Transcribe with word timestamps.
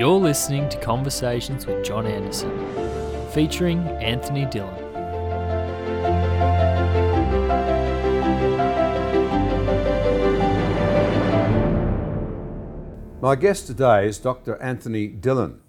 You're 0.00 0.18
listening 0.18 0.66
to 0.70 0.78
Conversations 0.78 1.66
with 1.66 1.84
John 1.84 2.06
Anderson, 2.06 2.50
featuring 3.32 3.80
Anthony 3.80 4.46
Dillon. 4.46 4.74
My 13.20 13.36
guest 13.36 13.66
today 13.66 14.08
is 14.08 14.16
Dr. 14.16 14.56
Anthony 14.62 15.06
Dillon, 15.06 15.60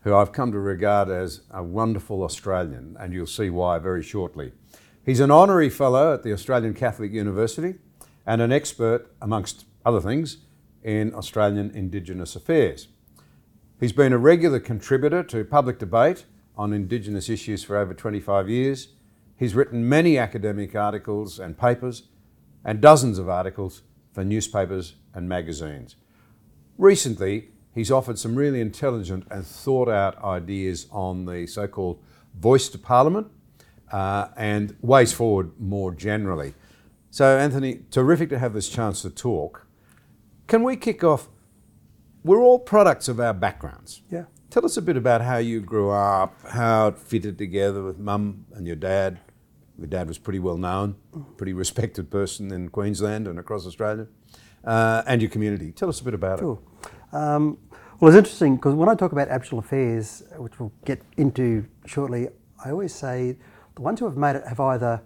who 0.00 0.14
I've 0.14 0.32
come 0.32 0.50
to 0.52 0.58
regard 0.58 1.10
as 1.10 1.42
a 1.50 1.62
wonderful 1.62 2.22
Australian, 2.22 2.96
and 2.98 3.12
you'll 3.12 3.26
see 3.26 3.50
why 3.50 3.78
very 3.78 4.02
shortly. 4.02 4.52
He's 5.04 5.20
an 5.20 5.30
honorary 5.30 5.68
fellow 5.68 6.14
at 6.14 6.22
the 6.22 6.32
Australian 6.32 6.72
Catholic 6.72 7.12
University 7.12 7.74
and 8.24 8.40
an 8.40 8.50
expert, 8.50 9.12
amongst 9.20 9.66
other 9.84 10.00
things, 10.00 10.38
in 10.82 11.14
Australian 11.14 11.70
Indigenous 11.72 12.34
affairs. 12.34 12.88
He's 13.80 13.92
been 13.92 14.12
a 14.12 14.18
regular 14.18 14.58
contributor 14.58 15.22
to 15.22 15.44
public 15.44 15.78
debate 15.78 16.24
on 16.56 16.72
Indigenous 16.72 17.28
issues 17.28 17.62
for 17.62 17.76
over 17.76 17.94
25 17.94 18.48
years. 18.48 18.88
He's 19.36 19.54
written 19.54 19.88
many 19.88 20.18
academic 20.18 20.74
articles 20.74 21.38
and 21.38 21.56
papers, 21.56 22.08
and 22.64 22.80
dozens 22.80 23.20
of 23.20 23.28
articles 23.28 23.82
for 24.12 24.24
newspapers 24.24 24.96
and 25.14 25.28
magazines. 25.28 25.94
Recently, 26.76 27.50
he's 27.72 27.92
offered 27.92 28.18
some 28.18 28.34
really 28.34 28.60
intelligent 28.60 29.28
and 29.30 29.46
thought 29.46 29.88
out 29.88 30.20
ideas 30.24 30.88
on 30.90 31.26
the 31.26 31.46
so 31.46 31.68
called 31.68 32.02
voice 32.36 32.68
to 32.70 32.78
parliament 32.78 33.28
uh, 33.92 34.26
and 34.36 34.76
ways 34.80 35.12
forward 35.12 35.52
more 35.60 35.94
generally. 35.94 36.54
So, 37.10 37.38
Anthony, 37.38 37.84
terrific 37.92 38.28
to 38.30 38.40
have 38.40 38.54
this 38.54 38.68
chance 38.68 39.02
to 39.02 39.10
talk. 39.10 39.68
Can 40.48 40.64
we 40.64 40.74
kick 40.74 41.04
off? 41.04 41.28
We're 42.28 42.42
all 42.42 42.58
products 42.58 43.08
of 43.08 43.20
our 43.20 43.32
backgrounds. 43.32 44.02
Yeah. 44.10 44.24
Tell 44.50 44.66
us 44.66 44.76
a 44.76 44.82
bit 44.82 44.98
about 44.98 45.22
how 45.22 45.38
you 45.38 45.62
grew 45.62 45.88
up, 45.88 46.34
how 46.46 46.88
it 46.88 46.98
fitted 46.98 47.38
together 47.38 47.82
with 47.82 47.98
mum 47.98 48.44
and 48.52 48.66
your 48.66 48.76
dad. 48.76 49.18
Your 49.78 49.86
dad 49.86 50.08
was 50.08 50.18
pretty 50.18 50.38
well 50.38 50.58
known, 50.58 50.96
pretty 51.38 51.54
respected 51.54 52.10
person 52.10 52.52
in 52.52 52.68
Queensland 52.68 53.28
and 53.28 53.38
across 53.38 53.66
Australia, 53.66 54.08
uh, 54.62 55.04
and 55.06 55.22
your 55.22 55.30
community. 55.30 55.72
Tell 55.72 55.88
us 55.88 56.02
a 56.02 56.04
bit 56.04 56.12
about 56.12 56.40
it. 56.40 56.42
Sure. 56.42 56.58
Um, 57.12 57.56
well, 57.98 58.10
it's 58.10 58.18
interesting 58.18 58.56
because 58.56 58.74
when 58.74 58.90
I 58.90 58.94
talk 58.94 59.12
about 59.12 59.28
Aboriginal 59.28 59.60
affairs, 59.60 60.22
which 60.36 60.60
we'll 60.60 60.72
get 60.84 61.00
into 61.16 61.64
shortly, 61.86 62.28
I 62.62 62.72
always 62.72 62.94
say 62.94 63.38
the 63.74 63.80
ones 63.80 64.00
who 64.00 64.04
have 64.04 64.18
made 64.18 64.36
it 64.36 64.46
have 64.46 64.60
either 64.60 65.00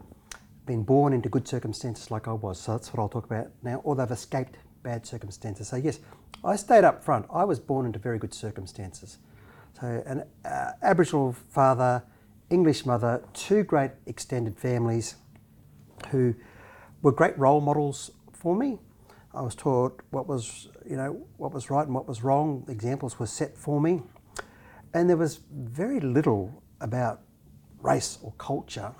been 0.66 0.82
born 0.82 1.12
into 1.12 1.28
good 1.28 1.46
circumstances 1.46 2.10
like 2.10 2.26
I 2.26 2.32
was, 2.32 2.60
so 2.60 2.72
that's 2.72 2.92
what 2.92 3.00
I'll 3.00 3.08
talk 3.08 3.26
about 3.26 3.46
now, 3.62 3.76
or 3.84 3.94
they've 3.94 4.10
escaped 4.10 4.58
bad 4.82 5.06
circumstances. 5.06 5.68
So, 5.68 5.76
yes, 5.76 6.00
I 6.44 6.56
stayed 6.56 6.84
up 6.84 7.04
front. 7.04 7.26
I 7.32 7.44
was 7.44 7.60
born 7.60 7.86
into 7.86 7.98
very 7.98 8.18
good 8.18 8.34
circumstances. 8.34 9.18
So, 9.80 10.02
an 10.06 10.24
uh, 10.44 10.72
Aboriginal 10.82 11.36
father, 11.50 12.02
English 12.50 12.84
mother, 12.84 13.22
two 13.32 13.62
great 13.62 13.92
extended 14.06 14.58
families 14.58 15.16
who 16.10 16.34
were 17.00 17.12
great 17.12 17.38
role 17.38 17.60
models 17.60 18.10
for 18.32 18.56
me. 18.56 18.78
I 19.34 19.40
was 19.42 19.54
taught 19.54 20.02
what 20.10 20.28
was, 20.28 20.68
you 20.88 20.96
know, 20.96 21.24
what 21.36 21.54
was 21.54 21.70
right 21.70 21.86
and 21.86 21.94
what 21.94 22.06
was 22.06 22.22
wrong. 22.22 22.64
Examples 22.68 23.18
were 23.18 23.26
set 23.26 23.56
for 23.56 23.80
me, 23.80 24.02
and 24.92 25.08
there 25.08 25.16
was 25.16 25.40
very 25.50 26.00
little 26.00 26.62
about 26.80 27.22
race 27.80 28.18
or 28.22 28.32
culture. 28.36 28.92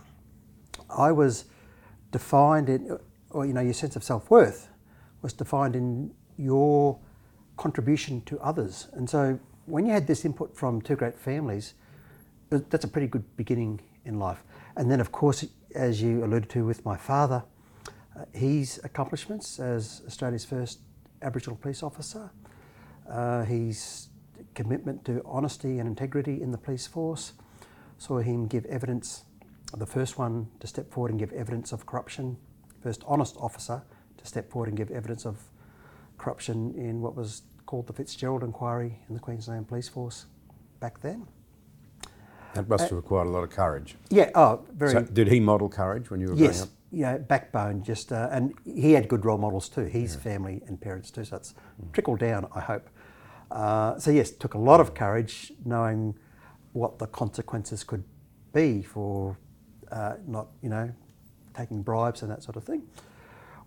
I 0.97 1.12
was 1.12 1.44
defined 2.12 2.69
in, 2.69 2.99
or 3.31 3.44
you 3.44 3.53
know, 3.53 3.61
your 3.61 3.75
sense 3.75 3.97
of 3.97 4.05
self 4.05 4.31
worth 4.31 4.69
was 5.21 5.33
defined 5.33 5.77
in 5.77 6.12
your 6.37 6.99
contribution 7.57 8.21
to 8.23 8.39
others. 8.41 8.89
And 8.93 9.09
so, 9.09 9.39
when 9.67 9.87
you 9.87 9.93
had 9.93 10.07
this 10.07 10.25
input 10.25 10.57
from 10.57 10.83
two 10.83 10.97
great 10.97 11.19
families, 11.19 11.75
that's 12.51 12.85
a 12.85 12.89
pretty 12.89 13.07
good 13.07 13.25
beginning 13.37 13.81
in 14.05 14.19
life. 14.19 14.43
And 14.77 14.91
then, 14.91 15.01
of 15.01 15.13
course, 15.13 15.45
as 15.75 16.03
you 16.03 16.25
alluded 16.25 16.51
to 16.51 16.65
with 16.65 16.85
my 16.85 16.97
father, 16.97 17.45
uh, 18.19 18.25
his 18.33 18.81
accomplishments 18.85 19.59
as 19.59 20.03
Australia's 20.07 20.45
first 20.45 20.81
Aboriginal 21.23 21.57
police 21.57 21.83
officer, 21.83 22.31
uh, 23.09 23.45
his 23.45 24.09
commitment 24.55 25.05
to 25.05 25.23
honesty 25.25 25.79
and 25.79 25.89
integrity 25.89 26.43
in 26.43 26.51
the 26.51 26.59
police 26.59 26.87
force, 26.87 27.33
saw 27.99 28.19
him 28.19 28.47
give 28.47 28.65
evidence, 28.67 29.25
the 29.77 29.87
first 29.87 30.19
one 30.19 30.49
to 30.61 30.67
step 30.67 30.91
forward 30.91 31.11
and 31.11 31.21
give 31.21 31.33
evidence 31.33 31.73
of 31.73 31.87
corruption, 31.87 32.37
first 32.83 33.03
honest 33.07 33.37
officer 33.39 33.83
to 34.19 34.27
step 34.27 34.51
forward 34.51 34.69
and 34.69 34.77
give 34.77 34.91
evidence 34.91 35.25
of 35.25 35.39
corruption 36.22 36.72
in 36.77 37.00
what 37.00 37.16
was 37.16 37.43
called 37.66 37.87
the 37.87 37.93
Fitzgerald 37.93 38.44
Inquiry 38.44 38.99
in 39.09 39.15
the 39.15 39.21
Queensland 39.21 39.66
Police 39.69 39.88
Force 39.88 40.27
back 40.81 41.00
then. 41.00 41.27
That 42.55 42.69
must 42.69 42.84
have 42.84 42.93
required 42.93 43.27
a 43.27 43.31
lot 43.31 43.44
of 43.44 43.50
courage. 43.50 43.97
Yeah, 44.10 44.31
oh, 44.34 44.65
very. 44.72 44.93
So, 44.93 45.03
did 45.03 45.28
he 45.28 45.41
model 45.41 45.69
courage 45.69 46.11
when 46.11 46.21
you 46.21 46.28
were 46.28 46.34
yes, 46.34 46.59
growing 46.59 46.62
up? 46.62 46.69
yeah, 46.91 47.19
backbone. 47.19 47.82
Just 47.82 48.12
uh, 48.12 48.28
and 48.31 48.55
he 48.65 48.93
had 48.93 49.09
good 49.09 49.25
role 49.25 49.38
models 49.38 49.69
too. 49.69 49.84
His 49.84 50.15
family 50.15 50.62
and 50.66 50.78
parents 50.78 51.11
too. 51.11 51.25
So 51.25 51.37
it's 51.37 51.55
trickled 51.93 52.19
down. 52.19 52.47
I 52.55 52.61
hope. 52.61 52.91
Uh, 53.50 53.99
so 53.99 54.11
yes, 54.11 54.31
took 54.31 54.55
a 54.55 54.59
lot 54.59 54.81
of 54.81 54.94
courage 54.94 55.53
knowing 55.65 56.15
what 56.72 56.99
the 56.99 57.06
consequences 57.06 57.84
could 57.84 58.05
be 58.53 58.82
for 58.82 59.37
uh, 59.91 60.15
not, 60.27 60.49
you 60.62 60.69
know, 60.69 60.93
taking 61.56 61.82
bribes 61.82 62.22
and 62.22 62.31
that 62.31 62.43
sort 62.43 62.56
of 62.56 62.65
thing. 62.65 62.82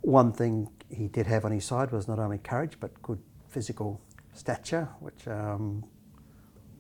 One 0.01 0.31
thing 0.31 0.69
he 0.89 1.07
did 1.07 1.27
have 1.27 1.45
on 1.45 1.51
his 1.51 1.65
side 1.65 1.91
was 1.91 2.07
not 2.07 2.19
only 2.19 2.37
courage 2.37 2.77
but 2.79 3.01
good 3.01 3.19
physical 3.47 4.01
stature, 4.33 4.89
which 4.99 5.27
um, 5.27 5.83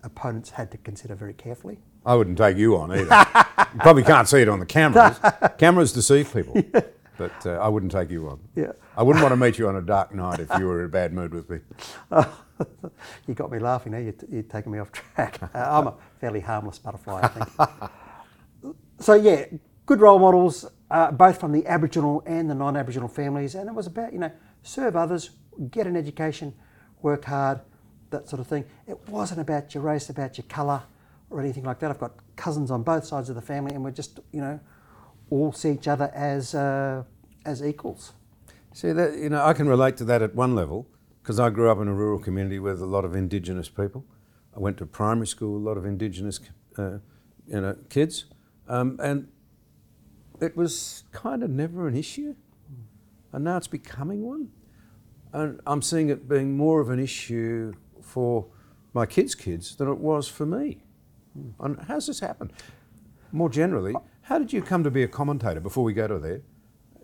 opponents 0.03 0.51
had 0.51 0.71
to 0.71 0.77
consider 0.77 1.15
very 1.15 1.33
carefully. 1.33 1.79
I 2.05 2.15
wouldn't 2.15 2.37
take 2.37 2.57
you 2.57 2.77
on 2.77 2.91
either. 2.91 3.25
you 3.73 3.79
probably 3.79 4.03
can't 4.03 4.27
see 4.27 4.41
it 4.41 4.49
on 4.49 4.59
the 4.59 4.65
cameras. 4.65 5.19
cameras 5.57 5.91
deceive 5.91 6.31
people. 6.31 6.61
But 7.17 7.45
uh, 7.45 7.51
I 7.51 7.67
wouldn't 7.67 7.91
take 7.91 8.09
you 8.11 8.27
on. 8.29 8.39
Yeah. 8.55 8.73
I 8.97 9.03
wouldn't 9.03 9.23
want 9.23 9.31
to 9.31 9.37
meet 9.37 9.57
you 9.57 9.67
on 9.67 9.75
a 9.75 9.81
dark 9.81 10.13
night 10.13 10.39
if 10.39 10.49
you 10.59 10.65
were 10.65 10.81
in 10.81 10.85
a 10.85 10.89
bad 10.89 11.13
mood 11.13 11.33
with 11.33 11.49
me. 11.49 11.59
you 13.27 13.33
got 13.33 13.51
me 13.51 13.59
laughing 13.59 13.93
now. 13.93 13.99
You're, 13.99 14.13
you're 14.29 14.43
taking 14.43 14.71
me 14.71 14.79
off 14.79 14.91
track. 14.91 15.39
Uh, 15.55 15.79
I'm 15.79 15.87
a 15.87 15.93
fairly 16.19 16.41
harmless 16.41 16.79
butterfly, 16.79 17.21
I 17.23 17.27
think. 17.27 18.73
so, 18.99 19.13
yeah, 19.13 19.45
good 19.85 20.01
role 20.01 20.19
models, 20.19 20.65
uh, 20.95 21.11
both 21.11 21.41
from 21.41 21.51
the 21.51 21.67
Aboriginal 21.67 22.23
and 22.25 22.49
the 22.49 22.55
non 22.55 22.77
Aboriginal 22.77 23.09
families. 23.09 23.53
And 23.53 23.67
it 23.67 23.75
was 23.75 23.85
about, 23.85 24.13
you 24.13 24.19
know, 24.19 24.31
serve 24.63 24.95
others, 24.95 25.31
get 25.69 25.87
an 25.87 25.97
education, 25.97 26.53
work 27.01 27.25
hard, 27.25 27.59
that 28.11 28.29
sort 28.29 28.39
of 28.39 28.47
thing. 28.47 28.63
It 28.87 28.97
wasn't 29.09 29.41
about 29.41 29.75
your 29.75 29.83
race, 29.83 30.09
about 30.09 30.37
your 30.37 30.45
colour 30.47 30.83
or 31.29 31.41
anything 31.41 31.65
like 31.65 31.79
that. 31.79 31.91
I've 31.91 31.99
got 31.99 32.13
cousins 32.37 32.71
on 32.71 32.83
both 32.83 33.05
sides 33.05 33.27
of 33.27 33.35
the 33.35 33.41
family, 33.41 33.75
and 33.75 33.83
we're 33.83 33.91
just, 33.91 34.21
you 34.31 34.39
know, 34.39 34.57
all 35.29 35.51
see 35.51 35.71
each 35.71 35.89
other 35.89 36.09
as, 36.13 36.55
uh, 36.55 37.03
as 37.45 37.61
equals. 37.61 38.13
See 38.71 38.93
that 38.93 39.17
you 39.17 39.29
know 39.29 39.41
I 39.43 39.53
can 39.53 39.67
relate 39.67 39.97
to 39.97 40.05
that 40.05 40.21
at 40.21 40.35
one 40.35 40.53
level 40.53 40.87
because 41.21 41.39
I 41.39 41.49
grew 41.49 41.69
up 41.69 41.79
in 41.79 41.87
a 41.87 41.93
rural 41.93 42.19
community 42.19 42.59
with 42.59 42.81
a 42.81 42.85
lot 42.85 43.03
of 43.03 43.15
Indigenous 43.15 43.69
people. 43.69 44.05
I 44.55 44.59
went 44.59 44.77
to 44.77 44.85
primary 44.85 45.27
school, 45.27 45.57
a 45.57 45.63
lot 45.65 45.77
of 45.77 45.85
Indigenous, 45.85 46.39
uh, 46.77 46.99
you 47.47 47.61
know, 47.61 47.77
kids, 47.89 48.25
um, 48.67 48.97
and 49.01 49.27
it 50.41 50.55
was 50.55 51.03
kind 51.11 51.43
of 51.43 51.49
never 51.49 51.87
an 51.87 51.95
issue, 51.95 52.35
and 53.31 53.43
now 53.43 53.57
it's 53.57 53.67
becoming 53.67 54.23
one, 54.23 54.49
and 55.33 55.59
I'm 55.67 55.81
seeing 55.81 56.09
it 56.09 56.27
being 56.27 56.55
more 56.57 56.79
of 56.81 56.89
an 56.89 56.99
issue 56.99 57.73
for 58.01 58.47
my 58.93 59.05
kids' 59.05 59.35
kids 59.35 59.75
than 59.75 59.89
it 59.89 59.97
was 59.97 60.27
for 60.27 60.45
me. 60.45 60.81
And 61.59 61.77
how's 61.87 62.07
this 62.07 62.19
happened? 62.21 62.53
More 63.31 63.49
generally, 63.49 63.93
how 64.21 64.39
did 64.39 64.53
you 64.53 64.61
come 64.61 64.83
to 64.83 64.91
be 64.91 65.03
a 65.03 65.07
commentator? 65.07 65.59
Before 65.59 65.83
we 65.83 65.93
go 65.93 66.07
to 66.07 66.17
there, 66.19 66.41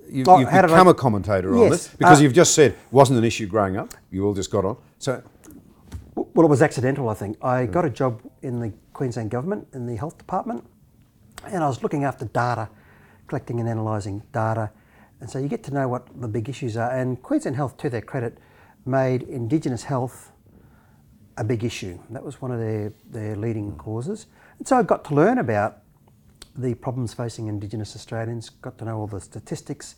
you, 0.10 0.24
Oh, 0.27 0.39
you've 0.39 0.50
how 0.50 0.62
did 0.62 0.72
I- 0.72 0.75
become 0.75 0.88
a 0.88 0.94
commentator 0.94 1.54
on 1.57 1.69
this 1.69 1.88
because 1.89 2.19
uh, 2.19 2.24
you've 2.24 2.34
just 2.34 2.54
said 2.54 2.75
wasn't 2.92 3.19
an 3.19 3.25
issue 3.25 3.45
growing 3.48 3.75
up. 3.77 3.94
You 4.10 4.25
all 4.25 4.34
just 4.34 4.50
got 4.51 4.63
on. 4.66 4.77
So 5.00 5.22
Well, 6.16 6.45
it 6.45 6.50
was 6.50 6.62
accidental, 6.62 7.10
I 7.10 7.13
think. 7.13 7.38
I 7.44 7.66
got 7.66 7.84
a 7.86 7.89
job 7.89 8.22
in 8.42 8.60
the 8.60 8.72
Queensland 8.94 9.30
government 9.31 9.68
in 9.74 9.86
the 9.86 9.95
health 9.98 10.18
department, 10.18 10.63
and 11.45 11.62
I 11.63 11.68
was 11.68 11.84
looking 11.84 12.04
after 12.06 12.25
data, 12.25 12.69
collecting 13.31 13.62
and 13.62 13.69
analysing 13.69 14.22
data, 14.33 14.69
And 15.22 15.30
so 15.30 15.39
you 15.39 15.48
get 15.48 15.63
to 15.63 15.74
know 15.74 15.88
what 15.88 16.07
the 16.19 16.28
big 16.28 16.50
issues 16.50 16.75
are. 16.75 16.92
And 16.92 17.22
Queensland 17.22 17.56
Health, 17.56 17.78
to 17.78 17.89
their 17.89 18.01
credit, 18.01 18.39
made 18.86 19.22
Indigenous 19.24 19.83
health 19.83 20.31
a 21.38 21.44
big 21.44 21.63
issue. 21.63 21.98
That 22.10 22.24
was 22.24 22.42
one 22.42 22.51
of 22.51 22.60
their, 22.60 22.92
their 23.10 23.36
leading 23.36 23.78
causes. 23.78 24.25
And 24.57 24.68
so 24.68 24.78
I 24.78 24.83
got 24.83 25.06
to 25.06 25.16
learn 25.16 25.38
about 25.38 25.78
the 26.57 26.74
problems 26.74 27.13
facing 27.13 27.48
Indigenous 27.48 27.95
Australians, 27.95 28.50
got 28.50 28.78
to 28.80 28.86
know 28.86 28.98
all 28.98 29.07
the 29.07 29.22
statistics, 29.22 29.95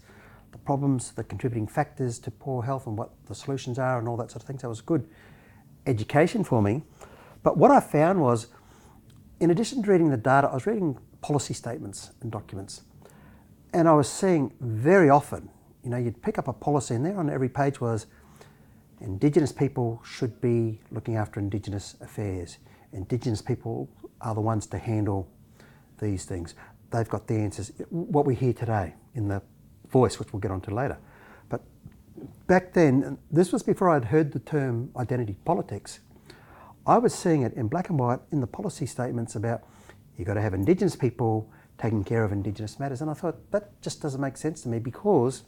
the 0.51 0.59
problems, 0.59 1.13
the 1.13 1.23
contributing 1.23 1.65
factors 1.65 2.19
to 2.19 2.29
poor 2.29 2.61
health 2.61 2.85
and 2.85 2.97
what 2.97 3.11
the 3.25 3.33
solutions 3.33 3.79
are 3.79 3.97
and 3.97 4.07
all 4.07 4.17
that 4.17 4.29
sort 4.29 4.43
of 4.43 4.47
thing. 4.47 4.59
So 4.59 4.67
it 4.67 4.69
was 4.69 4.81
good 4.81 5.07
education 5.87 6.43
for 6.43 6.61
me. 6.61 6.83
But 7.41 7.57
what 7.57 7.71
I 7.71 7.79
found 7.79 8.21
was, 8.21 8.47
in 9.39 9.49
addition 9.49 9.81
to 9.83 9.89
reading 9.89 10.11
the 10.11 10.17
data, 10.17 10.49
I 10.49 10.53
was 10.53 10.67
reading 10.67 10.99
policy 11.21 11.53
statements 11.53 12.11
and 12.21 12.31
documents. 12.31 12.81
And 13.73 13.87
I 13.87 13.93
was 13.93 14.07
seeing 14.07 14.53
very 14.61 15.09
often, 15.09 15.49
you 15.83 15.89
know, 15.89 15.97
you'd 15.97 16.21
pick 16.21 16.37
up 16.37 16.47
a 16.47 16.53
policy 16.53 16.93
and 16.93 17.03
there 17.03 17.17
on 17.17 17.29
every 17.29 17.49
page 17.49 17.81
was 17.81 18.05
Indigenous 19.01 19.51
people 19.51 19.99
should 20.05 20.39
be 20.39 20.79
looking 20.91 21.17
after 21.17 21.39
Indigenous 21.39 21.95
affairs. 21.99 22.59
Indigenous 22.93 23.41
people 23.41 23.89
are 24.21 24.35
the 24.35 24.41
ones 24.41 24.67
to 24.67 24.77
handle 24.77 25.27
these 25.99 26.23
things. 26.23 26.53
They've 26.91 27.09
got 27.09 27.27
the 27.27 27.33
answers. 27.33 27.71
What 27.89 28.25
we 28.25 28.35
hear 28.35 28.53
today 28.53 28.93
in 29.15 29.27
the 29.27 29.41
voice, 29.89 30.19
which 30.19 30.31
we'll 30.31 30.39
get 30.39 30.51
onto 30.51 30.73
later. 30.73 30.97
But 31.49 31.63
back 32.47 32.73
then, 32.73 33.17
this 33.31 33.51
was 33.51 33.63
before 33.63 33.89
I'd 33.89 34.05
heard 34.05 34.31
the 34.31 34.39
term 34.39 34.91
identity 34.95 35.35
politics. 35.43 35.99
I 36.85 36.99
was 36.99 37.13
seeing 37.13 37.41
it 37.41 37.53
in 37.53 37.67
black 37.67 37.89
and 37.89 37.97
white 37.97 38.19
in 38.31 38.39
the 38.39 38.47
policy 38.47 38.85
statements 38.85 39.35
about 39.35 39.63
you've 40.15 40.27
got 40.27 40.35
to 40.35 40.41
have 40.41 40.53
Indigenous 40.53 40.95
people 40.95 41.51
taking 41.77 42.03
care 42.03 42.23
of 42.23 42.31
Indigenous 42.31 42.79
matters. 42.79 43.01
And 43.01 43.09
I 43.09 43.13
thought 43.13 43.51
that 43.51 43.81
just 43.81 44.01
doesn't 44.01 44.21
make 44.21 44.37
sense 44.37 44.61
to 44.61 44.69
me 44.69 44.79
because 44.79 45.43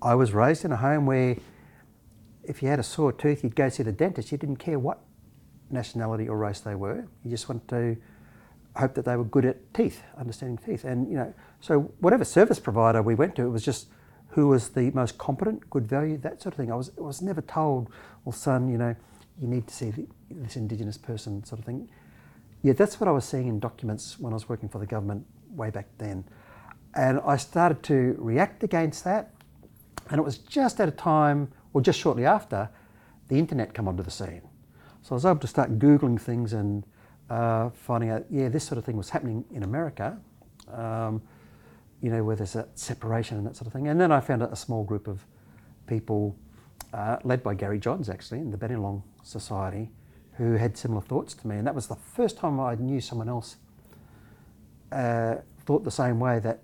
I 0.00 0.14
was 0.14 0.32
raised 0.32 0.64
in 0.64 0.72
a 0.72 0.76
home 0.76 1.06
where 1.06 1.36
if 2.44 2.62
you 2.62 2.68
had 2.68 2.78
a 2.78 2.82
sore 2.82 3.12
tooth, 3.12 3.44
you'd 3.44 3.54
go 3.54 3.68
see 3.68 3.82
the 3.82 3.92
dentist. 3.92 4.32
You 4.32 4.38
didn't 4.38 4.56
care 4.56 4.78
what 4.78 5.00
nationality 5.70 6.28
or 6.28 6.36
race 6.36 6.60
they 6.60 6.74
were. 6.74 7.06
You 7.24 7.30
just 7.30 7.48
wanted 7.48 7.68
to 7.68 7.96
hope 8.76 8.94
that 8.94 9.04
they 9.04 9.16
were 9.16 9.24
good 9.24 9.44
at 9.44 9.72
teeth, 9.74 10.02
understanding 10.18 10.58
teeth. 10.58 10.84
And, 10.84 11.08
you 11.08 11.16
know, 11.16 11.32
so 11.60 11.92
whatever 12.00 12.24
service 12.24 12.58
provider 12.58 13.02
we 13.02 13.14
went 13.14 13.36
to, 13.36 13.42
it 13.42 13.50
was 13.50 13.64
just 13.64 13.88
who 14.28 14.48
was 14.48 14.70
the 14.70 14.90
most 14.92 15.18
competent, 15.18 15.68
good 15.70 15.86
value, 15.86 16.16
that 16.18 16.40
sort 16.42 16.54
of 16.54 16.56
thing. 16.56 16.72
I 16.72 16.74
was, 16.74 16.90
I 16.98 17.02
was 17.02 17.20
never 17.20 17.42
told, 17.42 17.90
well, 18.24 18.32
son, 18.32 18.68
you 18.68 18.78
know, 18.78 18.96
you 19.38 19.46
need 19.46 19.66
to 19.66 19.74
see 19.74 19.90
the, 19.90 20.06
this 20.30 20.56
Indigenous 20.56 20.96
person 20.96 21.44
sort 21.44 21.58
of 21.58 21.66
thing. 21.66 21.88
Yeah, 22.62 22.74
that's 22.74 23.00
what 23.00 23.08
I 23.08 23.12
was 23.12 23.24
seeing 23.24 23.48
in 23.48 23.58
documents 23.58 24.18
when 24.18 24.32
I 24.32 24.34
was 24.34 24.48
working 24.48 24.68
for 24.68 24.78
the 24.78 24.86
government 24.86 25.26
way 25.50 25.70
back 25.70 25.86
then. 25.98 26.24
And 26.94 27.20
I 27.26 27.36
started 27.36 27.82
to 27.84 28.14
react 28.18 28.62
against 28.62 29.04
that. 29.04 29.34
And 30.10 30.18
it 30.18 30.22
was 30.22 30.38
just 30.38 30.80
at 30.80 30.88
a 30.88 30.92
time, 30.92 31.50
or 31.72 31.80
just 31.80 31.98
shortly 31.98 32.24
after, 32.24 32.68
the 33.28 33.38
internet 33.38 33.74
come 33.74 33.88
onto 33.88 34.02
the 34.02 34.10
scene. 34.10 34.42
So 35.02 35.12
I 35.12 35.14
was 35.14 35.26
able 35.26 35.40
to 35.40 35.46
start 35.46 35.78
Googling 35.78 36.20
things 36.20 36.52
and 36.52 36.84
uh, 37.30 37.70
finding 37.70 38.10
out, 38.10 38.24
yeah, 38.30 38.48
this 38.48 38.64
sort 38.64 38.78
of 38.78 38.84
thing 38.84 38.96
was 38.96 39.10
happening 39.10 39.44
in 39.50 39.62
America, 39.62 40.18
um, 40.72 41.22
you 42.00 42.10
know, 42.10 42.22
where 42.22 42.36
there's 42.36 42.56
a 42.56 42.68
separation 42.74 43.38
and 43.38 43.46
that 43.46 43.56
sort 43.56 43.66
of 43.66 43.72
thing. 43.72 43.88
And 43.88 44.00
then 44.00 44.12
I 44.12 44.20
found 44.20 44.42
a, 44.42 44.54
small 44.54 44.84
group 44.84 45.08
of 45.08 45.24
people, 45.86 46.36
uh, 46.92 47.16
led 47.24 47.42
by 47.42 47.54
Gary 47.54 47.78
Johns 47.78 48.08
actually, 48.08 48.40
in 48.40 48.50
the 48.50 48.58
Bennelong 48.58 49.02
Society, 49.22 49.90
who 50.38 50.54
had 50.54 50.76
similar 50.76 51.00
thoughts 51.02 51.34
to 51.34 51.46
me. 51.46 51.56
And 51.56 51.66
that 51.66 51.74
was 51.74 51.86
the 51.86 51.96
first 51.96 52.38
time 52.38 52.58
I 52.58 52.74
knew 52.74 53.00
someone 53.00 53.28
else 53.28 53.56
uh, 54.90 55.36
thought 55.64 55.84
the 55.84 55.90
same 55.90 56.18
way 56.20 56.38
that 56.40 56.60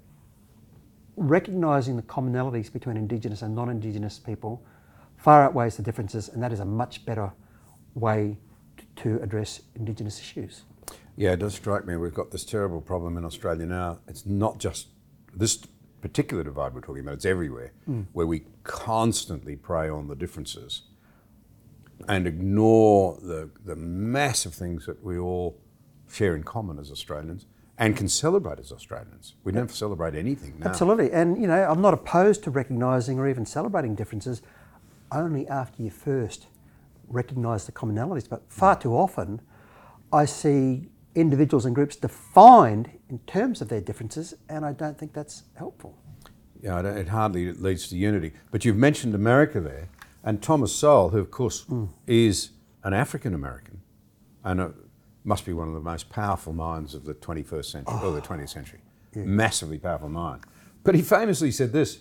recognising 1.16 1.96
the 1.96 2.02
commonalities 2.02 2.72
between 2.72 2.96
Indigenous 2.96 3.42
and 3.42 3.54
non 3.54 3.68
Indigenous 3.68 4.18
people 4.18 4.62
far 5.16 5.42
outweighs 5.42 5.76
the 5.76 5.82
differences, 5.82 6.28
and 6.28 6.42
that 6.42 6.52
is 6.52 6.60
a 6.60 6.64
much 6.64 7.04
better 7.04 7.32
way 7.94 8.36
to 8.96 9.20
address 9.22 9.62
Indigenous 9.74 10.20
issues. 10.20 10.62
Yeah, 11.16 11.32
it 11.32 11.40
does 11.40 11.54
strike 11.54 11.84
me 11.84 11.96
we've 11.96 12.14
got 12.14 12.30
this 12.30 12.44
terrible 12.44 12.80
problem 12.80 13.16
in 13.16 13.24
Australia 13.24 13.66
now. 13.66 13.98
It's 14.06 14.24
not 14.24 14.58
just 14.58 14.86
this 15.34 15.58
particular 16.00 16.44
divide 16.44 16.74
we're 16.74 16.80
talking 16.80 17.02
about, 17.02 17.14
it's 17.14 17.24
everywhere, 17.24 17.72
mm. 17.90 18.06
where 18.12 18.26
we 18.26 18.44
constantly 18.62 19.56
prey 19.56 19.88
on 19.88 20.06
the 20.06 20.14
differences 20.14 20.82
and 22.06 22.26
ignore 22.26 23.18
the, 23.20 23.50
the 23.64 23.76
massive 23.76 24.54
things 24.54 24.86
that 24.86 25.02
we 25.02 25.18
all 25.18 25.58
share 26.10 26.36
in 26.36 26.42
common 26.42 26.78
as 26.78 26.90
Australians 26.90 27.46
and 27.78 27.96
can 27.96 28.08
celebrate 28.08 28.58
as 28.58 28.72
Australians. 28.72 29.34
We 29.44 29.52
never 29.52 29.72
celebrate 29.72 30.14
anything 30.14 30.58
now. 30.58 30.68
Absolutely. 30.68 31.12
And, 31.12 31.40
you 31.40 31.46
know, 31.46 31.64
I'm 31.64 31.80
not 31.80 31.94
opposed 31.94 32.42
to 32.44 32.50
recognising 32.50 33.18
or 33.18 33.28
even 33.28 33.46
celebrating 33.46 33.94
differences 33.94 34.42
only 35.12 35.46
after 35.48 35.82
you 35.82 35.90
first 35.90 36.46
recognise 37.06 37.66
the 37.66 37.72
commonalities. 37.72 38.28
But 38.28 38.42
far 38.48 38.78
too 38.78 38.94
often, 38.96 39.40
I 40.12 40.24
see 40.24 40.88
individuals 41.14 41.66
and 41.66 41.74
groups 41.74 41.96
defined 41.96 42.90
in 43.08 43.18
terms 43.20 43.60
of 43.60 43.68
their 43.68 43.80
differences, 43.80 44.34
and 44.48 44.64
I 44.64 44.72
don't 44.72 44.98
think 44.98 45.12
that's 45.12 45.44
helpful. 45.54 45.96
Yeah, 46.62 46.80
it 46.80 47.08
hardly 47.08 47.52
leads 47.52 47.88
to 47.88 47.96
unity. 47.96 48.32
But 48.50 48.64
you've 48.64 48.76
mentioned 48.76 49.14
America 49.14 49.60
there, 49.60 49.88
and 50.28 50.42
Thomas 50.42 50.74
Sowell, 50.74 51.08
who 51.10 51.18
of 51.18 51.30
course 51.30 51.64
mm. 51.64 51.88
is 52.06 52.50
an 52.84 52.92
African 52.92 53.34
American, 53.34 53.80
and 54.44 54.60
a, 54.60 54.72
must 55.24 55.44
be 55.44 55.52
one 55.52 55.68
of 55.68 55.74
the 55.74 55.80
most 55.80 56.08
powerful 56.10 56.52
minds 56.52 56.94
of 56.94 57.04
the 57.04 57.14
21st 57.14 57.64
century 57.64 57.94
oh, 58.02 58.10
or 58.10 58.12
the 58.12 58.20
20th 58.20 58.50
century, 58.50 58.80
yeah. 59.14 59.22
massively 59.24 59.78
powerful 59.78 60.08
mind. 60.08 60.42
But 60.84 60.94
he 60.94 61.02
famously 61.02 61.50
said 61.50 61.72
this: 61.72 61.98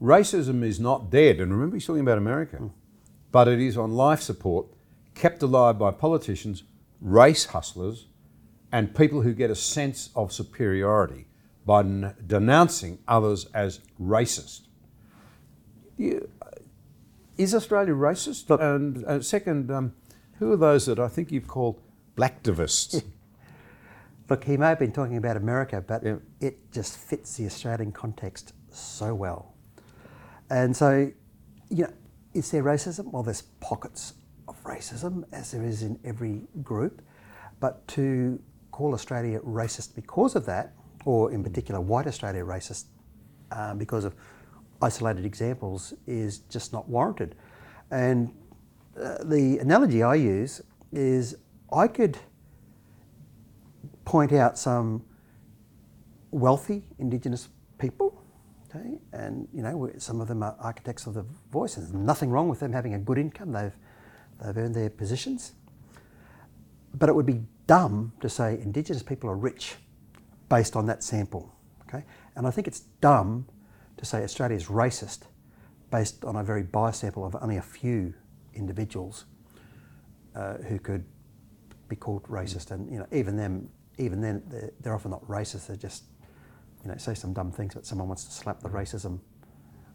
racism 0.00 0.62
is 0.62 0.78
not 0.78 1.10
dead. 1.10 1.40
And 1.40 1.52
remember, 1.52 1.76
he's 1.76 1.86
talking 1.86 2.02
about 2.02 2.18
America. 2.18 2.56
Mm 2.56 2.70
but 3.32 3.48
it 3.48 3.58
is 3.58 3.76
on 3.76 3.92
life 3.92 4.20
support, 4.20 4.66
kept 5.14 5.42
alive 5.42 5.78
by 5.78 5.90
politicians, 5.90 6.62
race 7.00 7.46
hustlers, 7.46 8.06
and 8.70 8.94
people 8.94 9.22
who 9.22 9.32
get 9.32 9.50
a 9.50 9.54
sense 9.54 10.10
of 10.14 10.32
superiority 10.32 11.26
by 11.64 11.82
denouncing 12.26 12.98
others 13.08 13.46
as 13.54 13.80
racist. 14.00 14.68
You, 15.96 16.28
is 17.42 17.54
Australia 17.54 17.94
racist? 17.94 18.48
Look, 18.48 18.60
and 18.60 19.04
uh, 19.04 19.20
second, 19.20 19.70
um, 19.70 19.94
who 20.38 20.52
are 20.52 20.56
those 20.56 20.86
that 20.86 20.98
I 20.98 21.08
think 21.08 21.32
you've 21.32 21.48
called 21.48 21.80
blacktivists? 22.16 23.02
Look, 24.28 24.44
he 24.44 24.56
may 24.56 24.68
have 24.68 24.78
been 24.78 24.92
talking 24.92 25.16
about 25.16 25.36
America, 25.36 25.84
but 25.86 26.04
yeah. 26.04 26.16
it 26.40 26.72
just 26.72 26.96
fits 26.96 27.36
the 27.36 27.46
Australian 27.46 27.92
context 27.92 28.54
so 28.70 29.14
well. 29.14 29.54
And 30.48 30.76
so, 30.76 31.10
you 31.68 31.84
know, 31.84 31.92
is 32.32 32.50
there 32.50 32.62
racism? 32.62 33.10
Well, 33.10 33.22
there's 33.22 33.42
pockets 33.60 34.14
of 34.48 34.62
racism, 34.64 35.24
as 35.32 35.50
there 35.50 35.64
is 35.64 35.82
in 35.82 35.98
every 36.04 36.42
group. 36.62 37.02
But 37.60 37.86
to 37.88 38.40
call 38.70 38.94
Australia 38.94 39.40
racist 39.40 39.94
because 39.94 40.34
of 40.34 40.46
that, 40.46 40.72
or 41.04 41.32
in 41.32 41.42
particular 41.42 41.80
white 41.80 42.06
Australia 42.06 42.42
racist 42.44 42.84
um, 43.50 43.78
because 43.78 44.04
of 44.04 44.14
isolated 44.82 45.24
examples, 45.24 45.94
is 46.06 46.38
just 46.38 46.72
not 46.72 46.88
warranted. 46.88 47.34
And 47.90 48.34
uh, 49.00 49.18
the 49.24 49.58
analogy 49.58 50.02
I 50.02 50.16
use 50.16 50.60
is 50.92 51.36
I 51.72 51.88
could 51.88 52.18
point 54.04 54.32
out 54.32 54.58
some 54.58 55.04
wealthy 56.30 56.84
Indigenous 56.98 57.48
people 57.78 58.22
Okay, 58.74 58.98
and 59.12 59.48
you 59.52 59.62
know 59.62 59.90
some 59.98 60.20
of 60.20 60.28
them 60.28 60.42
are 60.42 60.56
architects 60.58 61.06
of 61.06 61.14
the 61.14 61.24
voice. 61.50 61.74
There's 61.74 61.92
nothing 61.92 62.30
wrong 62.30 62.48
with 62.48 62.60
them 62.60 62.72
having 62.72 62.94
a 62.94 62.98
good 62.98 63.18
income. 63.18 63.52
They've 63.52 63.76
they've 64.42 64.56
earned 64.56 64.74
their 64.74 64.88
positions. 64.88 65.52
But 66.94 67.08
it 67.08 67.14
would 67.14 67.26
be 67.26 67.42
dumb 67.66 68.12
to 68.20 68.28
say 68.28 68.54
Indigenous 68.54 69.02
people 69.02 69.28
are 69.28 69.36
rich 69.36 69.76
based 70.48 70.74
on 70.74 70.86
that 70.86 71.02
sample. 71.02 71.52
Okay, 71.86 72.04
and 72.34 72.46
I 72.46 72.50
think 72.50 72.66
it's 72.66 72.80
dumb 73.00 73.46
to 74.02 74.06
say 74.06 74.24
Australia 74.24 74.56
is 74.56 74.66
racist 74.66 75.20
based 75.92 76.24
on 76.24 76.34
a 76.34 76.42
very 76.42 76.64
biased 76.64 77.00
sample 77.00 77.24
of 77.24 77.36
only 77.40 77.58
a 77.58 77.62
few 77.62 78.12
individuals 78.52 79.26
uh, 80.34 80.54
who 80.54 80.80
could 80.80 81.04
be 81.88 81.94
called 81.94 82.24
racist. 82.24 82.72
And 82.72 82.90
you 82.90 82.98
know, 82.98 83.06
even 83.12 83.36
them, 83.36 83.68
even 83.98 84.20
then, 84.20 84.42
they're, 84.48 84.72
they're 84.80 84.94
often 84.94 85.12
not 85.12 85.24
racist. 85.28 85.68
They're 85.68 85.76
just 85.76 86.02
you 86.82 86.90
know, 86.90 86.96
say 86.96 87.14
some 87.14 87.32
dumb 87.32 87.52
things, 87.52 87.74
but 87.74 87.86
someone 87.86 88.08
wants 88.08 88.24
to 88.24 88.32
slap 88.32 88.60
the 88.60 88.68
racism 88.68 89.20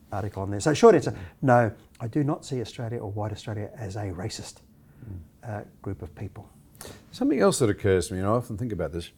article 0.10 0.42
on 0.42 0.52
there. 0.52 0.62
So, 0.62 0.74
short 0.74 0.96
answer 0.96 1.14
no, 1.42 1.70
I 2.00 2.08
do 2.08 2.24
not 2.24 2.46
see 2.46 2.62
Australia 2.62 3.00
or 3.00 3.12
white 3.12 3.34
Australia 3.34 3.72
as 3.76 3.98
a 3.98 4.06
racist 4.06 4.62
uh, 5.44 5.64
group 5.82 6.02
of 6.02 6.16
people. 6.16 6.48
Something 7.12 7.42
else 7.42 7.60
that 7.60 7.70
occurs 7.70 8.08
to 8.08 8.14
me, 8.14 8.20
and 8.20 8.28
I 8.28 8.32
often 8.32 8.58
think 8.58 8.72
about 8.72 8.94
this 8.94 9.10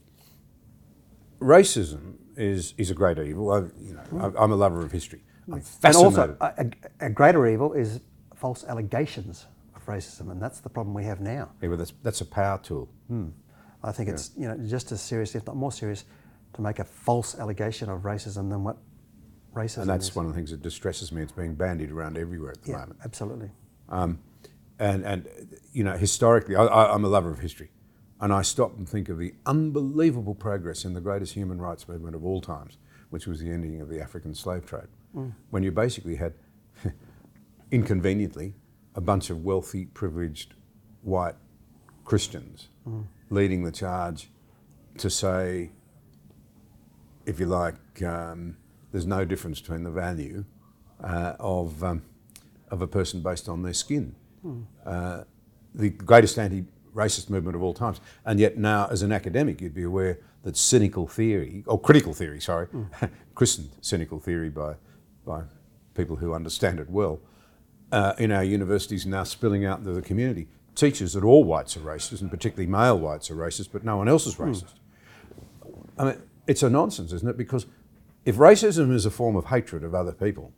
racism 1.40 2.16
is, 2.40 2.74
is 2.78 2.90
a 2.90 2.94
great 2.94 3.20
evil. 3.20 3.52
I, 3.52 3.60
you 3.80 3.94
know, 3.94 4.34
I'm 4.38 4.52
a 4.52 4.56
lover 4.56 4.82
of 4.82 4.92
history. 4.92 5.22
I'm 5.52 5.62
fascinated. 5.62 6.20
And 6.20 6.42
also, 6.42 6.74
a, 7.02 7.06
a, 7.06 7.10
greater 7.10 7.48
evil 7.48 7.74
is 7.74 8.02
false 8.36 8.64
allegations 8.64 9.48
of 9.76 9.86
racism, 9.86 10.32
and 10.32 10.42
that's 10.42 10.60
the 10.60 10.70
problem 10.70 10.94
we 10.94 11.04
have 11.06 11.22
now. 11.22 11.50
Yeah, 11.62 11.70
well, 11.70 11.78
that's, 11.78 11.94
that's 12.04 12.22
a 12.22 12.26
power 12.26 12.60
tool. 12.62 12.90
Hmm. 13.08 13.30
I 13.84 13.92
think 13.92 14.08
yeah. 14.08 14.14
it's 14.14 14.32
you 14.38 14.48
know 14.48 14.58
just 14.58 14.92
as 14.92 15.02
serious, 15.02 15.36
if 15.36 15.48
not 15.48 15.56
more 15.56 15.72
serious, 15.72 16.04
to 16.54 16.62
make 16.62 16.80
a 16.80 16.84
false 16.84 17.40
allegation 17.40 17.90
of 17.90 18.02
racism 18.02 18.50
than 18.50 18.64
what 18.64 18.78
racism. 19.54 19.82
And 19.82 19.90
that's 19.90 20.10
is. 20.10 20.16
one 20.16 20.26
of 20.26 20.32
the 20.32 20.36
things 20.36 20.52
that 20.52 20.62
distresses 20.62 21.12
me. 21.12 21.22
It's 21.22 21.32
being 21.32 21.56
bandied 21.56 21.92
around 21.92 22.18
everywhere 22.18 22.52
at 22.52 22.64
the 22.64 22.72
Yeah, 22.72 22.80
moment. 22.80 23.00
absolutely. 23.04 23.52
Um, 23.88 24.20
and, 24.78 25.04
and, 25.04 25.28
you 25.74 25.84
know, 25.84 25.98
historically, 25.98 26.56
I, 26.56 26.64
I, 26.64 26.94
I'm 26.94 27.04
a 27.04 27.08
lover 27.10 27.32
of 27.32 27.40
history. 27.40 27.70
And 28.22 28.34
I 28.34 28.42
stop 28.42 28.78
and 28.78 28.88
think 28.88 29.08
of 29.10 29.18
the 29.18 29.34
unbelievable 29.46 30.36
progress 30.36 30.84
in 30.84 30.94
the 30.94 31.02
greatest 31.02 31.34
human 31.34 31.60
rights 31.62 31.88
movement 31.88 32.16
of 32.16 32.26
all 32.26 32.42
times, 32.42 32.78
which 33.10 33.26
was 33.28 33.40
the 33.40 33.50
ending 33.50 33.80
of 33.82 33.88
the 33.90 34.02
African 34.02 34.36
slave 34.36 34.66
trade, 34.66 34.88
when 35.52 35.64
you 35.64 35.72
basically 35.72 36.16
had, 36.18 36.34
inconveniently, 37.72 38.54
a 38.96 39.02
bunch 39.02 39.30
of 39.30 39.44
wealthy, 39.46 39.86
privileged 39.86 40.54
white 41.04 41.36
Christians 42.04 42.70
leading 43.30 43.64
the 43.64 43.72
charge 43.72 44.30
to 44.98 45.10
say, 45.10 45.72
if 47.26 47.40
you 47.40 47.46
like, 47.46 47.76
um, 48.04 48.58
there's 48.92 49.06
no 49.06 49.24
difference 49.24 49.62
between 49.62 49.84
the 49.84 49.92
value 49.92 50.44
uh, 51.04 51.36
of, 51.40 51.84
um, 51.84 52.02
of 52.70 52.82
a 52.82 52.88
person 52.88 53.22
based 53.22 53.48
on 53.48 53.62
their 53.62 53.74
skin. 53.74 54.16
Uh, 54.86 55.24
the 55.76 55.90
greatest 55.90 56.38
anti 56.40 56.66
racist 56.94 57.30
movement 57.30 57.56
of 57.56 57.64
all 57.64 57.74
times. 57.74 58.02
And 58.26 58.40
yet, 58.40 58.58
now, 58.58 58.88
as 58.90 59.02
an 59.02 59.12
academic, 59.12 59.62
you'd 59.62 59.74
be 59.74 59.84
aware 59.84 60.20
that 60.44 60.58
cynical 60.58 61.08
theory, 61.08 61.64
or 61.68 61.80
critical 61.80 62.14
theory, 62.14 62.40
sorry, 62.40 62.68
christened 63.36 63.70
cynical 63.82 64.20
theory 64.20 64.50
by, 64.50 64.76
by 65.26 65.44
people 65.96 66.16
who 66.18 66.34
understand 66.34 66.80
it 66.80 66.90
well, 66.90 67.20
uh, 67.92 68.14
in 68.18 68.32
our 68.32 68.44
universities 68.44 69.06
now 69.06 69.24
spilling 69.24 69.66
out 69.66 69.80
into 69.80 69.92
the 69.92 70.02
community 70.02 70.48
teaches 70.76 71.14
that 71.14 71.24
all 71.24 71.44
whites 71.44 71.76
are 71.76 71.82
racist, 71.82 72.22
and 72.22 72.30
particularly 72.32 72.70
male 72.70 72.98
whites 72.98 73.30
are 73.30 73.36
racist, 73.36 73.70
but 73.72 73.84
no 73.84 73.98
one 73.98 74.08
else 74.08 74.26
is 74.26 74.36
racist. 74.36 74.76
I 75.98 76.06
mean, 76.06 76.22
it's 76.48 76.64
a 76.64 76.70
nonsense, 76.70 77.12
isn't 77.12 77.28
it? 77.28 77.38
Because 77.38 77.66
if 78.26 78.38
racism 78.38 78.94
is 78.94 79.06
a 79.06 79.12
form 79.12 79.36
of 79.36 79.46
hatred 79.46 79.84
of 79.84 79.94
other 79.94 80.14
people, 80.14 80.54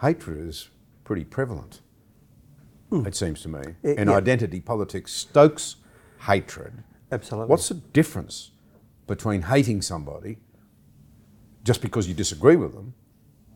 hatred 0.00 0.46
is 0.46 0.68
pretty 1.04 1.24
prevalent, 1.24 1.80
it 2.92 3.14
seems 3.14 3.42
to 3.42 3.48
me. 3.48 3.60
Eh, 3.84 3.94
In 3.98 4.08
yeah. 4.08 4.14
identity 4.16 4.60
politics, 4.60 5.12
stokes 5.12 5.76
hatred. 6.26 6.82
Absolutely. 7.12 7.48
What's 7.50 7.68
the 7.68 7.74
difference 7.74 8.50
between 9.06 9.42
hating 9.42 9.82
somebody 9.82 10.38
just 11.64 11.80
because 11.82 12.08
you 12.08 12.14
disagree 12.14 12.56
with 12.56 12.72
them 12.74 12.94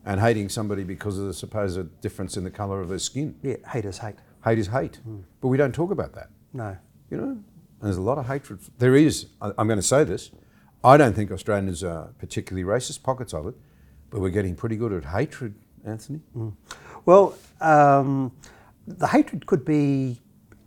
and 0.04 0.20
hating 0.20 0.48
somebody 0.48 0.84
because 0.84 1.18
of 1.18 1.26
the 1.26 1.34
supposed 1.34 2.00
difference 2.00 2.36
in 2.36 2.44
the 2.44 2.50
colour 2.50 2.80
of 2.80 2.88
their 2.88 2.98
skin? 2.98 3.36
yeah, 3.42 3.56
haters 3.70 3.98
hate. 3.98 4.16
Hate 4.44 4.58
is 4.58 4.66
hate. 4.68 5.00
But 5.40 5.48
we 5.48 5.56
don't 5.56 5.74
talk 5.74 5.90
about 5.90 6.14
that. 6.14 6.30
No. 6.52 6.76
You 7.10 7.16
know, 7.18 7.28
and 7.28 7.44
there's 7.80 7.96
a 7.98 8.02
lot 8.02 8.18
of 8.18 8.26
hatred. 8.26 8.60
There 8.78 8.96
is. 8.96 9.26
I'm 9.40 9.66
going 9.66 9.78
to 9.78 9.82
say 9.82 10.02
this. 10.04 10.30
I 10.84 10.96
don't 10.96 11.14
think 11.14 11.30
Australians 11.30 11.84
are 11.84 12.08
particularly 12.18 12.64
racist. 12.66 13.02
Pockets 13.02 13.32
of 13.34 13.46
it, 13.46 13.54
but 14.10 14.20
we're 14.20 14.30
getting 14.30 14.56
pretty 14.56 14.76
good 14.76 14.92
at 14.92 15.04
hatred, 15.04 15.54
Anthony. 15.84 16.20
Well, 17.04 17.36
um, 17.60 18.32
the 18.86 19.06
hatred 19.06 19.46
could 19.46 19.64
be, 19.64 20.20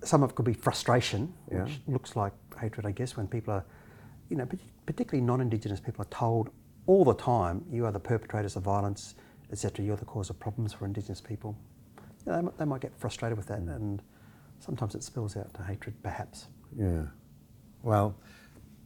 some 0.04 0.24
of 0.24 0.32
it 0.32 0.36
could 0.36 0.46
be 0.46 0.54
frustration, 0.54 1.34
Yeah. 1.52 1.64
which 1.64 1.80
looks 1.88 2.16
like 2.16 2.34
hatred, 2.60 2.86
I 2.86 2.92
guess, 2.92 3.18
when 3.18 3.28
people 3.28 3.54
are, 3.54 3.66
you 4.30 4.38
know, 4.38 4.48
particularly 4.86 5.26
non-Indigenous 5.26 5.80
people 5.80 6.02
are 6.02 6.10
told 6.10 6.50
all 6.88 7.04
the 7.04 7.14
time, 7.16 7.66
you 7.72 7.86
are 7.86 7.92
the 7.92 8.00
perpetrators 8.00 8.56
of 8.56 8.64
violence, 8.64 9.16
etc. 9.52 9.84
You're 9.86 9.98
the 9.98 10.06
cause 10.06 10.30
of 10.30 10.40
problems 10.40 10.74
for 10.74 10.86
Indigenous 10.86 11.22
people. 11.22 11.58
You 12.26 12.32
know, 12.32 12.36
they, 12.38 12.42
might, 12.44 12.58
they 12.58 12.66
might 12.66 12.82
get 12.82 12.96
frustrated 12.98 13.38
with 13.38 13.48
that, 13.48 13.60
and 13.60 14.02
sometimes 14.60 14.96
it 14.96 15.04
spills 15.04 15.36
out 15.36 15.54
to 15.56 15.64
hatred, 15.64 15.96
perhaps. 16.04 16.48
Yeah. 16.76 17.04
Well, 17.84 18.16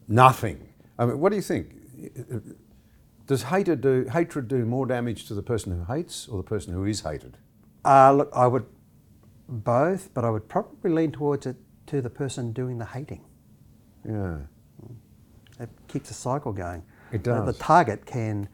nothing. 0.08 0.68
I 0.98 1.06
mean, 1.06 1.20
what 1.20 1.30
do 1.30 1.36
you 1.36 1.42
think? 1.42 1.76
Does 3.28 3.44
hatred 3.44 3.82
do 3.82 4.06
hatred 4.12 4.48
do 4.48 4.66
more 4.66 4.86
damage 4.86 5.26
to 5.28 5.34
the 5.34 5.44
person 5.44 5.72
who 5.78 5.94
hates 5.94 6.28
or 6.28 6.38
the 6.38 6.44
person 6.48 6.74
who 6.74 6.84
is 6.86 7.02
hated? 7.02 7.38
Uh, 7.86 8.12
look, 8.14 8.30
I 8.34 8.48
would 8.48 8.66
both, 9.50 10.14
but 10.14 10.24
I 10.24 10.30
would 10.30 10.48
probably 10.48 10.92
lean 10.92 11.12
towards 11.12 11.46
it 11.46 11.58
to 11.88 12.02
the 12.02 12.10
person 12.10 12.54
doing 12.54 12.78
the 12.78 12.86
hating. 12.86 13.26
Yeah. 14.08 14.38
It 15.60 15.70
keeps 15.88 16.10
the 16.10 16.14
cycle 16.14 16.54
going. 16.54 16.84
It 17.12 17.24
does. 17.24 17.46
The 17.46 17.54
target 17.54 18.06
can, 18.06 18.48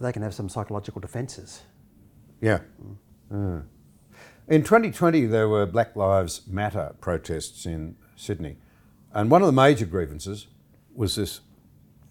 they 0.00 0.12
can 0.12 0.22
have 0.22 0.34
some 0.34 0.48
psychological 0.48 1.00
defences. 1.00 1.62
Yeah. 2.40 2.60
Uh. 3.32 3.60
In 4.46 4.62
2020, 4.62 5.26
there 5.26 5.48
were 5.48 5.66
Black 5.66 5.96
Lives 5.96 6.42
Matter 6.46 6.94
protests 7.00 7.66
in 7.66 7.96
Sydney, 8.16 8.56
and 9.12 9.30
one 9.30 9.42
of 9.42 9.46
the 9.46 9.52
major 9.52 9.84
grievances 9.84 10.46
was 10.94 11.16
this 11.16 11.40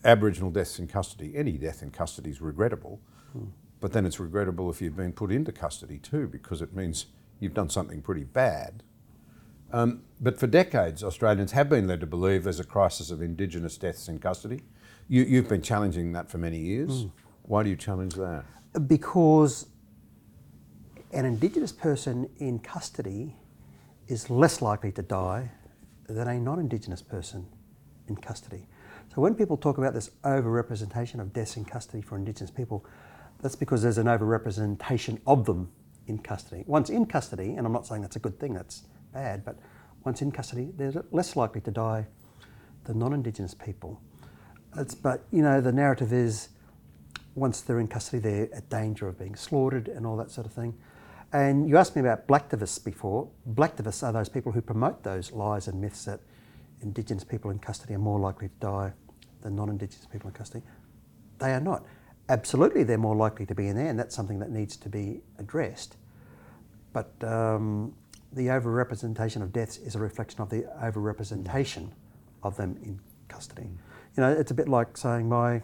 Aboriginal 0.03 0.51
deaths 0.51 0.77
in 0.77 0.87
custody. 0.87 1.35
Any 1.35 1.53
death 1.53 1.81
in 1.81 1.91
custody 1.91 2.29
is 2.29 2.41
regrettable, 2.41 2.99
but 3.79 3.93
then 3.93 4.05
it's 4.05 4.19
regrettable 4.19 4.69
if 4.69 4.81
you've 4.81 4.95
been 4.95 5.13
put 5.13 5.31
into 5.31 5.51
custody 5.51 5.97
too, 5.97 6.27
because 6.27 6.61
it 6.61 6.75
means 6.75 7.07
you've 7.39 7.53
done 7.53 7.69
something 7.69 8.01
pretty 8.01 8.23
bad. 8.23 8.83
Um, 9.71 10.03
but 10.21 10.39
for 10.39 10.47
decades, 10.47 11.03
Australians 11.03 11.51
have 11.51 11.69
been 11.69 11.87
led 11.87 11.99
to 11.99 12.07
believe 12.07 12.43
there's 12.43 12.59
a 12.59 12.63
crisis 12.63 13.11
of 13.11 13.21
Indigenous 13.21 13.77
deaths 13.77 14.07
in 14.07 14.19
custody. 14.19 14.61
You, 15.07 15.23
you've 15.23 15.49
been 15.49 15.61
challenging 15.61 16.13
that 16.13 16.29
for 16.29 16.37
many 16.37 16.57
years. 16.57 17.05
Why 17.43 17.63
do 17.63 17.69
you 17.69 17.75
challenge 17.75 18.13
that? 18.15 18.43
Because 18.87 19.67
an 21.11 21.25
Indigenous 21.25 21.71
person 21.71 22.29
in 22.37 22.59
custody 22.59 23.35
is 24.07 24.29
less 24.29 24.61
likely 24.61 24.91
to 24.93 25.01
die 25.01 25.51
than 26.07 26.27
a 26.27 26.39
non 26.39 26.59
Indigenous 26.59 27.01
person 27.01 27.47
in 28.07 28.15
custody. 28.15 28.67
So 29.13 29.21
when 29.21 29.35
people 29.35 29.57
talk 29.57 29.77
about 29.77 29.93
this 29.93 30.11
overrepresentation 30.23 31.19
of 31.19 31.33
deaths 31.33 31.57
in 31.57 31.65
custody 31.65 32.01
for 32.01 32.17
Indigenous 32.17 32.51
people, 32.51 32.85
that's 33.41 33.55
because 33.55 33.81
there's 33.81 33.97
an 33.97 34.07
overrepresentation 34.07 35.19
of 35.25 35.45
them 35.45 35.71
in 36.07 36.17
custody. 36.17 36.63
Once 36.65 36.89
in 36.89 37.05
custody, 37.05 37.55
and 37.55 37.65
I'm 37.65 37.73
not 37.73 37.85
saying 37.85 38.01
that's 38.01 38.15
a 38.15 38.19
good 38.19 38.39
thing, 38.39 38.53
that's 38.53 38.83
bad, 39.13 39.45
but 39.45 39.57
once 40.05 40.21
in 40.21 40.31
custody, 40.31 40.71
they're 40.75 41.03
less 41.11 41.35
likely 41.35 41.61
to 41.61 41.71
die 41.71 42.07
than 42.85 42.99
non 42.99 43.13
Indigenous 43.13 43.53
people. 43.53 44.01
It's, 44.77 44.95
but, 44.95 45.25
you 45.31 45.41
know, 45.41 45.61
the 45.61 45.71
narrative 45.71 46.13
is 46.13 46.49
once 47.35 47.61
they're 47.61 47.79
in 47.79 47.87
custody, 47.87 48.19
they're 48.19 48.49
at 48.55 48.69
danger 48.69 49.07
of 49.07 49.19
being 49.19 49.35
slaughtered 49.35 49.87
and 49.87 50.05
all 50.05 50.17
that 50.17 50.31
sort 50.31 50.47
of 50.47 50.53
thing. 50.53 50.77
And 51.33 51.67
you 51.67 51.77
asked 51.77 51.95
me 51.95 52.01
about 52.01 52.27
blacktivists 52.27 52.83
before. 52.83 53.29
Blacktivists 53.49 54.01
are 54.01 54.13
those 54.13 54.29
people 54.29 54.51
who 54.51 54.61
promote 54.61 55.03
those 55.03 55.31
lies 55.31 55.67
and 55.67 55.79
myths 55.81 56.05
that 56.05 56.21
Indigenous 56.81 57.23
people 57.23 57.51
in 57.51 57.59
custody 57.59 57.95
are 57.95 57.99
more 57.99 58.19
likely 58.19 58.47
to 58.47 58.53
die 58.59 58.93
than 59.41 59.55
non 59.55 59.69
Indigenous 59.69 60.05
people 60.05 60.29
in 60.29 60.33
custody. 60.33 60.63
They 61.39 61.53
are 61.53 61.59
not. 61.59 61.85
Absolutely, 62.29 62.83
they're 62.83 62.97
more 62.97 63.15
likely 63.15 63.45
to 63.45 63.55
be 63.55 63.67
in 63.67 63.75
there, 63.75 63.87
and 63.87 63.97
that's 63.97 64.15
something 64.15 64.39
that 64.39 64.51
needs 64.51 64.75
to 64.77 64.89
be 64.89 65.21
addressed. 65.39 65.95
But 66.91 67.11
um, 67.23 67.95
the 68.33 68.47
overrepresentation 68.47 69.41
of 69.41 69.53
deaths 69.53 69.77
is 69.77 69.95
a 69.95 69.99
reflection 69.99 70.41
of 70.41 70.49
the 70.49 70.63
overrepresentation 70.81 71.91
of 72.43 72.57
them 72.57 72.77
in 72.83 72.99
custody. 73.27 73.69
You 74.15 74.23
know, 74.23 74.31
it's 74.31 74.51
a 74.51 74.53
bit 74.53 74.67
like 74.67 74.97
saying 74.97 75.29
my 75.29 75.61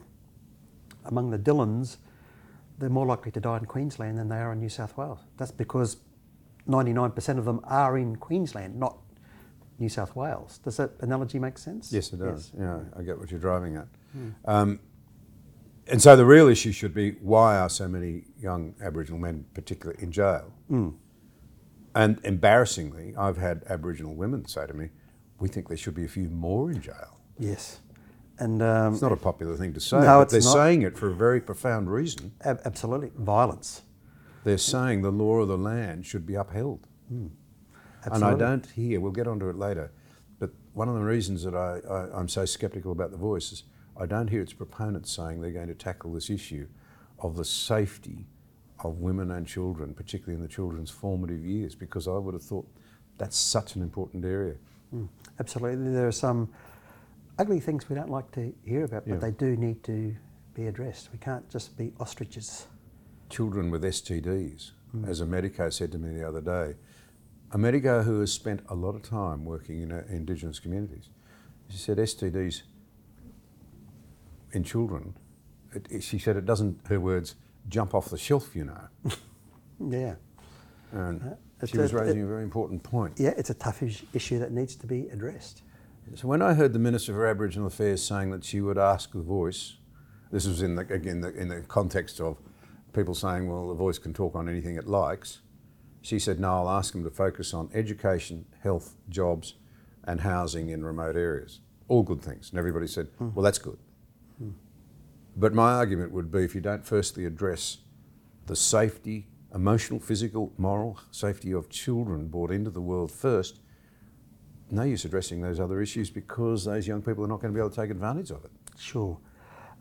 among 1.06 1.32
the 1.32 1.38
Dillons, 1.38 1.98
they're 2.80 2.90
more 2.90 3.06
likely 3.06 3.32
to 3.32 3.40
die 3.40 3.58
in 3.58 3.66
Queensland 3.66 4.18
than 4.18 4.30
they 4.30 4.38
are 4.38 4.54
in 4.54 4.60
New 4.60 4.70
South 4.70 4.96
Wales. 4.98 5.20
That's 5.38 5.52
because 5.52 5.98
99% 6.68 7.38
of 7.38 7.46
them 7.46 7.60
are 7.66 7.98
in 7.98 8.16
Queensland, 8.16 8.80
not 8.80 8.98
New 9.80 9.90
South 9.90 10.16
Wales. 10.16 10.60
Does 10.60 10.78
that 10.78 10.92
analogy 11.02 11.40
make 11.40 11.58
sense? 11.58 11.92
Yes, 11.92 12.14
it 12.14 12.20
does. 12.20 12.52
Yeah, 12.58 12.80
I 12.98 13.02
get 13.02 13.20
what 13.20 13.32
you're 13.32 13.40
driving 13.40 13.76
at. 13.76 13.88
Um, 14.46 14.80
and 15.88 16.02
so 16.02 16.16
the 16.16 16.26
real 16.26 16.48
issue 16.48 16.72
should 16.72 16.94
be 16.94 17.12
why 17.22 17.58
are 17.58 17.70
so 17.70 17.88
many 17.88 18.24
young 18.40 18.76
Aboriginal 18.82 19.20
men, 19.20 19.46
particularly 19.54 20.02
in 20.04 20.12
jail? 20.12 20.52
And 21.96 22.20
embarrassingly, 22.24 23.14
I've 23.16 23.38
had 23.38 23.64
Aboriginal 23.70 24.16
women 24.16 24.46
say 24.48 24.66
to 24.66 24.74
me, 24.74 24.90
"We 25.40 25.48
think 25.48 25.68
there 25.68 25.78
should 25.78 25.94
be 25.94 26.06
a 26.06 26.08
few 26.08 26.28
more 26.30 26.72
in 26.72 26.82
jail." 26.82 27.20
Yes. 27.38 27.80
And 28.40 28.64
um, 28.64 28.94
It's 28.94 29.02
not 29.02 29.12
a 29.12 29.16
popular 29.16 29.56
thing 29.56 29.74
to 29.74 29.80
say, 29.80 29.98
No, 30.00 30.20
but 30.20 30.30
they're 30.30 30.42
not. 30.42 30.54
saying 30.54 30.82
it 30.82 30.98
for 30.98 31.08
a 31.10 31.14
very 31.14 31.40
profound 31.40 31.92
reason. 31.92 32.32
ab- 32.44 32.62
absolutely 32.66 33.12
violence. 33.16 33.84
They're 34.44 34.58
saying 34.58 35.04
the 35.04 35.12
law 35.12 35.42
of 35.42 35.48
the 35.50 35.58
land 35.58 36.08
should 36.08 36.26
be 36.26 36.34
upheld. 36.34 36.88
And 37.10 38.24
I 38.24 38.34
don't 38.34 38.66
hear, 38.72 39.00
we'll 39.00 39.12
get 39.12 39.28
onto 39.28 39.50
it 39.50 39.56
later, 39.56 39.92
but 40.40 40.50
one 40.74 40.90
of 40.90 40.96
the 40.96 41.02
reasons 41.04 41.44
that 41.44 41.54
I, 41.56 41.80
I, 41.88 42.20
I'm 42.20 42.28
so 42.28 42.44
sceptical 42.44 42.92
about 42.92 43.12
the 43.12 43.18
voice 43.18 43.52
is 43.52 43.64
I 43.98 44.06
don't 44.06 44.30
hear 44.30 44.42
its 44.42 44.54
proponents 44.54 45.12
saying 45.12 45.42
they're 45.42 45.52
going 45.52 45.68
to 45.68 45.76
tackle 45.76 46.14
this 46.14 46.30
issue 46.30 46.68
of 47.20 47.36
the 47.36 47.46
safety 47.46 48.26
of 48.84 49.00
women 49.00 49.32
and 49.32 49.46
children, 49.48 49.94
particularly 49.94 50.36
in 50.36 50.42
the 50.42 50.48
children's 50.54 50.90
formative 50.90 51.46
years, 51.46 51.76
because 51.76 52.08
I 52.08 52.18
would 52.18 52.34
have 52.34 52.44
thought 52.44 52.68
that's 53.18 53.38
such 53.38 53.76
an 53.76 53.82
important 53.82 54.26
area. 54.26 54.56
Absolutely. 55.40 55.92
There 55.92 56.08
are 56.08 56.12
some 56.12 56.50
ugly 57.40 57.60
things 57.60 57.88
we 57.90 57.96
don't 57.96 58.10
like 58.10 58.32
to 58.32 58.54
hear 58.64 58.84
about, 58.86 59.06
but 59.06 59.14
Yeah. 59.14 59.20
they 59.20 59.32
do 59.32 59.56
need 59.56 59.84
to 59.84 60.16
be 60.54 60.68
addressed. 60.68 61.12
We 61.12 61.18
can't 61.20 61.48
just 61.50 61.78
be 61.78 61.94
ostriches. 62.00 62.68
Children 63.30 63.72
with 63.72 63.84
STDs, 63.84 64.72
as 65.06 65.22
a 65.22 65.26
medico 65.26 65.70
said 65.70 65.92
to 65.94 65.98
me 65.98 66.16
the 66.16 66.28
other 66.28 66.42
day, 66.42 66.76
a 67.52 67.58
medico 67.58 68.04
who 68.04 68.20
has 68.20 68.32
spent 68.32 68.62
a 68.70 68.76
lot 68.76 68.96
of 68.96 69.02
time 69.04 69.46
working 69.46 69.82
in 69.82 69.92
uh, 69.92 70.04
Indigenous 70.10 70.60
communities, 70.60 71.10
she 71.70 71.78
said 71.78 71.98
STDs 71.98 72.64
in 74.54 74.64
children, 74.64 75.16
it, 75.74 76.02
she 76.04 76.18
said 76.20 76.38
it 76.38 76.46
doesn't, 76.46 76.80
her 76.88 77.00
words, 77.00 77.36
jump 77.68 77.94
off 77.94 78.10
the 78.10 78.18
shelf, 78.18 78.56
you 78.56 78.66
know. 78.66 78.88
Yeah. 79.90 80.16
And 80.92 81.22
uh, 81.22 81.36
it's 81.60 81.72
she 81.72 81.78
was 81.78 81.92
a- 81.92 81.98
raising 81.98 82.22
it- 82.22 82.24
a 82.24 82.28
very 82.28 82.44
important 82.44 82.84
point. 82.84 83.16
Yeah, 83.20 83.34
it's 83.36 83.50
a 83.50 83.54
tough 83.56 83.82
issue 84.14 84.40
that 84.40 84.52
needs 84.54 84.76
to 84.78 84.88
be 84.88 85.10
addressed. 85.10 85.64
So 86.16 86.28
when 86.28 86.42
I 86.42 86.54
heard 86.54 86.72
the 86.74 86.80
Minister 86.80 87.12
for 87.14 87.26
Aboriginal 87.26 87.68
Affairs 87.68 88.02
saying 88.04 88.30
that 88.32 88.46
she 88.46 88.62
would 88.62 88.78
ask 88.78 89.12
the 89.12 89.22
Voice, 89.22 89.78
this 90.32 90.46
was 90.48 90.62
in 90.62 90.76
the, 90.76 90.82
again 90.94 91.22
the, 91.22 91.34
in 91.34 91.48
the 91.50 91.62
context 91.62 92.22
of 92.22 92.38
people 92.94 93.16
saying, 93.16 93.50
well, 93.50 93.68
the 93.68 93.74
Voice 93.74 93.98
can 93.98 94.14
talk 94.14 94.36
on 94.36 94.48
anything 94.48 94.76
it 94.76 94.88
likes. 94.88 95.40
She 96.02 96.20
said, 96.20 96.40
no, 96.40 96.50
I'll 96.60 96.70
ask 96.70 96.94
them 96.94 97.04
to 97.04 97.10
focus 97.10 97.54
on 97.54 97.70
education, 97.74 98.46
health, 98.62 98.96
jobs, 99.10 99.56
and 100.04 100.22
housing 100.22 100.70
in 100.70 100.86
remote 100.86 101.16
areas. 101.18 101.62
All 101.88 102.04
good 102.04 102.22
things. 102.22 102.52
And 102.52 102.60
everybody 102.60 102.88
said, 102.88 103.08
hmm. 103.18 103.30
well, 103.34 103.44
that's 103.44 103.58
good. 103.60 103.80
But 105.36 105.54
my 105.54 105.74
argument 105.74 106.12
would 106.12 106.32
be 106.32 106.44
if 106.44 106.54
you 106.54 106.62
don't 106.62 106.86
firstly 106.86 107.26
address 107.26 107.80
the 108.46 108.56
safety, 108.56 109.28
emotional, 109.54 110.00
physical, 110.00 110.54
moral 110.58 111.00
safety 111.12 111.52
of 111.52 111.70
children 111.70 112.28
brought 112.28 112.52
into 112.52 112.70
the 112.70 112.82
world 112.82 113.12
first, 113.12 113.60
no 114.70 114.84
use 114.84 115.06
addressing 115.06 115.42
those 115.42 115.60
other 115.60 115.82
issues 115.82 116.10
because 116.10 116.66
those 116.66 116.88
young 116.88 117.02
people 117.02 117.24
are 117.24 117.28
not 117.28 117.40
going 117.42 117.54
to 117.54 117.58
be 117.58 117.60
able 117.62 117.70
to 117.70 117.76
take 117.76 117.90
advantage 117.90 118.32
of 118.32 118.44
it. 118.46 118.52
Sure. 118.78 119.18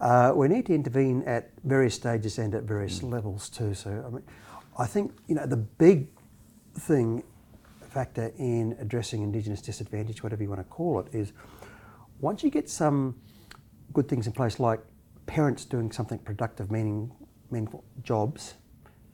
Uh, 0.00 0.32
we 0.35 0.49
need 0.49 0.66
to 0.66 0.75
intervene 0.75 1.23
at 1.25 1.50
various 1.64 1.94
stages 1.94 2.38
and 2.38 2.54
at 2.54 2.64
various 2.64 3.00
Mm. 3.00 3.12
levels 3.12 3.49
too. 3.49 3.75
So, 3.75 4.04
I 4.06 4.11
mean, 4.11 4.23
I 4.78 4.87
think 4.87 5.12
you 5.28 5.35
know 5.35 5.47
the 5.47 5.56
big 5.56 6.09
thing 6.75 7.23
factor 7.80 8.32
in 8.38 8.75
addressing 8.80 9.23
Indigenous 9.23 9.61
disadvantage, 9.61 10.23
whatever 10.23 10.42
you 10.42 10.49
want 10.49 10.61
to 10.61 10.68
call 10.68 11.00
it, 11.00 11.09
is 11.14 11.32
once 12.21 12.42
you 12.42 12.50
get 12.50 12.68
some 12.71 13.14
good 13.92 14.08
things 14.08 14.26
in 14.26 14.32
place, 14.32 14.58
like 14.61 14.80
parents 15.26 15.64
doing 15.64 15.92
something 15.92 16.18
productive, 16.18 16.70
meaning 16.70 17.11
meaningful 17.50 17.84
jobs, 18.02 18.54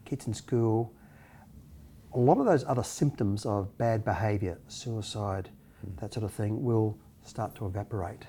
kids 0.04 0.26
in 0.26 0.34
school, 0.34 0.92
a 2.14 2.18
lot 2.18 2.38
of 2.38 2.46
those 2.46 2.64
other 2.64 2.82
symptoms 2.82 3.44
of 3.44 3.76
bad 3.78 4.04
behaviour, 4.04 4.58
suicide, 4.68 5.50
Mm. 5.86 6.00
that 6.00 6.12
sort 6.12 6.24
of 6.24 6.32
thing, 6.32 6.64
will 6.64 6.98
start 7.22 7.54
to 7.54 7.66
evaporate. 7.66 8.24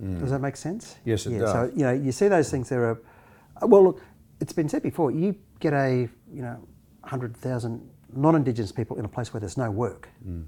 Does 0.00 0.30
that 0.30 0.40
make 0.40 0.56
sense? 0.56 0.94
Mm. 0.94 0.98
Yes, 1.04 1.26
it 1.26 1.32
yeah, 1.32 1.38
does. 1.40 1.52
So 1.52 1.70
you 1.74 1.82
know, 1.84 1.92
you 1.92 2.12
see 2.12 2.28
those 2.28 2.50
things. 2.50 2.68
There 2.68 2.84
are, 2.84 3.66
well, 3.66 3.82
look, 3.84 4.00
it's 4.40 4.52
been 4.52 4.68
said 4.68 4.82
before. 4.82 5.10
You 5.10 5.34
get 5.58 5.72
a 5.72 6.08
you 6.32 6.42
know, 6.42 6.58
hundred 7.02 7.34
thousand 7.36 7.80
non-Indigenous 8.14 8.72
people 8.72 8.98
in 8.98 9.04
a 9.04 9.08
place 9.08 9.32
where 9.32 9.40
there's 9.40 9.56
no 9.56 9.70
work, 9.70 10.08
Mm. 10.26 10.44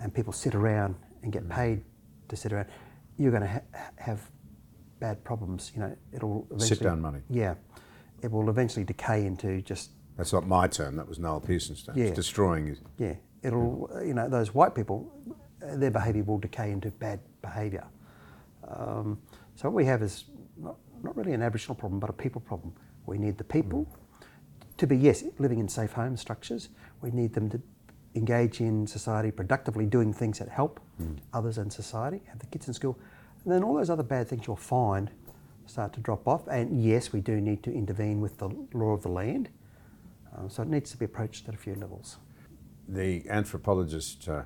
and 0.00 0.14
people 0.14 0.32
sit 0.32 0.54
around 0.54 0.94
and 1.22 1.32
get 1.32 1.48
paid 1.48 1.82
to 2.28 2.36
sit 2.36 2.52
around. 2.52 2.68
You're 3.16 3.30
going 3.30 3.42
to 3.42 3.48
ha- 3.48 3.90
have 3.96 4.30
bad 5.00 5.22
problems. 5.24 5.72
You 5.74 5.80
know, 5.82 5.96
it'll 6.12 6.46
eventually, 6.50 6.68
Sit-down 6.68 7.00
money. 7.00 7.20
Yeah, 7.28 7.54
it 8.22 8.30
will 8.30 8.48
eventually 8.48 8.84
decay 8.84 9.26
into 9.26 9.60
just 9.62 9.90
That's 10.16 10.32
not 10.32 10.46
my 10.46 10.66
term, 10.66 10.96
that 10.96 11.08
was 11.08 11.18
Noel 11.18 11.40
Pearson's 11.40 11.82
term. 11.82 11.96
Yeah. 11.98 12.06
It's 12.06 12.16
destroying 12.16 12.66
his. 12.66 12.80
yeah. 12.98 13.14
It'll 13.42 13.90
you 14.04 14.14
know 14.14 14.28
those 14.28 14.54
white 14.54 14.72
people, 14.72 15.12
uh, 15.66 15.74
their 15.76 15.90
behaviour 15.90 16.22
will 16.22 16.38
decay 16.38 16.70
into 16.70 16.90
bad 16.92 17.18
behaviour. 17.42 17.84
Um, 18.68 19.18
so 19.56 19.68
what 19.68 19.74
we 19.74 19.84
have 19.86 20.00
is 20.00 20.26
not, 20.56 20.76
not 21.02 21.16
really 21.16 21.32
an 21.32 21.42
Aboriginal 21.42 21.74
problem, 21.74 21.98
but 21.98 22.08
a 22.08 22.12
people 22.12 22.40
problem. 22.40 22.72
We 23.04 23.18
need 23.18 23.38
the 23.38 23.44
people 23.44 23.88
to 24.76 24.86
be 24.86 24.96
yes 24.96 25.24
living 25.40 25.58
in 25.58 25.68
safe 25.68 25.92
home 25.92 26.16
structures. 26.16 26.68
We 27.00 27.10
need 27.10 27.34
them 27.34 27.50
to 27.50 27.60
engage 28.14 28.60
in 28.60 28.86
society 28.86 29.30
productively, 29.30 29.86
doing 29.86 30.12
things 30.12 30.38
that 30.38 30.48
help 30.48 30.80
others 31.32 31.58
and 31.58 31.72
society. 31.72 32.22
Have 32.28 32.38
the 32.38 32.46
kids 32.46 32.68
in 32.68 32.74
school, 32.74 32.98
and 33.44 33.52
then 33.52 33.62
all 33.62 33.74
those 33.74 33.90
other 33.90 34.02
bad 34.02 34.28
things 34.28 34.46
you'll 34.46 34.56
find 34.56 35.10
start 35.66 35.92
to 35.94 36.00
drop 36.00 36.26
off. 36.26 36.46
And 36.48 36.82
yes, 36.82 37.12
we 37.12 37.20
do 37.20 37.40
need 37.40 37.62
to 37.62 37.72
intervene 37.72 38.20
with 38.20 38.38
the 38.38 38.48
law 38.72 38.92
of 38.92 39.02
the 39.02 39.08
land. 39.08 39.48
Um, 40.36 40.48
so 40.50 40.62
it 40.62 40.68
needs 40.68 40.90
to 40.90 40.96
be 40.96 41.04
approached 41.04 41.48
at 41.48 41.54
a 41.54 41.58
few 41.58 41.74
levels. 41.74 42.16
The 42.88 43.22
anthropologist 43.28 44.28
uh, 44.28 44.42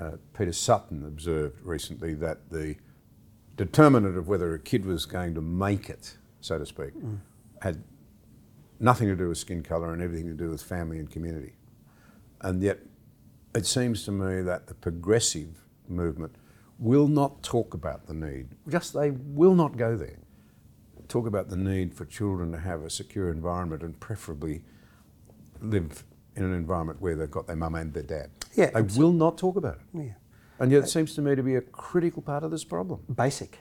uh, 0.00 0.12
Peter 0.36 0.52
Sutton 0.52 1.04
observed 1.04 1.60
recently 1.62 2.14
that 2.14 2.50
the 2.50 2.76
determinant 3.56 4.16
of 4.16 4.28
whether 4.28 4.54
a 4.54 4.58
kid 4.58 4.84
was 4.84 5.06
going 5.06 5.34
to 5.34 5.40
make 5.40 5.88
it, 5.88 6.16
so 6.40 6.58
to 6.58 6.66
speak, 6.66 6.92
had 7.62 7.82
nothing 8.80 9.08
to 9.08 9.16
do 9.16 9.28
with 9.28 9.38
skin 9.38 9.62
colour 9.62 9.92
and 9.92 10.02
everything 10.02 10.26
to 10.26 10.34
do 10.34 10.50
with 10.50 10.62
family 10.62 10.98
and 10.98 11.10
community. 11.10 11.54
And 12.44 12.62
yet, 12.62 12.80
it 13.54 13.64
seems 13.64 14.04
to 14.04 14.12
me 14.12 14.42
that 14.42 14.66
the 14.66 14.74
progressive 14.74 15.64
movement 15.88 16.36
will 16.78 17.08
not 17.08 17.42
talk 17.42 17.72
about 17.72 18.06
the 18.06 18.12
need, 18.12 18.48
just 18.68 18.92
they 18.92 19.10
will 19.10 19.54
not 19.54 19.78
go 19.78 19.96
there. 19.96 20.18
Talk 21.08 21.26
about 21.26 21.48
the 21.48 21.56
need 21.56 21.94
for 21.94 22.04
children 22.04 22.52
to 22.52 22.58
have 22.58 22.82
a 22.82 22.90
secure 22.90 23.30
environment 23.30 23.82
and 23.82 23.98
preferably 23.98 24.62
live 25.60 26.04
in 26.36 26.44
an 26.44 26.52
environment 26.52 27.00
where 27.00 27.16
they've 27.16 27.30
got 27.30 27.46
their 27.46 27.56
mum 27.56 27.74
and 27.76 27.94
their 27.94 28.02
dad. 28.02 28.30
Yeah, 28.54 28.70
They 28.70 28.82
will 28.98 29.12
not 29.12 29.38
talk 29.38 29.56
about 29.56 29.76
it. 29.76 29.98
Yeah. 29.98 30.12
And 30.58 30.70
yet 30.70 30.78
it 30.78 30.84
uh, 30.84 30.88
seems 30.88 31.14
to 31.14 31.22
me 31.22 31.34
to 31.34 31.42
be 31.42 31.54
a 31.54 31.60
critical 31.60 32.20
part 32.20 32.44
of 32.44 32.50
this 32.50 32.64
problem. 32.64 33.00
Basic. 33.14 33.58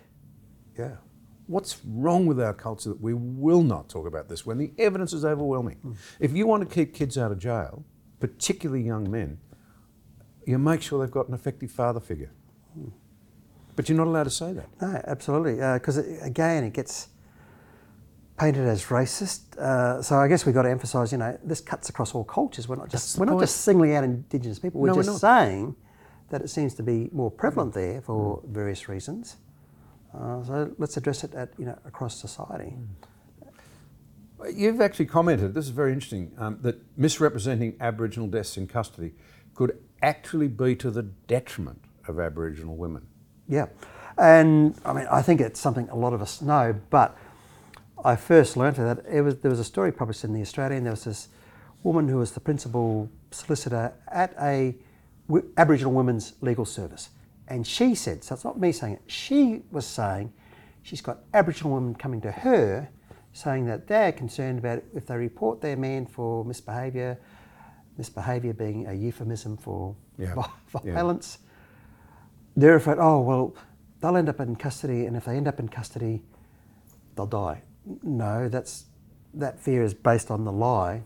Yeah. 0.77 0.95
What's 1.47 1.81
wrong 1.85 2.25
with 2.25 2.41
our 2.41 2.53
culture 2.53 2.89
that 2.89 3.01
we 3.01 3.13
will 3.13 3.63
not 3.63 3.89
talk 3.89 4.07
about 4.07 4.27
this 4.27 4.45
when 4.45 4.57
the 4.57 4.71
evidence 4.77 5.13
is 5.13 5.23
overwhelming? 5.23 5.77
Hmm. 5.77 5.91
If 6.19 6.33
you 6.33 6.47
want 6.47 6.67
to 6.67 6.73
keep 6.73 6.93
kids 6.93 7.17
out 7.17 7.31
of 7.31 7.39
jail, 7.39 7.85
particularly 8.23 8.81
young 8.81 9.11
men, 9.11 9.37
you 10.45 10.57
make 10.57 10.81
sure 10.81 11.05
they've 11.05 11.11
got 11.11 11.27
an 11.27 11.33
effective 11.33 11.69
father 11.69 11.99
figure. 11.99 12.31
But 13.75 13.89
you're 13.89 13.97
not 13.97 14.07
allowed 14.07 14.23
to 14.23 14.29
say 14.29 14.53
that. 14.53 14.69
No, 14.81 15.01
absolutely. 15.05 15.55
Because 15.55 15.97
again, 15.97 16.63
it 16.63 16.71
gets 16.71 17.09
painted 18.39 18.65
as 18.65 18.85
racist. 18.85 19.57
Uh, 19.57 20.01
so 20.01 20.15
I 20.15 20.29
guess 20.29 20.45
we've 20.45 20.55
got 20.55 20.61
to 20.61 20.69
emphasise, 20.69 21.11
you 21.11 21.17
know, 21.17 21.37
this 21.43 21.59
cuts 21.59 21.89
across 21.89 22.15
all 22.15 22.23
cultures. 22.23 22.69
We're 22.69 22.77
not 22.77 22.89
just 22.89 23.19
we're 23.19 23.25
not 23.25 23.41
just 23.41 23.57
singling 23.57 23.93
out 23.93 24.05
Indigenous 24.05 24.57
people. 24.57 24.79
We're 24.79 24.87
No, 24.87 24.95
we're 24.95 25.03
just 25.03 25.19
saying 25.19 25.75
that 26.29 26.41
it 26.41 26.49
seems 26.49 26.75
to 26.75 26.83
be 26.83 27.09
more 27.11 27.29
prevalent 27.29 27.73
there 27.73 27.99
for 27.99 28.41
various 28.47 28.87
reasons. 28.87 29.35
Uh, 30.17 30.41
so 30.45 30.73
let's 30.77 30.95
address 30.95 31.25
it 31.25 31.33
at 31.33 31.49
you 31.57 31.65
know 31.65 31.77
across 31.83 32.15
society. 32.21 32.77
You've 34.51 34.81
actually 34.81 35.05
commented, 35.05 35.53
this 35.53 35.65
is 35.65 35.71
very 35.71 35.93
interesting, 35.93 36.31
um, 36.37 36.57
that 36.61 36.81
misrepresenting 36.97 37.75
Aboriginal 37.79 38.27
deaths 38.27 38.57
in 38.57 38.67
custody 38.67 39.13
could 39.55 39.77
actually 40.01 40.47
be 40.47 40.75
to 40.75 40.91
the 40.91 41.03
detriment 41.03 41.81
of 42.07 42.19
Aboriginal 42.19 42.75
women. 42.75 43.05
Yeah, 43.47 43.67
and 44.17 44.75
I 44.85 44.93
mean 44.93 45.07
I 45.11 45.21
think 45.21 45.41
it's 45.41 45.59
something 45.59 45.89
a 45.89 45.95
lot 45.95 46.13
of 46.13 46.21
us 46.21 46.41
know, 46.41 46.75
but 46.89 47.17
I 48.03 48.15
first 48.15 48.57
learned 48.57 48.79
of 48.79 48.97
that. 48.97 49.05
It 49.09 49.21
was 49.21 49.37
there 49.37 49.51
was 49.51 49.59
a 49.59 49.63
story 49.63 49.91
published 49.91 50.23
in 50.23 50.33
the 50.33 50.41
Australian. 50.41 50.83
There 50.83 50.91
was 50.91 51.03
this 51.05 51.29
woman 51.83 52.07
who 52.07 52.17
was 52.17 52.31
the 52.31 52.39
principal 52.39 53.09
solicitor 53.31 53.93
at 54.07 54.33
a 54.41 54.75
w- 55.27 55.49
Aboriginal 55.57 55.93
women's 55.93 56.33
legal 56.41 56.65
service, 56.65 57.09
and 57.47 57.65
she 57.67 57.95
said, 57.95 58.23
so 58.23 58.35
it's 58.35 58.43
not 58.45 58.59
me 58.59 58.71
saying 58.71 58.93
it. 58.93 59.01
She 59.07 59.63
was 59.71 59.85
saying 59.85 60.33
she's 60.81 61.01
got 61.01 61.19
Aboriginal 61.33 61.73
women 61.73 61.95
coming 61.95 62.21
to 62.21 62.31
her, 62.31 62.89
saying 63.33 63.65
that 63.65 63.87
they're 63.87 64.11
concerned 64.11 64.59
about 64.59 64.83
if 64.95 65.05
they 65.05 65.17
report 65.17 65.61
their 65.61 65.75
man 65.75 66.05
for 66.05 66.45
misbehaviour, 66.45 67.19
misbehaviour 67.97 68.53
being 68.53 68.87
a 68.87 68.93
euphemism 68.93 69.57
for 69.57 69.95
Yeah, 70.17 70.35
yeah. 70.83 70.93
violence 70.93 71.39
they're 72.55 72.75
afraid, 72.75 72.97
oh, 72.99 73.21
well, 73.21 73.55
they'll 74.01 74.17
end 74.17 74.29
up 74.29 74.39
in 74.39 74.55
custody, 74.55 75.05
and 75.05 75.15
if 75.15 75.25
they 75.25 75.35
end 75.35 75.47
up 75.47 75.59
in 75.59 75.67
custody, 75.67 76.21
they'll 77.15 77.25
die. 77.25 77.61
No, 78.03 78.47
that's, 78.47 78.85
that 79.33 79.59
fear 79.59 79.83
is 79.83 79.93
based 79.93 80.29
on 80.31 80.45
the 80.45 80.51
lie 80.51 81.03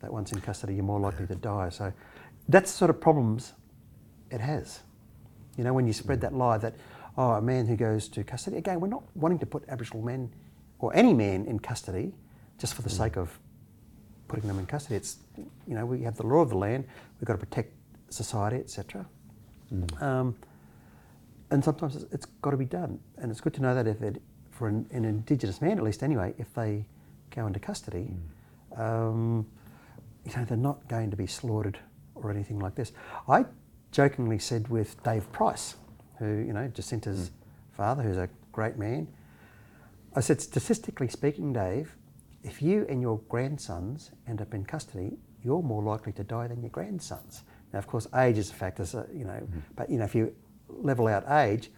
that 0.00 0.12
once 0.12 0.32
in 0.32 0.40
custody, 0.40 0.74
you're 0.74 0.84
more 0.84 1.00
likely 1.00 1.26
to 1.26 1.34
die. 1.34 1.68
So 1.70 1.92
that's 2.48 2.70
the 2.72 2.78
sort 2.78 2.90
of 2.90 3.00
problems 3.00 3.54
it 4.30 4.40
has. 4.40 4.80
You 5.56 5.64
know, 5.64 5.72
when 5.72 5.86
you 5.86 5.92
spread 5.92 6.18
mm. 6.18 6.22
that 6.22 6.34
lie 6.34 6.58
that, 6.58 6.74
oh, 7.16 7.30
a 7.30 7.42
man 7.42 7.66
who 7.66 7.76
goes 7.76 8.08
to 8.08 8.22
custody, 8.24 8.56
again, 8.58 8.80
we're 8.80 8.88
not 8.88 9.04
wanting 9.16 9.38
to 9.40 9.46
put 9.46 9.64
Aboriginal 9.68 10.02
men 10.04 10.30
or 10.78 10.94
any 10.94 11.14
man 11.14 11.44
in 11.46 11.58
custody 11.58 12.12
just 12.58 12.74
for 12.74 12.82
the 12.82 12.90
sake 12.90 13.16
of 13.16 13.38
putting 14.28 14.46
them 14.46 14.58
in 14.58 14.66
custody. 14.66 14.96
It's, 14.96 15.16
you 15.36 15.74
know, 15.74 15.86
we 15.86 16.02
have 16.02 16.16
the 16.16 16.26
law 16.26 16.40
of 16.40 16.50
the 16.50 16.56
land, 16.56 16.84
we've 17.20 17.26
got 17.26 17.34
to 17.34 17.38
protect 17.38 17.72
society, 18.10 18.56
etc. 18.56 19.06
Um, 20.00 20.36
and 21.50 21.64
sometimes 21.64 21.96
it's, 21.96 22.12
it's 22.12 22.26
got 22.42 22.50
to 22.50 22.56
be 22.56 22.64
done. 22.64 22.98
And 23.16 23.30
it's 23.30 23.40
good 23.40 23.54
to 23.54 23.62
know 23.62 23.74
that 23.74 23.86
if 23.86 24.02
it, 24.02 24.20
for 24.50 24.68
an, 24.68 24.86
an 24.92 25.04
Indigenous 25.04 25.60
man, 25.62 25.78
at 25.78 25.84
least 25.84 26.02
anyway, 26.02 26.34
if 26.38 26.52
they 26.54 26.84
go 27.34 27.46
into 27.46 27.58
custody, 27.58 28.10
um, 28.76 29.46
you 30.24 30.36
know, 30.36 30.44
they're 30.44 30.56
not 30.56 30.86
going 30.88 31.10
to 31.10 31.16
be 31.16 31.26
slaughtered 31.26 31.78
or 32.14 32.30
anything 32.30 32.58
like 32.58 32.74
this. 32.74 32.92
I 33.28 33.46
jokingly 33.92 34.38
said 34.38 34.68
with 34.68 35.02
Dave 35.02 35.30
Price, 35.32 35.76
who, 36.18 36.26
you 36.26 36.52
know, 36.52 36.68
Jacinta's 36.68 37.30
father, 37.72 38.02
who's 38.02 38.16
a 38.18 38.28
great 38.52 38.76
man, 38.76 39.08
I 40.14 40.20
said, 40.20 40.40
statistically 40.40 41.08
speaking, 41.08 41.52
Dave, 41.52 41.96
if 42.42 42.62
you 42.62 42.86
and 42.88 43.00
your 43.00 43.18
grandsons 43.28 44.10
end 44.26 44.40
up 44.40 44.54
in 44.54 44.64
custody, 44.64 45.18
you're 45.42 45.62
more 45.62 45.82
likely 45.82 46.12
to 46.12 46.24
die 46.24 46.46
than 46.46 46.60
your 46.62 46.70
grandsons. 46.70 47.42
Now, 47.72 47.78
of 47.78 47.86
course, 47.86 48.06
age 48.14 48.38
is 48.38 48.50
a 48.50 48.54
factor, 48.54 48.86
so, 48.86 49.06
you 49.12 49.24
know, 49.24 49.32
mm-hmm. 49.32 49.58
but 49.76 49.90
you 49.90 49.98
know, 49.98 50.04
if 50.04 50.14
you 50.14 50.34
level 50.68 51.06
out 51.08 51.30
age, 51.30 51.70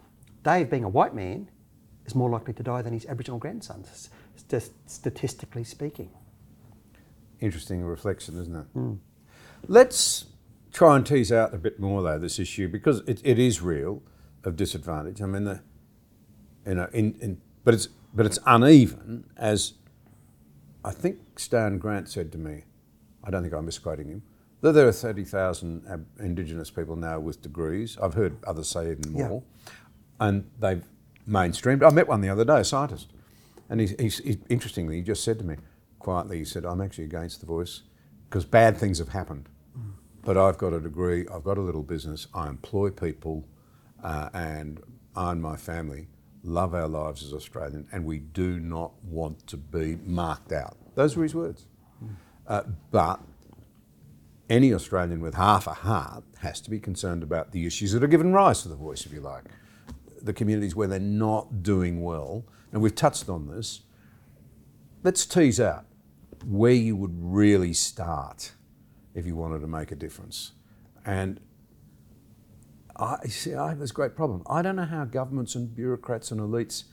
Dave, 0.42 0.70
being 0.70 0.84
a 0.84 0.88
white 0.88 1.14
man, 1.14 1.50
is 2.06 2.14
more 2.14 2.30
likely 2.30 2.54
to 2.54 2.62
die 2.62 2.82
than 2.82 2.92
his 2.92 3.06
Aboriginal 3.06 3.38
grandsons. 3.38 4.10
just 4.48 4.72
statistically 4.88 5.64
speaking. 5.64 6.10
Interesting 7.40 7.84
reflection, 7.84 8.40
isn't 8.40 8.56
it? 8.56 8.66
Hmm. 8.72 8.94
Let's 9.66 10.26
try 10.72 10.96
and 10.96 11.04
tease 11.04 11.32
out 11.32 11.54
a 11.54 11.58
bit 11.58 11.78
more 11.78 12.02
though 12.02 12.18
this 12.18 12.38
issue 12.38 12.68
because 12.68 13.00
it, 13.00 13.20
it 13.24 13.38
is 13.38 13.60
real 13.60 14.02
of 14.44 14.56
disadvantage. 14.56 15.20
I 15.20 15.26
mean, 15.26 15.44
the, 15.44 15.60
you 16.66 16.74
know, 16.74 16.88
in, 16.92 17.16
in 17.20 17.40
but 17.64 17.74
it's 17.74 17.88
but 18.14 18.26
it's 18.26 18.38
uneven 18.46 19.24
as 19.36 19.74
I 20.84 20.92
think 20.92 21.38
Stan 21.38 21.78
Grant 21.78 22.08
said 22.08 22.32
to 22.32 22.38
me. 22.38 22.64
I 23.22 23.30
don't 23.30 23.42
think 23.42 23.52
I'm 23.54 23.66
misquoting 23.66 24.08
him. 24.08 24.22
That 24.62 24.72
there 24.72 24.88
are 24.88 24.92
thirty 24.92 25.24
thousand 25.24 25.84
ab- 25.88 26.06
Indigenous 26.18 26.70
people 26.70 26.96
now 26.96 27.18
with 27.20 27.42
degrees. 27.42 27.98
I've 28.02 28.14
heard 28.14 28.36
others 28.46 28.68
say 28.68 28.90
even 28.92 29.14
Yeah. 29.16 29.28
more, 29.28 29.42
and 30.18 30.50
they've 30.58 30.84
mainstreamed. 31.28 31.82
I 31.86 31.90
met 31.94 32.08
one 32.08 32.20
the 32.20 32.28
other 32.30 32.44
day, 32.44 32.60
a 32.60 32.64
scientist, 32.64 33.08
and 33.68 33.80
he's, 33.80 33.94
he's, 34.00 34.18
he 34.18 34.38
interestingly 34.48 34.96
he 34.96 35.02
just 35.02 35.22
said 35.24 35.38
to 35.38 35.44
me 35.44 35.56
quietly. 35.98 36.38
He 36.38 36.44
said, 36.44 36.64
"I'm 36.64 36.80
actually 36.80 37.04
against 37.04 37.40
the 37.40 37.46
voice 37.46 37.82
because 38.28 38.44
bad 38.44 38.76
things 38.76 38.98
have 38.98 39.10
happened." 39.10 39.48
but 40.22 40.36
I've 40.36 40.58
got 40.58 40.74
a 40.74 40.80
degree, 40.80 41.26
I've 41.32 41.44
got 41.44 41.56
a 41.56 41.62
little 41.62 41.82
business, 41.82 42.26
I 42.34 42.48
employ 42.50 42.90
people, 42.90 43.48
uh, 44.04 44.28
and 44.34 44.78
I 45.16 45.32
and 45.32 45.40
my 45.40 45.56
family 45.56 46.08
love 46.42 46.74
our 46.74 46.88
lives 46.88 47.22
as 47.22 47.32
Australian, 47.32 47.86
and 47.92 48.04
we 48.04 48.18
do 48.18 48.58
not 48.60 48.92
want 49.04 49.46
to 49.48 49.56
be 49.56 49.98
marked 50.04 50.52
out. 50.52 50.76
Those 50.94 51.16
were 51.16 51.22
his 51.22 51.34
words. 51.34 51.66
Uh, 52.46 52.62
but 52.90 53.20
any 54.48 54.74
Australian 54.74 55.20
with 55.20 55.34
half 55.34 55.66
a 55.66 55.74
heart 55.74 56.24
has 56.38 56.60
to 56.62 56.70
be 56.70 56.80
concerned 56.80 57.22
about 57.22 57.52
the 57.52 57.66
issues 57.66 57.92
that 57.92 58.02
are 58.02 58.08
given 58.08 58.32
rise 58.32 58.62
to 58.62 58.68
the 58.68 58.74
voice, 58.74 59.06
if 59.06 59.12
you 59.12 59.20
like. 59.20 59.44
The 60.20 60.32
communities 60.32 60.74
where 60.74 60.88
they're 60.88 60.98
not 60.98 61.62
doing 61.62 62.02
well, 62.02 62.44
and 62.72 62.82
we've 62.82 62.94
touched 62.94 63.28
on 63.28 63.46
this. 63.46 63.82
Let's 65.02 65.24
tease 65.24 65.60
out 65.60 65.84
where 66.44 66.72
you 66.72 66.96
would 66.96 67.14
really 67.14 67.72
start 67.72 68.52
if 69.14 69.26
you 69.26 69.36
wanted 69.36 69.60
to 69.60 69.66
make 69.66 69.92
a 69.92 69.94
difference. 69.94 70.52
And 71.04 71.40
I 72.96 73.26
see, 73.28 73.54
I 73.54 73.68
have 73.70 73.78
this 73.78 73.92
great 73.92 74.14
problem. 74.16 74.42
I 74.48 74.62
don't 74.62 74.76
know 74.76 74.84
how 74.84 75.04
governments 75.04 75.54
and 75.54 75.74
bureaucrats 75.74 76.30
and 76.30 76.40
elites 76.40 76.84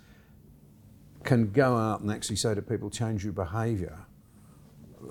can 1.23 1.51
go 1.51 1.75
out 1.75 2.01
and 2.01 2.11
actually 2.11 2.35
say 2.37 2.55
to 2.55 2.61
people, 2.61 2.89
change 2.89 3.23
your 3.23 3.33
behaviour 3.33 3.99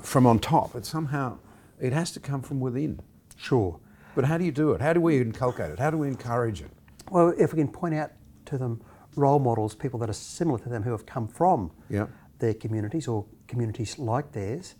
from 0.02 0.26
on 0.26 0.38
top. 0.38 0.74
It 0.74 0.86
somehow, 0.86 1.38
it 1.80 1.92
has 1.92 2.10
to 2.12 2.20
come 2.20 2.42
from 2.42 2.60
within. 2.60 3.00
Sure. 3.36 3.78
But 4.14 4.24
how 4.24 4.38
do 4.38 4.44
you 4.44 4.52
do 4.52 4.72
it? 4.72 4.80
How 4.80 4.92
do 4.92 5.00
we 5.00 5.20
inculcate 5.20 5.70
it? 5.70 5.78
How 5.78 5.90
do 5.90 5.98
we 5.98 6.08
encourage 6.08 6.62
it? 6.62 6.70
Well, 7.10 7.34
if 7.38 7.52
we 7.52 7.58
can 7.58 7.68
point 7.68 7.94
out 7.94 8.12
to 8.46 8.56
them 8.58 8.80
role 9.14 9.38
models, 9.38 9.74
people 9.74 9.98
that 10.00 10.08
are 10.10 10.14
similar 10.14 10.58
to 10.60 10.68
them 10.68 10.82
who 10.82 10.90
have 10.92 11.06
come 11.06 11.28
from 11.28 11.70
Yeah. 11.88 12.06
their 12.38 12.54
communities 12.54 13.08
or 13.08 13.26
communities 13.48 13.98
like 13.98 14.32
theirs, 14.32 14.74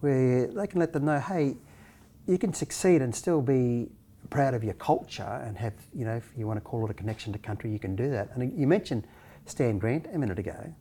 where 0.00 0.46
they 0.48 0.66
can 0.66 0.80
let 0.80 0.92
them 0.92 1.04
know, 1.04 1.20
hey, 1.20 1.56
you 2.26 2.38
can 2.38 2.52
succeed 2.52 3.02
and 3.02 3.14
still 3.14 3.40
be 3.40 3.90
proud 4.32 4.54
of 4.54 4.64
your 4.64 4.74
culture 4.74 5.42
and 5.44 5.58
have, 5.58 5.74
you 5.94 6.06
know, 6.06 6.16
if 6.16 6.32
you 6.34 6.46
want 6.46 6.56
to 6.56 6.62
call 6.62 6.86
it 6.86 6.90
a 6.90 6.94
connection 6.94 7.34
to 7.34 7.38
country, 7.38 7.70
you 7.70 7.78
can 7.78 7.94
do 7.94 8.10
that. 8.10 8.30
And 8.34 8.58
you 8.58 8.66
mentioned 8.66 9.06
Stan 9.44 9.78
Grant 9.78 10.06
a 10.12 10.18
minute 10.18 10.38
ago. 10.38 10.74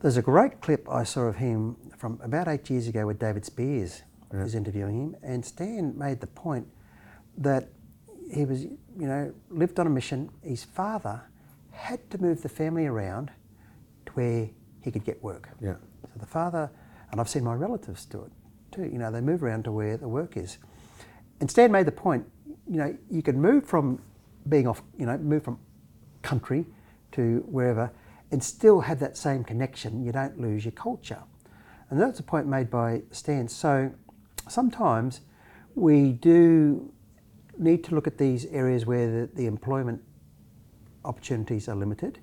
There's 0.00 0.16
a 0.16 0.22
great 0.22 0.62
clip 0.62 0.88
I 0.90 1.04
saw 1.04 1.24
of 1.24 1.36
him 1.36 1.76
from 1.98 2.18
about 2.24 2.48
eight 2.48 2.70
years 2.70 2.88
ago 2.88 3.04
where 3.04 3.14
David 3.14 3.44
Speers 3.44 4.02
was 4.32 4.54
interviewing 4.54 4.98
him, 5.02 5.16
and 5.22 5.44
Stan 5.44 5.98
made 5.98 6.20
the 6.20 6.26
point 6.28 6.66
that 7.36 7.68
he 8.32 8.46
was, 8.46 8.64
you 8.64 9.06
know, 9.06 9.34
lived 9.50 9.78
on 9.78 9.86
a 9.86 9.90
mission. 9.90 10.30
His 10.42 10.64
father 10.64 11.20
had 11.72 12.10
to 12.10 12.18
move 12.18 12.40
the 12.40 12.48
family 12.48 12.86
around 12.86 13.30
to 14.06 14.12
where 14.12 14.48
he 14.80 14.90
could 14.90 15.04
get 15.04 15.22
work. 15.22 15.50
Yeah. 15.60 15.74
So 16.04 16.18
the 16.18 16.26
father, 16.26 16.70
and 17.10 17.20
I've 17.20 17.28
seen 17.28 17.44
my 17.44 17.54
relatives 17.54 18.06
do 18.06 18.22
it 18.22 18.32
too. 18.74 18.84
You 18.84 18.98
know, 18.98 19.10
they 19.10 19.20
move 19.20 19.42
around 19.42 19.64
to 19.64 19.72
where 19.72 19.98
the 19.98 20.08
work 20.08 20.38
is. 20.38 20.56
And 21.40 21.50
Stan 21.50 21.72
made 21.72 21.86
the 21.86 21.92
point. 21.92 22.24
You 22.68 22.76
know, 22.76 22.96
you 23.10 23.22
can 23.22 23.40
move 23.40 23.66
from 23.66 24.00
being 24.48 24.66
off. 24.66 24.82
You 24.98 25.06
know, 25.06 25.16
move 25.18 25.42
from 25.42 25.58
country 26.22 26.66
to 27.12 27.44
wherever, 27.48 27.90
and 28.30 28.42
still 28.42 28.80
have 28.80 29.00
that 29.00 29.16
same 29.16 29.42
connection. 29.44 30.04
You 30.04 30.12
don't 30.12 30.40
lose 30.40 30.64
your 30.64 30.72
culture. 30.72 31.22
And 31.88 32.00
that's 32.00 32.20
a 32.20 32.22
point 32.22 32.46
made 32.46 32.70
by 32.70 33.02
Stan. 33.10 33.48
So 33.48 33.92
sometimes 34.48 35.22
we 35.74 36.12
do 36.12 36.92
need 37.58 37.84
to 37.84 37.94
look 37.94 38.06
at 38.06 38.16
these 38.18 38.46
areas 38.46 38.86
where 38.86 39.10
the, 39.22 39.30
the 39.34 39.46
employment 39.46 40.02
opportunities 41.04 41.68
are 41.68 41.74
limited. 41.74 42.20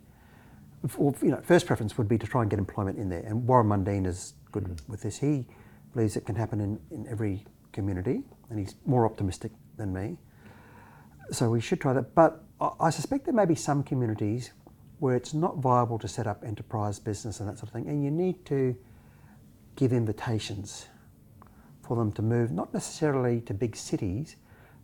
Or, 0.98 1.14
you 1.22 1.32
know, 1.32 1.42
first 1.44 1.66
preference 1.66 1.98
would 1.98 2.08
be 2.08 2.18
to 2.18 2.28
try 2.28 2.42
and 2.42 2.50
get 2.50 2.60
employment 2.60 2.98
in 2.98 3.10
there. 3.10 3.24
And 3.26 3.46
Warren 3.46 3.68
Mundine 3.68 4.06
is 4.06 4.34
good 4.52 4.64
mm. 4.64 4.80
with 4.88 5.02
this. 5.02 5.18
He 5.18 5.46
believes 5.94 6.16
it 6.16 6.26
can 6.26 6.36
happen 6.36 6.62
in, 6.62 6.80
in 6.92 7.08
every 7.08 7.46
community, 7.78 8.24
and 8.50 8.58
he's 8.58 8.74
more 8.88 9.06
optimistic 9.06 9.52
than 9.78 9.94
me. 9.94 10.18
So 11.32 11.48
we 11.52 11.62
should 11.62 11.80
try 11.80 11.94
that. 11.94 12.16
But 12.16 12.44
I, 12.60 12.90
suspect 12.90 13.26
there 13.26 13.36
may 13.36 13.46
be 13.46 13.54
some 13.54 13.84
communities 13.84 14.52
where 14.98 15.16
it's 15.16 15.36
not 15.36 15.58
viable 15.58 16.00
to 16.00 16.08
set 16.08 16.26
up 16.26 16.44
enterprise 16.44 16.98
business 16.98 17.40
and 17.40 17.48
that 17.48 17.60
sort 17.60 17.70
of 17.70 17.74
thing, 17.74 17.88
and 17.88 18.04
you 18.04 18.10
need 18.10 18.44
to 18.46 18.76
give 19.76 19.94
invitations 19.94 20.88
for 21.84 21.96
them 21.96 22.12
to 22.14 22.24
move, 22.24 22.52
not 22.52 22.74
necessarily 22.74 23.42
to 23.42 23.54
big 23.54 23.76
cities, 23.76 24.38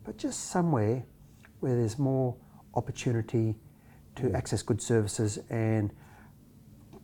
but 0.04 0.16
just 0.18 0.52
somewhere 0.52 1.04
where 1.62 1.76
there's 1.76 1.98
more 1.98 2.36
opportunity 2.76 3.56
to 4.18 4.24
mm. 4.24 4.36
access 4.36 4.62
good 4.62 4.82
services 4.82 5.40
and 5.50 5.92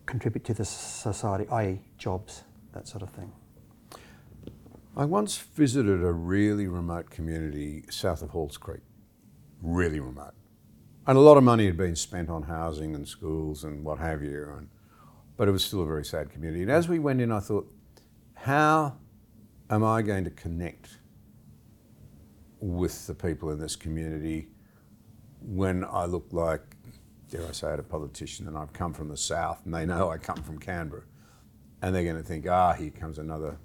contribute 0.05 0.45
to 0.45 0.53
the 0.53 0.65
society, 0.65 1.47
i.e., 1.49 1.81
jobs, 1.97 2.43
that 2.73 2.87
sort 2.87 3.01
of 3.01 3.09
thing. 3.09 3.31
I 4.97 5.05
once 5.05 5.37
visited 5.37 6.03
a 6.03 6.11
really 6.11 6.67
remote 6.67 7.09
community 7.09 7.85
south 7.89 8.21
of 8.21 8.31
Halls 8.31 8.57
Creek, 8.57 8.81
really 9.61 9.99
remote. 9.99 10.33
And 11.07 11.17
a 11.17 11.21
lot 11.21 11.37
of 11.37 11.43
money 11.43 11.65
had 11.65 11.77
been 11.77 11.95
spent 11.95 12.29
on 12.29 12.43
housing 12.43 12.95
and 12.95 13.07
schools 13.07 13.63
and 13.63 13.83
what 13.83 13.99
have 13.99 14.21
you, 14.21 14.53
and, 14.57 14.69
but 15.37 15.47
it 15.47 15.51
was 15.51 15.63
still 15.63 15.81
a 15.81 15.85
very 15.85 16.05
sad 16.05 16.29
community. 16.29 16.61
And 16.61 16.71
as 16.71 16.89
we 16.89 16.99
went 16.99 17.21
in, 17.21 17.31
I 17.31 17.39
thought, 17.39 17.71
how 18.33 18.97
am 19.69 19.83
I 19.83 20.01
going 20.01 20.23
to 20.23 20.31
connect 20.31 20.99
with 22.59 23.07
the 23.07 23.15
people 23.15 23.51
in 23.51 23.59
this 23.59 23.75
community 23.75 24.49
when 25.41 25.85
I 25.85 26.05
look 26.05 26.27
like, 26.31 26.61
dare 27.29 27.47
I 27.47 27.51
say 27.51 27.73
it, 27.73 27.79
a 27.79 27.83
politician 27.83 28.47
and 28.47 28.57
I've 28.57 28.73
come 28.73 28.93
from 28.93 29.07
the 29.07 29.17
south 29.17 29.61
and 29.65 29.73
they 29.73 29.85
know 29.85 30.09
I 30.09 30.17
come 30.17 30.41
from 30.43 30.59
Canberra 30.59 31.03
and 31.81 31.95
they're 31.95 32.03
going 32.03 32.17
to 32.17 32.23
think, 32.23 32.47
ah, 32.47 32.73
here 32.73 32.89
comes 32.89 33.17
another, 33.17 33.57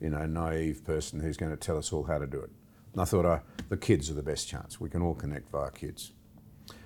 you 0.00 0.10
know, 0.10 0.26
naive 0.26 0.84
person 0.84 1.20
who's 1.20 1.36
going 1.36 1.50
to 1.50 1.56
tell 1.56 1.76
us 1.76 1.92
all 1.92 2.04
how 2.04 2.18
to 2.18 2.26
do 2.26 2.40
it. 2.40 2.50
And 2.92 3.02
I 3.02 3.04
thought, 3.04 3.24
uh, 3.24 3.40
the 3.68 3.76
kids 3.76 4.10
are 4.10 4.14
the 4.14 4.22
best 4.22 4.48
chance. 4.48 4.80
We 4.80 4.90
can 4.90 5.02
all 5.02 5.14
connect 5.14 5.50
via 5.50 5.70
kids. 5.70 6.12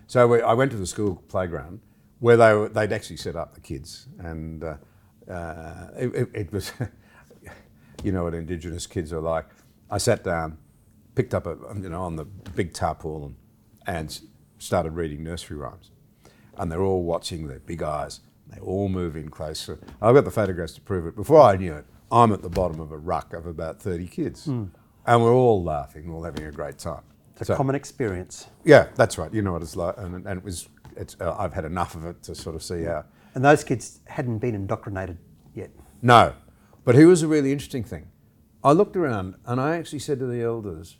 So 0.06 0.26
we, 0.26 0.42
I 0.42 0.52
went 0.52 0.70
to 0.72 0.76
the 0.76 0.86
school 0.86 1.22
playground 1.28 1.80
where 2.20 2.36
they 2.36 2.52
were, 2.54 2.68
they'd 2.68 2.92
actually 2.92 3.16
set 3.16 3.36
up 3.36 3.54
the 3.54 3.60
kids, 3.60 4.06
and 4.18 4.64
uh, 4.64 4.76
uh, 5.30 5.88
it, 5.96 6.28
it, 6.32 6.52
was, 6.52 6.72
you 8.04 8.12
know, 8.12 8.24
what 8.24 8.34
Indigenous 8.34 8.86
kids 8.86 9.12
are 9.12 9.20
like. 9.20 9.46
I 9.90 9.98
sat 9.98 10.24
down, 10.24 10.58
picked 11.14 11.34
up 11.34 11.46
a, 11.46 11.56
you 11.74 11.88
know, 11.88 12.02
on 12.02 12.16
the 12.16 12.24
big 12.24 12.72
tarpaulin, 12.72 13.36
and 13.86 14.20
started 14.58 14.92
reading 14.92 15.22
nursery 15.22 15.56
rhymes, 15.56 15.90
and 16.56 16.70
they're 16.70 16.82
all 16.82 17.02
watching 17.02 17.48
their 17.48 17.60
big 17.60 17.82
eyes. 17.82 18.20
They 18.46 18.60
all 18.60 18.88
move 18.88 19.16
in 19.16 19.30
closer. 19.30 19.78
I've 20.00 20.14
got 20.14 20.24
the 20.24 20.30
photographs 20.30 20.74
to 20.74 20.80
prove 20.80 21.06
it. 21.06 21.16
Before 21.16 21.40
I 21.40 21.56
knew 21.56 21.74
it, 21.74 21.86
I'm 22.14 22.32
at 22.32 22.42
the 22.42 22.48
bottom 22.48 22.78
of 22.78 22.92
a 22.92 22.96
ruck 22.96 23.32
of 23.32 23.44
about 23.46 23.80
30 23.82 24.06
kids, 24.06 24.46
and 24.46 24.70
we're 25.06 25.34
all 25.34 25.64
laughing, 25.64 26.08
all 26.10 26.22
having 26.22 26.44
a 26.46 26.52
great 26.52 26.78
time. 26.78 27.02
It's 27.32 27.42
a 27.42 27.44
So- 27.46 27.56
common 27.56 27.74
experience. 27.74 28.46
yeah, 28.64 28.86
that's 28.94 29.18
right. 29.18 29.34
You 29.34 29.42
know 29.42 29.52
what 29.52 29.62
it's 29.62 29.74
like, 29.74 29.96
and, 29.98 30.24
and 30.24 30.38
it 30.38 30.44
was. 30.44 30.68
It's. 30.96 31.16
Uh, 31.20 31.34
I've 31.36 31.52
had 31.52 31.64
enough 31.64 31.96
of 31.96 32.04
it 32.06 32.22
to 32.22 32.34
sort 32.36 32.54
of 32.54 32.62
see 32.62 32.84
how. 32.84 33.04
And 33.34 33.44
those 33.44 33.64
kids 33.64 33.98
hadn't 34.06 34.38
been 34.38 34.54
indoctrinated 34.54 35.18
yet. 35.52 35.70
No, 36.02 36.34
but 36.84 36.94
here 36.94 37.08
was 37.08 37.24
a 37.24 37.26
really 37.28 37.50
interesting 37.50 37.82
thing. 37.82 38.06
I 38.62 38.70
looked 38.70 38.94
around 38.96 39.34
and 39.44 39.60
I 39.60 39.76
actually 39.76 39.98
said 39.98 40.20
to 40.20 40.26
the 40.26 40.40
elders. 40.42 40.98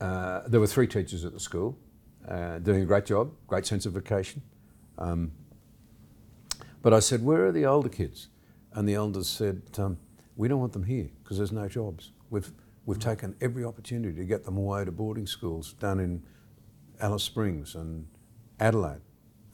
Uh, 0.00 0.40
there 0.48 0.58
were 0.58 0.66
three 0.66 0.88
teachers 0.88 1.24
at 1.24 1.32
the 1.32 1.38
school, 1.40 1.78
uh, 2.26 2.58
doing 2.58 2.82
a 2.82 2.84
great 2.84 3.06
job, 3.06 3.30
great 3.46 3.64
sense 3.64 3.86
of 3.86 3.92
vocation. 3.92 4.42
Um, 4.98 5.30
but 6.82 6.92
I 6.92 6.98
said, 6.98 7.24
"Where 7.24 7.46
are 7.46 7.52
the 7.52 7.64
older 7.64 7.88
kids?" 7.88 8.28
And 8.72 8.88
the 8.88 8.94
elders 8.94 9.28
said, 9.28 9.62
um, 9.78 9.98
"We 10.36 10.48
don't 10.48 10.60
want 10.60 10.72
them 10.72 10.84
here 10.84 11.10
because 11.22 11.38
there's 11.38 11.52
no 11.52 11.68
jobs. 11.68 12.12
We've 12.30 12.50
we've 12.86 12.98
mm-hmm. 12.98 13.10
taken 13.10 13.36
every 13.40 13.64
opportunity 13.64 14.14
to 14.16 14.24
get 14.24 14.44
them 14.44 14.56
away 14.56 14.84
to 14.84 14.92
boarding 14.92 15.26
schools 15.26 15.74
down 15.74 16.00
in 16.00 16.22
Alice 17.00 17.22
Springs 17.22 17.74
and 17.74 18.06
Adelaide 18.60 19.00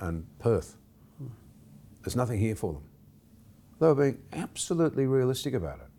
and 0.00 0.26
Perth. 0.38 0.76
Hmm. 1.18 1.28
There's 2.02 2.16
nothing 2.16 2.38
here 2.38 2.56
for 2.56 2.74
them." 2.74 2.82
They 3.80 3.86
were 3.86 3.94
being 3.94 4.22
absolutely 4.32 5.06
realistic 5.06 5.54
about 5.54 5.80
it. 5.80 5.90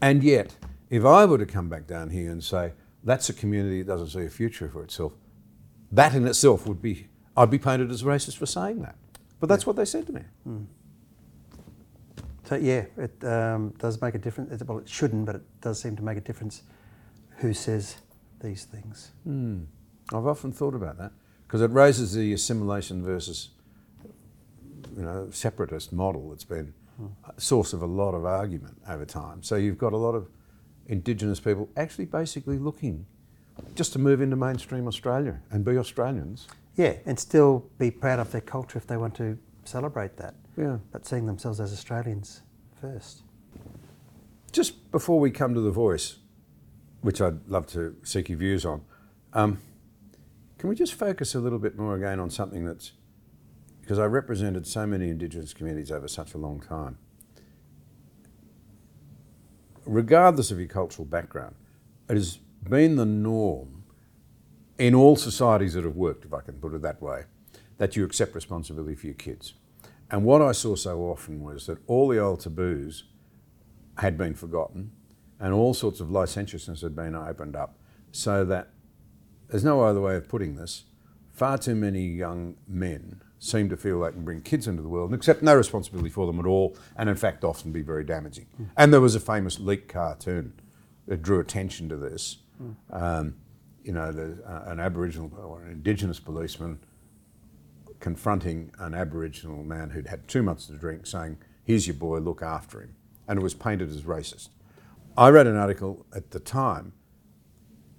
And 0.00 0.22
yet, 0.22 0.56
if 0.90 1.04
I 1.04 1.24
were 1.24 1.38
to 1.38 1.46
come 1.46 1.68
back 1.68 1.86
down 1.86 2.10
here 2.10 2.30
and 2.30 2.42
say, 2.42 2.72
that's 3.04 3.28
a 3.28 3.32
community 3.32 3.82
that 3.82 3.92
doesn't 3.92 4.18
see 4.18 4.26
a 4.26 4.30
future 4.30 4.68
for 4.68 4.82
itself, 4.82 5.12
that 5.92 6.14
in 6.14 6.26
itself 6.26 6.66
would 6.66 6.82
be, 6.82 7.08
I'd 7.36 7.50
be 7.50 7.58
painted 7.58 7.90
as 7.90 8.02
racist 8.02 8.36
for 8.36 8.46
saying 8.46 8.82
that. 8.82 8.96
But 9.38 9.48
that's 9.48 9.66
what 9.66 9.76
they 9.76 9.84
said 9.84 10.06
to 10.06 10.12
me. 10.12 10.22
Hmm. 10.44 10.64
So 12.46 12.54
yeah, 12.54 12.84
it 12.96 13.24
um, 13.24 13.74
does 13.78 14.00
make 14.00 14.14
a 14.14 14.18
difference. 14.18 14.62
Well, 14.62 14.78
it 14.78 14.88
shouldn't, 14.88 15.26
but 15.26 15.36
it 15.36 15.42
does 15.60 15.80
seem 15.80 15.96
to 15.96 16.02
make 16.02 16.16
a 16.16 16.20
difference 16.20 16.62
who 17.38 17.52
says 17.52 17.96
these 18.40 18.64
things. 18.64 19.10
I've 20.12 20.26
often 20.26 20.52
thought 20.52 20.74
about 20.74 20.96
that 20.98 21.12
because 21.46 21.60
it 21.60 21.70
raises 21.70 22.14
the 22.14 22.32
assimilation 22.32 23.02
versus, 23.02 23.50
you 24.96 25.02
know, 25.02 25.28
separatist 25.32 25.92
model 25.92 26.30
that's 26.30 26.44
been 26.44 26.72
a 27.36 27.40
source 27.40 27.72
of 27.72 27.82
a 27.82 27.86
lot 27.86 28.14
of 28.14 28.24
argument 28.24 28.80
over 28.88 29.04
time. 29.04 29.42
So 29.42 29.56
you've 29.56 29.78
got 29.78 29.92
a 29.92 29.96
lot 29.96 30.14
of 30.14 30.28
Indigenous 30.86 31.40
people 31.40 31.68
actually 31.76 32.04
basically 32.04 32.58
looking 32.58 33.06
just 33.74 33.92
to 33.94 33.98
move 33.98 34.20
into 34.20 34.36
mainstream 34.36 34.86
Australia 34.86 35.40
and 35.50 35.64
be 35.64 35.76
Australians. 35.76 36.46
Yeah, 36.76 36.94
and 37.06 37.18
still 37.18 37.68
be 37.78 37.90
proud 37.90 38.20
of 38.20 38.30
their 38.30 38.40
culture 38.40 38.78
if 38.78 38.86
they 38.86 38.96
want 38.96 39.16
to 39.16 39.36
celebrate 39.64 40.16
that. 40.18 40.34
Yeah. 40.56 40.78
But 40.90 41.06
seeing 41.06 41.26
themselves 41.26 41.60
as 41.60 41.72
Australians 41.72 42.42
first. 42.80 43.22
Just 44.52 44.90
before 44.90 45.20
we 45.20 45.30
come 45.30 45.54
to 45.54 45.60
the 45.60 45.70
voice, 45.70 46.16
which 47.02 47.20
I'd 47.20 47.46
love 47.48 47.66
to 47.68 47.96
seek 48.02 48.28
your 48.28 48.38
views 48.38 48.64
on, 48.64 48.82
um, 49.32 49.58
can 50.58 50.68
we 50.70 50.74
just 50.74 50.94
focus 50.94 51.34
a 51.34 51.40
little 51.40 51.58
bit 51.58 51.76
more 51.78 51.94
again 51.94 52.18
on 52.18 52.30
something 52.30 52.64
that's 52.64 52.92
because 53.86 54.00
I 54.00 54.06
represented 54.06 54.66
so 54.66 54.84
many 54.84 55.10
Indigenous 55.10 55.54
communities 55.54 55.92
over 55.92 56.08
such 56.08 56.34
a 56.34 56.38
long 56.38 56.58
time. 56.58 56.98
Regardless 59.84 60.50
of 60.50 60.58
your 60.58 60.66
cultural 60.66 61.06
background, 61.06 61.54
it 62.08 62.14
has 62.14 62.40
been 62.68 62.96
the 62.96 63.06
norm 63.06 63.84
in 64.76 64.92
all 64.92 65.14
societies 65.14 65.74
that 65.74 65.84
have 65.84 65.94
worked, 65.94 66.24
if 66.24 66.34
I 66.34 66.40
can 66.40 66.54
put 66.54 66.74
it 66.74 66.82
that 66.82 67.00
way, 67.00 67.26
that 67.78 67.94
you 67.94 68.04
accept 68.04 68.34
responsibility 68.34 68.96
for 68.96 69.06
your 69.06 69.14
kids. 69.14 69.54
And 70.10 70.24
what 70.24 70.42
I 70.42 70.52
saw 70.52 70.76
so 70.76 71.00
often 71.00 71.42
was 71.42 71.66
that 71.66 71.78
all 71.86 72.08
the 72.08 72.18
old 72.18 72.40
taboos 72.40 73.04
had 73.98 74.16
been 74.16 74.34
forgotten 74.34 74.92
and 75.40 75.52
all 75.52 75.74
sorts 75.74 76.00
of 76.00 76.10
licentiousness 76.10 76.82
had 76.82 76.94
been 76.94 77.14
opened 77.14 77.56
up 77.56 77.78
so 78.12 78.44
that 78.44 78.70
there's 79.48 79.64
no 79.64 79.82
other 79.82 80.00
way 80.00 80.16
of 80.16 80.28
putting 80.28 80.56
this. 80.56 80.84
Far 81.32 81.58
too 81.58 81.74
many 81.74 82.06
young 82.06 82.56
men 82.66 83.20
seem 83.38 83.68
to 83.68 83.76
feel 83.76 84.00
they 84.00 84.10
can 84.10 84.24
bring 84.24 84.40
kids 84.40 84.66
into 84.66 84.82
the 84.82 84.88
world 84.88 85.10
and 85.10 85.18
accept 85.18 85.42
no 85.42 85.54
responsibility 85.54 86.08
for 86.08 86.26
them 86.26 86.40
at 86.40 86.46
all, 86.46 86.76
and 86.96 87.08
in 87.10 87.16
fact, 87.16 87.44
often 87.44 87.70
be 87.72 87.82
very 87.82 88.02
damaging. 88.04 88.46
And 88.76 88.92
there 88.92 89.00
was 89.00 89.14
a 89.14 89.20
famous 89.20 89.60
Leak 89.60 89.88
cartoon 89.88 90.54
that 91.06 91.22
drew 91.22 91.38
attention 91.40 91.88
to 91.90 91.96
this. 91.96 92.38
Um, 92.90 93.34
you 93.84 93.92
know, 93.92 94.10
the, 94.10 94.42
uh, 94.44 94.70
an 94.70 94.80
Aboriginal 94.80 95.30
or 95.38 95.62
an 95.62 95.70
Indigenous 95.70 96.18
policeman 96.18 96.80
confronting 98.00 98.70
an 98.78 98.94
Aboriginal 98.94 99.64
man 99.64 99.90
who'd 99.90 100.08
had 100.08 100.28
two 100.28 100.42
months 100.42 100.66
to 100.66 100.74
drink, 100.74 101.06
saying, 101.06 101.38
Here's 101.64 101.86
your 101.86 101.94
boy, 101.94 102.18
look 102.18 102.42
after 102.42 102.80
him. 102.80 102.94
And 103.26 103.38
it 103.38 103.42
was 103.42 103.54
painted 103.54 103.90
as 103.90 104.02
racist. 104.02 104.50
I 105.16 105.30
read 105.30 105.46
an 105.46 105.56
article 105.56 106.06
at 106.14 106.30
the 106.30 106.38
time 106.40 106.92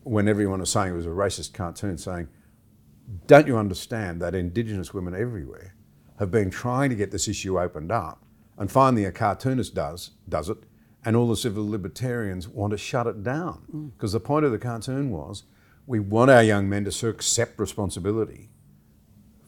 when 0.03 0.27
everyone 0.27 0.60
was 0.60 0.69
saying 0.69 0.93
it 0.93 0.95
was 0.95 1.05
a 1.05 1.10
racist 1.10 1.53
cartoon, 1.53 1.97
saying, 1.97 2.29
Don't 3.25 3.47
you 3.47 3.57
understand 3.57 4.21
that 4.21 4.36
Indigenous 4.36 4.93
women 4.93 5.13
everywhere 5.13 5.75
have 6.19 6.31
been 6.31 6.49
trying 6.49 6.89
to 6.89 6.95
get 6.95 7.12
this 7.12 7.27
issue 7.27 7.60
opened 7.60 7.91
up, 7.91 8.23
and 8.57 8.71
finally 8.71 9.03
a 9.03 9.12
cartoonist 9.12 9.75
does, 9.75 10.12
does 10.29 10.49
it, 10.49 10.57
and 11.03 11.15
all 11.15 11.27
the 11.27 11.36
civil 11.36 11.69
libertarians 11.69 12.47
want 12.47 12.71
to 12.71 12.77
shut 12.77 13.07
it 13.07 13.23
down. 13.23 13.63
Mm. 13.73 13.91
Because 13.93 14.13
the 14.13 14.19
point 14.19 14.45
of 14.45 14.51
the 14.51 14.57
cartoon 14.57 15.12
was 15.12 15.43
we 15.86 15.99
want 15.99 16.31
our 16.31 16.43
young 16.43 16.67
men 16.67 16.83
to 16.86 17.07
accept 17.07 17.60
responsibility 17.60 18.49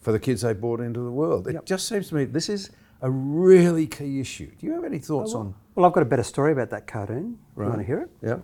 for 0.00 0.12
the 0.12 0.18
kids 0.18 0.42
they 0.42 0.52
brought 0.52 0.80
into 0.80 1.00
the 1.00 1.10
world. 1.10 1.46
It 1.46 1.64
just 1.64 1.88
seems 1.88 2.08
to 2.08 2.14
me 2.14 2.24
this 2.24 2.48
is 2.48 2.70
a 3.02 3.10
really 3.10 3.86
key 3.86 4.20
issue. 4.20 4.50
Do 4.58 4.66
you 4.66 4.72
have 4.72 4.84
any 4.84 4.98
thoughts 4.98 5.34
on? 5.34 5.54
Well, 5.74 5.86
I've 5.86 5.92
got 5.92 6.02
a 6.02 6.06
better 6.06 6.22
story 6.22 6.52
about 6.52 6.70
that 6.70 6.86
cartoon. 6.86 7.38
You 7.56 7.64
want 7.64 7.78
to 7.78 7.84
hear 7.84 8.00
it? 8.02 8.10
Yeah. 8.22 8.38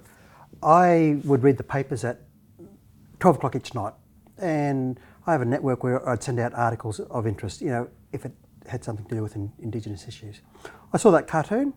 I 0.63 1.21
would 1.25 1.43
read 1.43 1.59
the 1.59 1.65
papers 1.65 2.05
at 2.05 2.21
12 3.21 3.37
o'clock 3.37 3.57
each 3.57 3.75
night, 3.75 3.93
and 4.39 4.99
I 5.27 5.33
have 5.33 5.43
a 5.43 5.47
network 5.47 5.83
where 5.83 6.07
I'd 6.09 6.23
send 6.23 6.39
out 6.39 6.55
articles 6.55 7.01
of 7.01 7.27
interest, 7.27 7.61
you 7.61 7.69
know, 7.69 7.89
if 8.13 8.25
it 8.25 8.33
had 8.67 8.85
something 8.85 9.05
to 9.07 9.15
do 9.15 9.23
with 9.23 9.37
in, 9.37 9.53
Indigenous 9.59 10.09
issues. 10.09 10.41
I 10.93 10.99
saw 10.99 11.11
that 11.11 11.27
cartoon, 11.27 11.75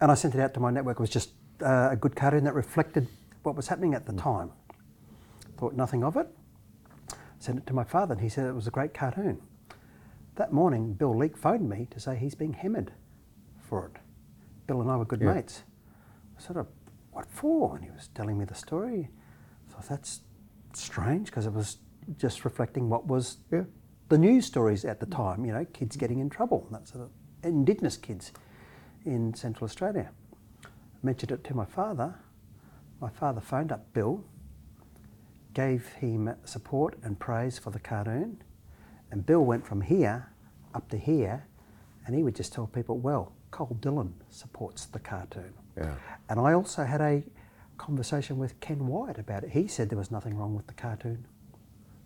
and 0.00 0.10
I 0.10 0.14
sent 0.14 0.34
it 0.34 0.40
out 0.40 0.54
to 0.54 0.60
my 0.60 0.70
network. 0.70 0.98
It 0.98 1.00
was 1.00 1.10
just 1.10 1.30
uh, 1.62 1.90
a 1.92 1.96
good 1.96 2.16
cartoon 2.16 2.44
that 2.44 2.54
reflected 2.54 3.06
what 3.42 3.54
was 3.54 3.68
happening 3.68 3.94
at 3.94 4.06
the 4.06 4.12
time. 4.12 4.50
Thought 5.56 5.74
nothing 5.74 6.02
of 6.04 6.16
it. 6.16 6.28
Sent 7.40 7.58
it 7.58 7.66
to 7.66 7.72
my 7.72 7.84
father, 7.84 8.12
and 8.12 8.20
he 8.22 8.28
said 8.28 8.46
it 8.46 8.54
was 8.54 8.66
a 8.66 8.70
great 8.70 8.92
cartoon. 8.92 9.40
That 10.36 10.52
morning, 10.52 10.92
Bill 10.92 11.16
Leak 11.16 11.36
phoned 11.38 11.68
me 11.68 11.88
to 11.90 11.98
say 11.98 12.14
he's 12.16 12.34
being 12.34 12.52
hammered 12.52 12.92
for 13.58 13.86
it. 13.86 14.00
Bill 14.66 14.82
and 14.82 14.90
I 14.90 14.96
were 14.96 15.06
good 15.06 15.22
Yeah. 15.22 15.34
mates. 15.34 15.64
I 16.36 16.40
said, 16.40 16.58
"Oh, 16.58 16.66
what 17.12 17.26
for? 17.26 17.74
And 17.76 17.84
he 17.84 17.90
was 17.90 18.08
telling 18.08 18.36
me 18.38 18.44
the 18.44 18.54
story. 18.54 19.10
So 19.68 19.76
I 19.78 19.80
thought, 19.80 19.88
that's 19.88 20.22
strange 20.74 21.26
because 21.26 21.46
it 21.46 21.52
was 21.54 21.78
just 22.18 22.44
reflecting 22.44 22.90
what 22.90 23.06
was 23.06 23.38
Yeah. 23.50 23.64
the 24.10 24.18
news 24.18 24.44
stories 24.44 24.84
at 24.84 25.00
the 25.00 25.06
time, 25.06 25.44
you 25.46 25.52
know, 25.52 25.64
kids 25.64 25.96
getting 25.96 26.18
in 26.18 26.28
trouble, 26.28 26.64
and 26.66 26.74
that 26.74 26.88
sort 26.88 27.04
of 27.04 27.10
Indigenous 27.42 27.96
kids 27.96 28.32
in 29.06 29.32
Central 29.32 29.64
Australia. 29.64 30.10
I 30.62 30.68
mentioned 31.02 31.32
it 31.32 31.42
to 31.44 31.54
my 31.56 31.64
father. 31.64 32.16
My 33.00 33.08
father 33.08 33.40
phoned 33.40 33.72
up 33.72 33.90
Bill, 33.94 34.24
gave 35.54 35.86
him 35.88 36.34
support 36.44 36.96
and 37.02 37.18
praise 37.18 37.58
for 37.58 37.70
the 37.70 37.78
cartoon, 37.78 38.42
and 39.10 39.26
Bill 39.26 39.44
went 39.44 39.66
from 39.66 39.80
here 39.80 40.30
up 40.74 40.88
to 40.90 40.96
here, 40.96 41.46
and 42.06 42.14
he 42.14 42.22
would 42.22 42.36
just 42.36 42.52
tell 42.52 42.66
people, 42.66 42.98
well, 42.98 43.32
Col 43.50 43.76
Dillon 43.80 44.14
supports 44.28 44.86
the 44.86 45.00
cartoon. 45.00 45.52
Yeah. 45.76 45.94
And 46.28 46.38
I 46.38 46.52
also 46.52 46.84
had 46.84 47.00
a 47.00 47.24
conversation 47.78 48.38
with 48.38 48.60
Ken 48.60 48.86
Wyatt 48.86 49.18
about 49.18 49.44
it. 49.44 49.50
He 49.50 49.66
said 49.66 49.88
there 49.88 49.98
was 49.98 50.10
nothing 50.10 50.36
wrong 50.36 50.54
with 50.54 50.66
the 50.66 50.74
cartoon. 50.74 51.26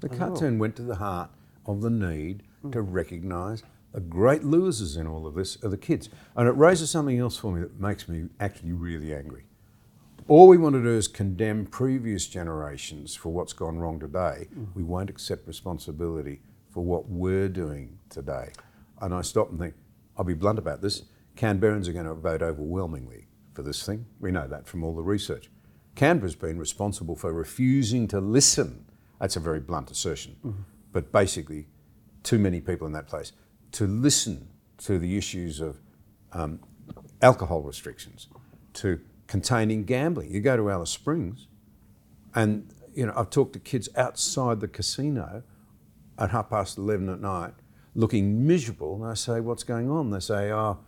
The 0.01 0.09
well. 0.09 0.19
cartoon 0.19 0.59
went 0.59 0.77
to 0.77 0.83
the 0.83 0.97
heart 0.97 1.31
of 1.67 1.83
the 1.83 1.91
need 1.91 2.43
mm. 2.65 2.73
to 2.73 2.81
recognise 2.81 3.63
the 3.95 4.01
great 4.01 4.43
losers 4.43 4.97
in 4.97 5.07
all 5.07 5.25
of 5.25 5.35
this 5.35 5.63
are 5.63 5.69
the 5.69 5.79
kids. 5.79 6.09
And 6.35 6.49
it 6.49 6.53
raises 6.53 6.91
something 6.91 7.17
else 7.17 7.37
for 7.37 7.53
me 7.53 7.61
that 7.61 7.81
makes 7.81 8.09
me 8.09 8.29
actually 8.41 8.73
really 8.73 9.15
angry. 9.15 9.45
All 10.27 10.49
we 10.49 10.57
want 10.57 10.75
to 10.75 10.83
do 10.83 10.97
is 10.97 11.07
condemn 11.07 11.67
previous 11.67 12.27
generations 12.27 13.15
for 13.15 13.31
what's 13.31 13.53
gone 13.53 13.79
wrong 13.79 14.01
today. 14.01 14.49
We 14.75 14.83
won't 14.83 15.11
accept 15.11 15.47
responsibility 15.47 16.41
for 16.71 16.83
what 16.83 17.09
we're 17.09 17.51
doing 17.51 17.99
today. 18.09 18.49
And 19.03 19.13
I 19.13 19.21
stop 19.21 19.51
and 19.51 19.59
think, 19.59 19.75
I'll 20.17 20.25
be 20.25 20.33
blunt 20.33 20.59
about 20.59 20.81
this. 20.81 21.03
Canberrans 21.37 21.89
are 21.89 21.93
going 21.93 22.07
to 22.07 22.15
vote 22.15 22.41
overwhelmingly 22.41 23.27
for 23.53 23.63
this 23.63 23.85
thing. 23.85 24.07
We 24.19 24.31
know 24.31 24.49
that 24.49 24.67
from 24.67 24.83
all 24.83 24.95
the 24.95 25.03
research. 25.03 25.51
Canberra's 25.95 26.35
been 26.35 26.59
responsible 26.59 27.17
for 27.17 27.33
refusing 27.33 28.09
to 28.09 28.19
listen. 28.19 28.87
That's 29.21 29.37
a 29.37 29.41
very 29.41 29.61
blunt 29.61 29.91
assertion, 29.91 30.65
but 30.93 31.13
basically, 31.13 31.69
too 32.23 32.39
many 32.39 32.61
people 32.61 32.87
in 32.87 32.93
that 32.95 33.07
place 33.07 33.33
to 33.73 33.87
listen 33.87 34.49
to 34.79 34.99
the 34.99 35.17
issues 35.17 35.61
of 35.61 35.81
um, 36.33 36.61
alcohol 37.23 37.63
restrictions, 37.63 38.29
to 38.75 39.01
containing 39.27 39.85
gambling. 39.85 40.31
You 40.31 40.41
go 40.41 40.57
to 40.57 40.71
Alice 40.71 40.91
Springs, 40.91 41.47
and 42.35 42.73
you 42.95 43.07
know 43.07 43.13
I've 43.17 43.31
talked 43.31 43.53
to 43.55 43.59
kids 43.59 43.89
outside 43.97 44.61
the 44.61 44.69
casino 44.69 45.43
at 46.19 46.31
half 46.31 46.51
past 46.51 46.79
eleven 46.79 47.09
at 47.09 47.21
night, 47.21 47.55
looking 47.95 48.47
miserable, 48.47 48.97
and 48.97 49.07
I 49.07 49.15
say, 49.15 49.41
"What's 49.41 49.65
going 49.65 49.91
on?" 49.91 50.11
They 50.11 50.21
say, 50.21 50.53
"Oh, 50.53 50.79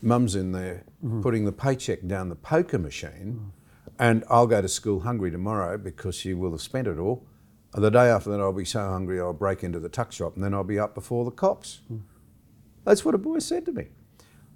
mum's 0.00 0.34
in 0.34 0.52
there 0.52 0.84
mm-hmm. 1.04 1.22
putting 1.22 1.44
the 1.44 1.52
paycheck 1.52 2.06
down 2.06 2.28
the 2.28 2.36
poker 2.36 2.78
machine, 2.78 3.52
and 3.98 4.24
I'll 4.30 4.46
go 4.46 4.62
to 4.62 4.68
school 4.68 5.00
hungry 5.00 5.30
tomorrow 5.30 5.78
because 5.78 6.14
she 6.14 6.34
will 6.34 6.52
have 6.52 6.62
spent 6.62 6.88
it 6.88 6.98
all." 6.98 7.26
And 7.74 7.82
the 7.82 7.90
day 7.90 8.08
after 8.08 8.30
that, 8.30 8.40
I'll 8.40 8.52
be 8.52 8.66
so 8.66 8.80
hungry 8.80 9.18
I'll 9.18 9.32
break 9.32 9.64
into 9.64 9.80
the 9.80 9.88
tuck 9.88 10.12
shop, 10.12 10.34
and 10.34 10.44
then 10.44 10.52
I'll 10.52 10.64
be 10.64 10.78
up 10.78 10.94
before 10.94 11.24
the 11.24 11.30
cops. 11.30 11.80
Mm. 11.90 12.02
That's 12.84 13.04
what 13.04 13.14
a 13.14 13.18
boy 13.18 13.38
said 13.38 13.64
to 13.66 13.72
me. 13.72 13.88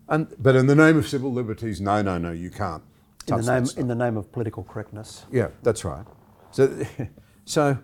And, 0.08 0.34
but 0.38 0.54
in 0.54 0.66
the 0.66 0.74
name 0.74 0.96
of 0.96 1.08
civil 1.08 1.32
liberties, 1.32 1.80
no, 1.80 2.02
no, 2.02 2.18
no, 2.18 2.32
you 2.32 2.50
can't. 2.50 2.82
In 3.28 3.40
the, 3.40 3.60
name, 3.60 3.70
in 3.76 3.88
the 3.88 3.94
name 3.94 4.16
of 4.16 4.30
political 4.30 4.62
correctness. 4.62 5.26
Yeah, 5.32 5.48
that's 5.62 5.84
right. 5.84 6.06
So, 6.52 6.86
so 7.44 7.78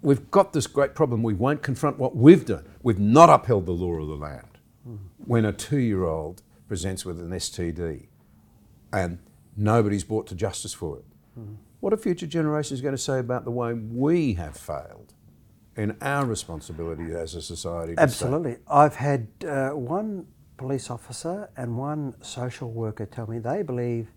we've 0.00 0.30
got 0.30 0.52
this 0.52 0.66
great 0.66 0.94
problem. 0.94 1.22
We 1.22 1.34
won't 1.34 1.62
confront 1.62 1.98
what 1.98 2.16
we've 2.16 2.44
done. 2.44 2.64
We've 2.82 2.98
not 2.98 3.30
upheld 3.30 3.66
the 3.66 3.72
law 3.72 3.94
of 3.94 4.08
the 4.08 4.16
land. 4.16 4.46
When 5.24 5.44
a 5.44 5.52
two-year-old 5.52 6.42
presents 6.66 7.04
with 7.04 7.20
an 7.20 7.30
STD, 7.30 8.08
and 8.92 9.20
nobody's 9.56 10.02
brought 10.02 10.26
to 10.26 10.34
justice 10.34 10.74
for 10.74 10.98
it, 10.98 11.04
what 11.78 11.92
are 11.92 11.96
future 11.96 12.26
generations 12.26 12.80
going 12.80 12.94
to 12.94 13.00
say 13.00 13.20
about 13.20 13.44
the 13.44 13.50
way 13.52 13.72
we 13.74 14.34
have 14.34 14.56
failed 14.56 15.14
in 15.76 15.96
our 16.00 16.26
responsibility 16.26 17.14
as 17.14 17.34
a 17.36 17.42
society? 17.42 17.94
Absolutely. 17.96 18.56
I've 18.68 18.96
had 18.96 19.28
uh, 19.46 19.70
one 19.70 20.26
police 20.62 20.90
officer 20.90 21.50
and 21.56 21.76
one 21.76 22.14
social 22.22 22.70
worker 22.70 23.06
tell 23.06 23.26
me 23.26 23.38
they 23.38 23.62
believe 23.62 24.08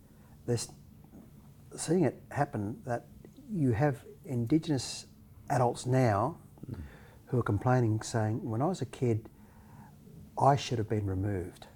this, 0.45 0.69
seeing 1.75 2.03
it 2.03 2.21
happen 2.31 2.77
that 2.85 3.05
you 3.51 3.71
have 3.71 4.05
Indigenous 4.25 5.07
adults 5.49 5.85
now 5.85 6.37
who 7.27 7.39
are 7.39 7.43
complaining, 7.43 8.01
saying, 8.01 8.35
"When 8.49 8.61
I 8.61 8.65
was 8.65 8.81
a 8.81 8.85
kid, 8.85 9.29
I 10.37 10.55
should 10.55 10.77
have 10.77 10.89
been 10.89 11.05
removed 11.05 11.67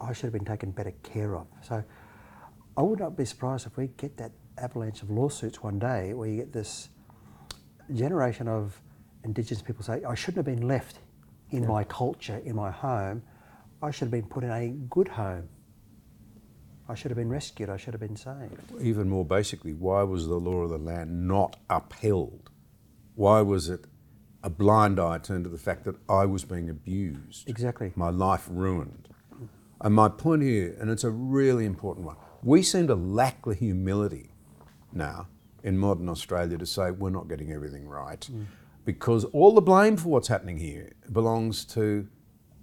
I 0.00 0.12
should 0.12 0.24
have 0.24 0.32
been 0.32 0.44
taken 0.44 0.70
better 0.70 0.92
care 1.02 1.36
of. 1.36 1.46
So 1.62 1.84
I 2.76 2.82
would 2.82 2.98
not 2.98 3.16
be 3.16 3.24
surprised 3.24 3.66
if 3.66 3.76
we 3.76 3.88
get 3.88 4.16
that 4.16 4.32
avalanche 4.58 5.02
of 5.02 5.10
lawsuits 5.10 5.62
one 5.62 5.78
day 5.78 6.14
where 6.14 6.28
you 6.28 6.36
get 6.36 6.52
this 6.52 6.88
generation 7.92 8.48
of 8.48 8.80
Indigenous 9.24 9.62
people 9.62 9.82
say, 9.82 10.02
I 10.04 10.14
shouldn't 10.14 10.46
have 10.46 10.56
been 10.56 10.66
left 10.66 11.00
in 11.50 11.66
my 11.66 11.84
culture, 11.84 12.40
in 12.44 12.56
my 12.56 12.70
home. 12.70 13.22
I 13.82 13.90
should 13.90 14.06
have 14.06 14.10
been 14.10 14.26
put 14.26 14.44
in 14.44 14.50
a 14.50 14.68
good 14.68 15.08
home. 15.08 15.48
I 16.88 16.94
should 16.94 17.10
have 17.10 17.16
been 17.18 17.30
rescued. 17.30 17.70
I 17.70 17.76
should 17.76 17.94
have 17.94 18.00
been 18.00 18.16
saved. 18.16 18.72
Even 18.80 19.08
more 19.08 19.24
basically, 19.24 19.72
why 19.72 20.02
was 20.02 20.26
the 20.26 20.34
law 20.34 20.62
of 20.62 20.70
the 20.70 20.78
land 20.78 21.28
not 21.28 21.56
upheld? 21.70 22.50
Why 23.14 23.40
was 23.42 23.68
it 23.68 23.84
a 24.42 24.50
blind 24.50 24.98
eye 24.98 25.18
turned 25.18 25.44
to 25.44 25.50
the 25.50 25.58
fact 25.58 25.84
that 25.84 25.96
I 26.08 26.26
was 26.26 26.44
being 26.44 26.68
abused? 26.68 27.48
Exactly. 27.48 27.92
My 27.94 28.10
life 28.10 28.48
ruined. 28.50 29.08
And 29.80 29.94
my 29.94 30.08
point 30.08 30.42
here, 30.42 30.76
and 30.80 30.90
it's 30.90 31.04
a 31.04 31.10
really 31.10 31.64
important 31.64 32.06
one, 32.06 32.16
we 32.42 32.62
seem 32.62 32.86
to 32.88 32.94
lack 32.94 33.44
the 33.44 33.54
humility 33.54 34.30
now 34.92 35.28
in 35.62 35.78
modern 35.78 36.08
Australia 36.08 36.58
to 36.58 36.66
say 36.66 36.90
we're 36.90 37.10
not 37.10 37.28
getting 37.28 37.52
everything 37.52 37.86
right 37.86 38.28
mm. 38.32 38.46
because 38.84 39.24
all 39.26 39.54
the 39.54 39.60
blame 39.60 39.96
for 39.96 40.08
what's 40.08 40.28
happening 40.28 40.58
here 40.58 40.92
belongs 41.12 41.64
to 41.64 42.08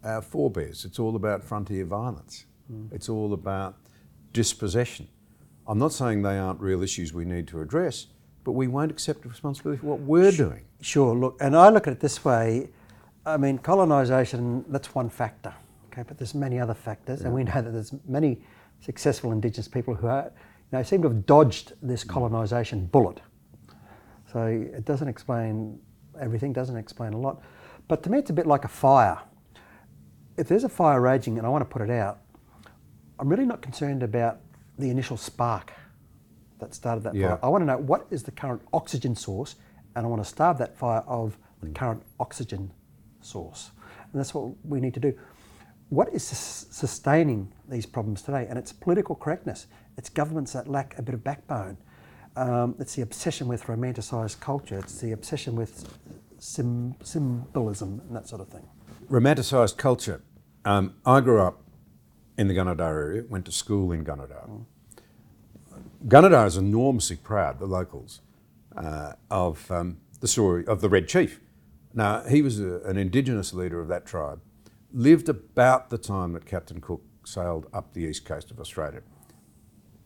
Uh, 0.04 0.08
our 0.08 0.22
forebears. 0.22 0.86
It's 0.86 1.00
all 1.00 1.16
about 1.16 1.44
frontier 1.44 1.86
violence, 1.86 2.46
mm. 2.72 2.92
it's 2.94 3.10
all 3.10 3.34
about 3.34 3.76
dispossession. 4.34 5.08
I'm 5.68 5.80
not 5.80 5.92
saying 5.92 6.22
they 6.22 6.38
aren't 6.38 6.62
real 6.62 6.82
issues 6.82 7.14
we 7.14 7.26
need 7.26 7.48
to 7.50 7.62
address, 7.62 8.08
but 8.44 8.54
we 8.54 8.68
won't 8.68 8.92
accept 8.92 9.26
responsibility 9.26 9.82
for 9.82 9.88
what 9.88 10.00
we're 10.00 10.32
doing. 10.32 10.64
Sure, 10.82 11.14
look, 11.14 11.38
and 11.42 11.56
I 11.56 11.70
look 11.70 11.88
at 11.88 11.94
it 11.94 12.00
this 12.00 12.24
way 12.24 12.70
I 13.28 13.36
mean, 13.36 13.58
colonisation, 13.58 14.64
that's 14.70 14.96
one 14.96 15.10
factor, 15.10 15.54
okay, 15.92 16.04
but 16.08 16.18
there's 16.18 16.34
many 16.34 16.62
other 16.62 16.74
factors, 16.74 17.22
and 17.22 17.34
we 17.34 17.44
know 17.44 17.62
that 17.62 17.72
there's 17.72 17.94
many 18.08 18.42
successful 18.80 19.34
Indigenous 19.34 19.68
people 19.68 19.94
who 19.94 20.08
are, 20.08 20.32
you 20.72 20.78
know, 20.78 20.84
seem 20.84 21.02
to 21.02 21.10
have 21.10 21.26
dodged 21.26 21.74
this 21.82 22.06
mm. 22.06 22.10
colonisation 22.10 22.86
bullet. 22.86 23.20
So 24.32 24.46
it 24.46 24.86
doesn't 24.86 25.10
explain 25.10 25.78
everything, 26.22 26.54
doesn't 26.54 26.78
explain 26.78 27.12
a 27.12 27.18
lot. 27.18 27.42
But 27.90 28.02
to 28.04 28.10
me, 28.10 28.20
it's 28.20 28.30
a 28.30 28.34
bit 28.34 28.48
like 28.48 28.64
a 28.64 28.70
fire. 28.70 29.20
If 30.38 30.47
there's 30.47 30.63
a 30.63 30.69
fire 30.69 31.02
raging 31.02 31.38
and 31.38 31.45
I 31.47 31.50
want 31.50 31.62
to 31.62 31.69
put 31.69 31.82
it 31.82 31.89
out, 31.89 32.19
I'm 33.19 33.28
really 33.30 33.45
not 33.45 33.62
concerned 33.62 34.04
about 34.04 34.39
the 34.78 34.89
initial 34.89 35.17
spark 35.17 35.73
that 36.60 36.73
started 36.73 37.04
that 37.04 37.15
Yeah. 37.15 37.30
fire. 37.30 37.39
I 37.43 37.47
want 37.50 37.63
to 37.63 37.65
know 37.65 37.78
what 37.78 38.06
is 38.12 38.23
the 38.23 38.32
current 38.32 38.62
oxygen 38.71 39.15
source, 39.15 39.56
and 39.95 40.06
I 40.06 40.10
want 40.10 40.23
to 40.23 40.30
starve 40.30 40.58
that 40.60 40.78
fire 40.78 41.02
of 41.08 41.38
the 41.62 41.69
current 41.69 42.04
oxygen 42.19 42.71
source. 43.21 43.71
And 44.12 44.19
that's 44.19 44.34
what 44.34 44.54
we 44.63 44.80
need 44.80 44.93
to 44.93 45.00
do. 45.00 45.13
What 45.89 46.10
is 46.13 46.23
sus- 46.23 46.67
sustaining 46.69 47.52
these 47.67 47.86
problems 47.86 48.21
today? 48.21 48.45
And 48.47 48.60
it's 48.60 48.71
political 48.73 49.15
correctness. 49.15 49.67
It's 49.97 50.10
governments 50.10 50.54
that 50.54 50.67
lack 50.67 50.97
a 51.00 51.02
bit 51.02 51.15
of 51.15 51.23
backbone. 51.23 51.78
Um, 52.36 52.76
it's 52.78 52.93
the 52.95 53.02
obsession 53.02 53.47
with 53.47 53.67
romanticised 53.67 54.39
culture. 54.39 54.78
It's 54.78 55.00
the 55.02 55.12
obsession 55.12 55.56
with 55.56 55.97
sim- 56.38 56.95
symbolism 57.02 58.02
and 58.08 58.15
that 58.15 58.28
sort 58.28 58.41
of 58.41 58.50
thing. 58.50 58.67
Romanticised 59.10 59.78
culture. 59.78 60.22
Um, 60.65 60.96
I 61.06 61.22
grew 61.22 61.41
up 61.41 61.63
in 62.38 62.48
the 62.48 62.54
Gunnedah 62.54 62.80
area, 62.80 63.24
went 63.28 63.46
to 63.46 63.52
school 63.52 63.91
in 63.91 64.04
Gunnedah. 64.04 64.65
Gunnedah 66.08 66.46
is 66.46 66.58
enormously 66.58 67.15
proud, 67.15 67.60
the 67.60 67.65
locals, 67.65 68.22
uh, 68.76 69.13
of 69.32 69.70
um, 69.72 69.98
the 70.20 70.28
story 70.28 70.65
of 70.67 70.82
the 70.82 70.89
Red 70.89 71.08
Chief. 71.08 71.39
Now, 71.93 72.24
he 72.24 72.41
was 72.41 72.60
a, 72.60 72.82
an 72.82 72.98
Indigenous 72.98 73.54
leader 73.54 73.80
of 73.80 73.88
that 73.88 74.06
tribe, 74.06 74.41
lived 74.93 75.30
about 75.30 75.89
the 75.89 75.98
time 75.98 76.34
that 76.34 76.46
Captain 76.46 76.80
Cook 76.80 77.02
sailed 77.26 77.67
up 77.74 77.93
the 77.93 78.02
east 78.02 78.26
coast 78.26 78.52
of 78.52 78.60
Australia, 78.60 79.02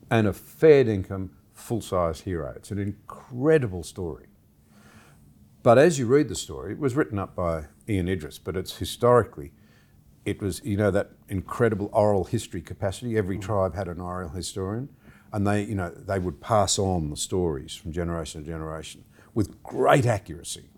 and 0.09 0.27
a 0.27 0.33
fair 0.33 0.87
income, 0.87 1.31
full 1.53 1.81
size 1.81 2.21
hero. 2.21 2.53
It's 2.55 2.71
an 2.71 2.79
incredible 2.79 3.83
story. 3.83 4.27
But 5.63 5.77
as 5.77 5.99
you 5.99 6.07
read 6.07 6.29
the 6.29 6.35
story, 6.35 6.73
it 6.73 6.79
was 6.79 6.95
written 6.95 7.19
up 7.19 7.35
by 7.35 7.65
Ion 7.89 8.07
Idriess, 8.07 8.39
but 8.43 8.55
it's 8.55 8.77
historically, 8.77 9.51
it 10.25 10.41
was, 10.41 10.61
you 10.63 10.77
know, 10.77 10.91
that 10.91 11.11
incredible 11.29 11.89
oral 11.93 12.25
history 12.25 12.61
capacity. 12.61 13.17
Every 13.17 13.37
tribe 13.37 13.75
had 13.75 13.87
an 13.87 13.99
oral 13.99 14.29
historian, 14.29 14.89
and 15.33 15.47
they, 15.47 15.63
you 15.63 15.75
know, 15.75 15.89
they 15.89 16.19
would 16.19 16.41
pass 16.41 16.77
on 16.77 17.09
the 17.09 17.17
stories 17.17 17.75
from 17.75 17.91
generation 17.91 18.43
to 18.43 18.47
generation 18.47 19.03
with 19.33 19.63
great 19.63 20.05
accuracy. 20.05 20.69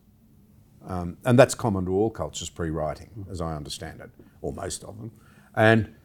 Um, 0.86 1.18
and 1.24 1.40
that's 1.40 1.56
common 1.56 1.86
to 1.86 1.92
all 1.92 2.10
cultures 2.10 2.50
pre 2.50 2.70
writing, 2.70 3.26
as 3.30 3.42
I 3.42 3.56
understand 3.56 4.02
it, 4.02 4.12
or 4.42 4.54
most 4.54 4.84
of 4.84 4.98
them. 4.98 5.12
And 5.56 5.96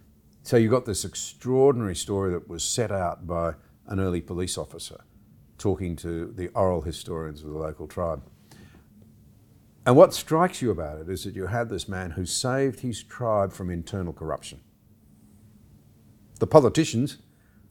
so 0.42 0.56
you 0.56 0.70
got 0.70 0.86
this 0.86 1.04
extraordinary 1.04 1.96
story 1.96 2.30
that 2.32 2.48
was 2.48 2.62
set 2.62 2.90
out 2.92 3.26
by 3.26 3.54
an 3.86 4.00
early 4.00 4.20
police 4.20 4.56
officer 4.56 5.04
talking 5.58 5.96
to 5.96 6.32
the 6.32 6.48
oral 6.48 6.82
historians 6.82 7.42
of 7.42 7.50
the 7.50 7.58
local 7.58 7.86
tribe. 7.86 8.22
And 9.88 9.96
what 9.96 10.12
strikes 10.12 10.60
you 10.60 10.70
about 10.70 11.00
it 11.00 11.08
is 11.08 11.24
that 11.24 11.34
you 11.34 11.46
had 11.46 11.70
this 11.70 11.88
man 11.88 12.10
who 12.10 12.26
saved 12.26 12.80
his 12.80 13.02
tribe 13.02 13.54
from 13.54 13.70
internal 13.70 14.12
corruption. 14.12 14.60
The 16.40 16.46
politicians, 16.46 17.16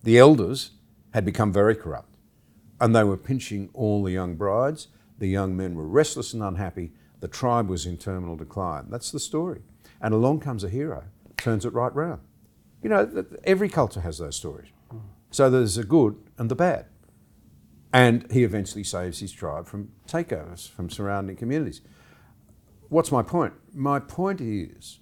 the 0.02 0.18
elders, 0.18 0.72
had 1.14 1.26
become 1.26 1.54
very 1.54 1.76
corrupt 1.76 2.18
and 2.82 2.96
they 2.96 3.04
were 3.04 3.18
pinching 3.18 3.70
all 3.72 4.02
the 4.02 4.14
young 4.14 4.34
brides. 4.34 4.88
The 5.20 5.28
young 5.28 5.56
men 5.56 5.76
were 5.76 5.88
restless 5.88 6.34
and 6.34 6.42
unhappy. 6.42 6.92
The 7.20 7.28
tribe 7.28 7.70
was 7.70 7.86
in 7.86 7.98
terminal 7.98 8.36
decline. 8.36 8.88
That's 8.90 9.12
the 9.12 9.20
story. 9.20 9.62
And 10.02 10.12
along 10.12 10.40
comes 10.40 10.64
a 10.64 10.70
hero, 10.70 11.04
turns 11.38 11.66
it 11.66 11.74
right 11.74 11.94
round. 11.94 12.22
You 12.82 12.90
know, 12.90 13.26
every 13.44 13.70
culture 13.70 14.02
has 14.02 14.18
those 14.18 14.36
stories. 14.36 14.70
So 15.30 15.52
there's 15.52 15.76
the 15.76 15.84
good 15.84 16.16
and 16.40 16.50
the 16.50 16.56
bad. 16.56 16.88
And 17.94 18.26
he 18.32 18.44
eventually 18.44 18.84
saves 18.84 19.20
his 19.20 19.32
tribe 19.32 19.68
from 19.68 19.92
takeovers 20.08 20.68
from 20.68 20.90
surrounding 20.90 21.36
communities. 21.36 21.82
What's 22.90 23.12
my 23.12 23.22
point? 23.22 23.54
My 23.74 24.00
point 24.00 24.40
is 24.40 25.00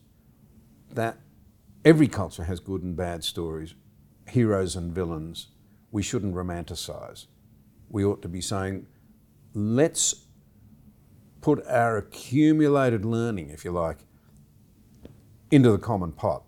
that 0.92 1.20
every 1.84 2.08
culture 2.08 2.46
has 2.46 2.60
good 2.60 2.82
and 2.82 2.96
bad 2.96 3.24
stories, 3.24 3.76
heroes 4.28 4.76
and 4.76 4.92
villains. 4.94 5.50
We 5.92 6.02
shouldn't 6.02 6.34
romanticise. 6.34 7.28
We 7.90 8.04
ought 8.04 8.22
to 8.24 8.28
be 8.28 8.42
saying, 8.42 8.88
let's 9.54 10.26
put 11.42 11.66
our 11.68 11.98
accumulated 11.98 13.06
learning, 13.06 13.52
if 13.52 13.64
you 13.64 13.72
like, 13.72 14.00
into 15.52 15.72
the 15.72 15.78
common 15.78 16.12
pot 16.12 16.44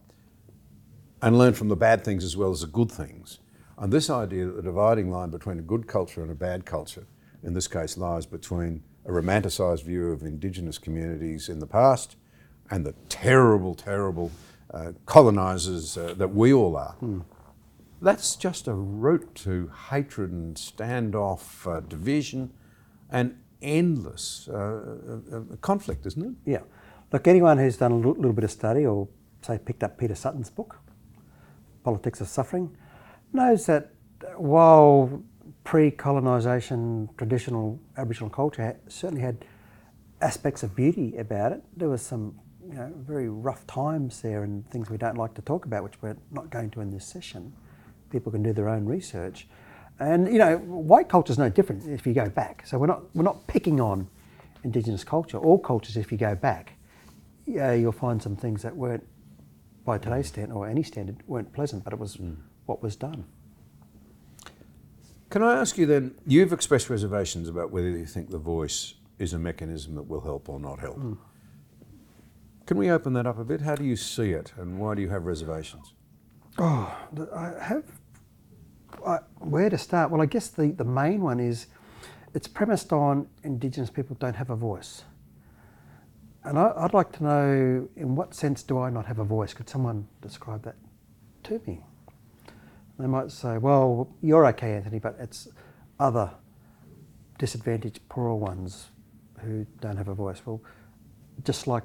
and 1.21 1.38
learn 1.38 1.54
from 1.54 1.67
the 1.67 1.76
bad 1.76 2.04
things 2.04 2.23
as 2.23 2.36
well 2.36 2.50
as 2.50 2.62
the 2.62 2.67
good 2.67 2.91
things. 2.91 3.39
And 3.78 3.93
this 3.93 4.10
idea 4.10 4.47
that 4.47 4.56
the 4.56 4.63
dividing 4.63 5.12
line 5.12 5.30
between 5.30 5.60
a 5.60 5.62
good 5.62 5.88
culture 5.88 6.23
and 6.23 6.32
a 6.32 6.36
bad 6.36 6.65
culture, 6.65 7.06
in 7.43 7.54
this 7.54 7.67
case, 7.67 7.95
lies 7.95 8.26
between 8.26 8.82
a 9.07 9.11
romanticised 9.11 9.83
view 9.83 10.11
of 10.11 10.21
Indigenous 10.21 10.77
communities 10.77 11.49
in 11.49 11.59
the 11.59 11.65
past 11.65 12.17
and 12.69 12.85
the 12.85 12.93
terrible, 13.07 13.73
terrible 13.73 14.31
uh, 14.73 14.91
colonisers 15.05 15.97
uh, 15.97 16.13
that 16.17 16.35
we 16.35 16.53
all 16.53 16.75
are. 16.75 16.95
That's 18.01 18.35
just 18.35 18.67
a 18.67 18.73
route 18.73 19.33
to 19.35 19.71
hatred 19.89 20.31
and 20.31 20.55
standoff, 20.55 21.65
uh, 21.65 21.79
division, 21.79 22.51
and 23.09 23.39
endless 23.61 24.49
uh, 24.51 24.53
uh, 24.53 25.37
uh, 25.37 25.55
conflict, 25.61 26.05
isn't 26.05 26.23
it? 26.23 26.51
Yeah. 26.51 26.61
Look, 27.11 27.27
anyone 27.27 27.57
who's 27.57 27.77
done 27.77 27.93
a 27.93 27.97
little 27.97 28.33
bit 28.33 28.43
of 28.43 28.51
study 28.51 28.85
or, 28.85 29.07
say, 29.41 29.57
picked 29.57 29.83
up 29.83 29.97
Peter 29.97 30.15
Sutton's 30.15 30.49
book, 30.49 30.79
Politics 31.83 32.19
of 32.19 32.27
Suffering, 32.27 32.75
knows 33.31 33.65
that 33.67 33.93
while 34.35 35.23
pre 35.67 35.91
colonisation 35.91 37.10
traditional 37.17 37.77
Aboriginal 37.97 38.30
culture 38.30 38.62
had, 38.62 38.80
certainly 38.88 39.21
had 39.21 39.43
aspects 40.21 40.63
of 40.63 40.73
beauty 40.73 41.17
about 41.17 41.52
it, 41.52 41.62
there 41.75 41.89
was 41.89 42.02
some 42.02 42.39
you 42.65 42.73
know, 42.73 42.89
very 42.96 43.27
rough 43.27 43.67
times 43.67 44.21
there 44.21 44.44
and 44.44 44.65
things 44.69 44.89
we 44.89 44.96
don't 44.96 45.17
like 45.17 45.33
to 45.33 45.41
talk 45.41 45.65
about, 45.65 45.83
which 45.83 46.02
we're 46.02 46.15
not 46.31 46.50
going 46.50 46.69
to 46.69 46.79
in 46.79 46.89
this 46.89 47.06
session. 47.06 47.52
People 48.10 48.31
can 48.31 48.44
do 48.44 48.54
their 48.54 48.69
own 48.69 48.85
research. 48.85 49.46
And 50.00 50.31
you 50.31 50.39
know, 50.39 50.56
white 50.60 51.10
culture 51.10 51.33
is 51.33 51.37
no 51.37 51.50
different 51.50 51.85
if 51.85 52.08
you 52.08 52.13
go 52.13 52.29
back. 52.29 52.65
So 52.65 52.77
we're 52.77 52.87
not 52.87 53.13
we're 53.13 53.23
not 53.23 53.46
picking 53.48 53.81
on 53.81 54.08
Indigenous 54.63 55.04
culture. 55.04 55.37
All 55.37 55.60
cultures, 55.60 55.98
if 55.98 56.13
you 56.13 56.17
go 56.17 56.33
back, 56.33 56.75
yeah, 57.46 57.73
you'll 57.73 57.91
find 57.91 58.23
some 58.23 58.37
things 58.37 58.62
that 58.62 58.77
weren't, 58.77 59.06
by 59.83 59.98
today's 59.98 60.27
standard 60.27 60.56
or 60.56 60.65
any 60.65 60.83
standard, 60.83 61.23
weren't 61.27 61.52
pleasant. 61.52 61.83
But 61.83 61.91
it 61.91 62.00
was 62.00 62.15
mm. 62.15 62.37
what 62.67 62.81
was 62.81 62.96
done. 62.96 63.25
Can 65.30 65.44
I 65.44 65.60
ask 65.60 65.78
you 65.78 65.86
then? 65.86 66.15
You've 66.25 66.54
expressed 66.54 66.90
reservations 66.90 67.50
about 67.50 67.71
whether 67.71 67.90
you 67.90 68.06
think 68.06 68.30
the 68.30 68.38
voice 68.38 68.96
is 69.19 69.34
a 69.34 69.40
mechanism 69.40 69.96
that 69.96 70.04
will 70.04 70.21
help 70.21 70.48
or 70.48 70.60
not 70.60 70.80
help. 70.80 70.96
Hmm. 70.96 71.13
Can 72.65 72.78
we 72.78 72.90
open 72.90 73.13
that 73.13 73.25
up 73.25 73.40
a 73.40 73.46
bit? 73.46 73.62
How 73.62 73.75
do 73.75 73.84
you 73.84 73.96
see 73.96 74.32
it, 74.32 74.54
and 74.58 74.80
why 74.80 74.96
do 74.96 75.02
you 75.02 75.10
have 75.10 75.25
reservations? 75.25 75.94
Oh, 76.58 76.98
I 77.34 77.54
have. 77.62 77.84
I, 79.06 79.19
where 79.40 79.69
to 79.69 79.78
start? 79.78 80.12
Well, 80.12 80.21
I 80.21 80.25
guess 80.25 80.48
the, 80.48 80.71
the 80.71 80.84
main 80.84 81.21
one 81.21 81.40
is 81.40 81.67
it's 82.34 82.48
premised 82.48 82.92
on 82.92 83.28
Indigenous 83.44 83.90
people 83.90 84.15
don't 84.19 84.36
have 84.36 84.50
a 84.50 84.56
voice. 84.56 85.04
And 86.44 86.58
I, 86.58 86.73
I'd 86.78 86.94
like 86.94 87.12
to 87.13 87.23
know 87.23 87.90
in 87.96 88.15
what 88.15 88.34
sense 88.34 88.63
do 88.63 88.80
I 88.80 88.90
not 88.90 89.06
have 89.06 89.19
a 89.19 89.23
voice? 89.23 89.54
Could 89.54 89.69
someone 89.69 90.08
describe 90.21 90.63
that 90.63 90.75
to 91.48 91.62
me. 91.65 91.82
They 93.00 93.08
might 93.08 93.31
say, 93.31 93.58
well, 93.58 94.10
you're 94.21 94.45
okay, 94.48 94.73
Anthony, 94.73 95.00
but 95.00 95.15
it's 95.19 95.48
other 96.00 96.31
disadvantaged, 97.37 98.08
poorer 98.10 98.35
ones 98.35 98.87
who 99.39 99.65
don't 99.81 99.98
have 99.98 100.08
a 100.08 100.15
voice. 100.15 100.41
Well, 100.45 100.62
just 101.43 101.67
like 101.67 101.83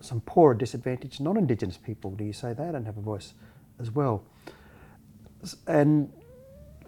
some 0.00 0.20
poorer, 0.20 0.54
disadvantaged 0.54 1.20
non 1.20 1.36
Indigenous 1.36 1.76
people, 1.76 2.12
do 2.12 2.24
you 2.24 2.32
say 2.32 2.52
they 2.52 2.70
don't 2.70 2.84
have 2.84 2.96
a 2.96 3.00
voice 3.00 3.34
as 3.80 3.90
well? 3.90 4.24
And 5.66 6.12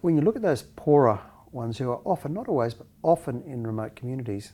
when 0.01 0.15
you 0.15 0.21
look 0.21 0.35
at 0.35 0.41
those 0.41 0.61
poorer 0.61 1.19
ones 1.51 1.77
who 1.77 1.89
are 1.89 1.99
often, 2.05 2.33
not 2.33 2.47
always, 2.47 2.73
but 2.73 2.87
often 3.03 3.41
in 3.43 3.65
remote 3.65 3.95
communities, 3.95 4.53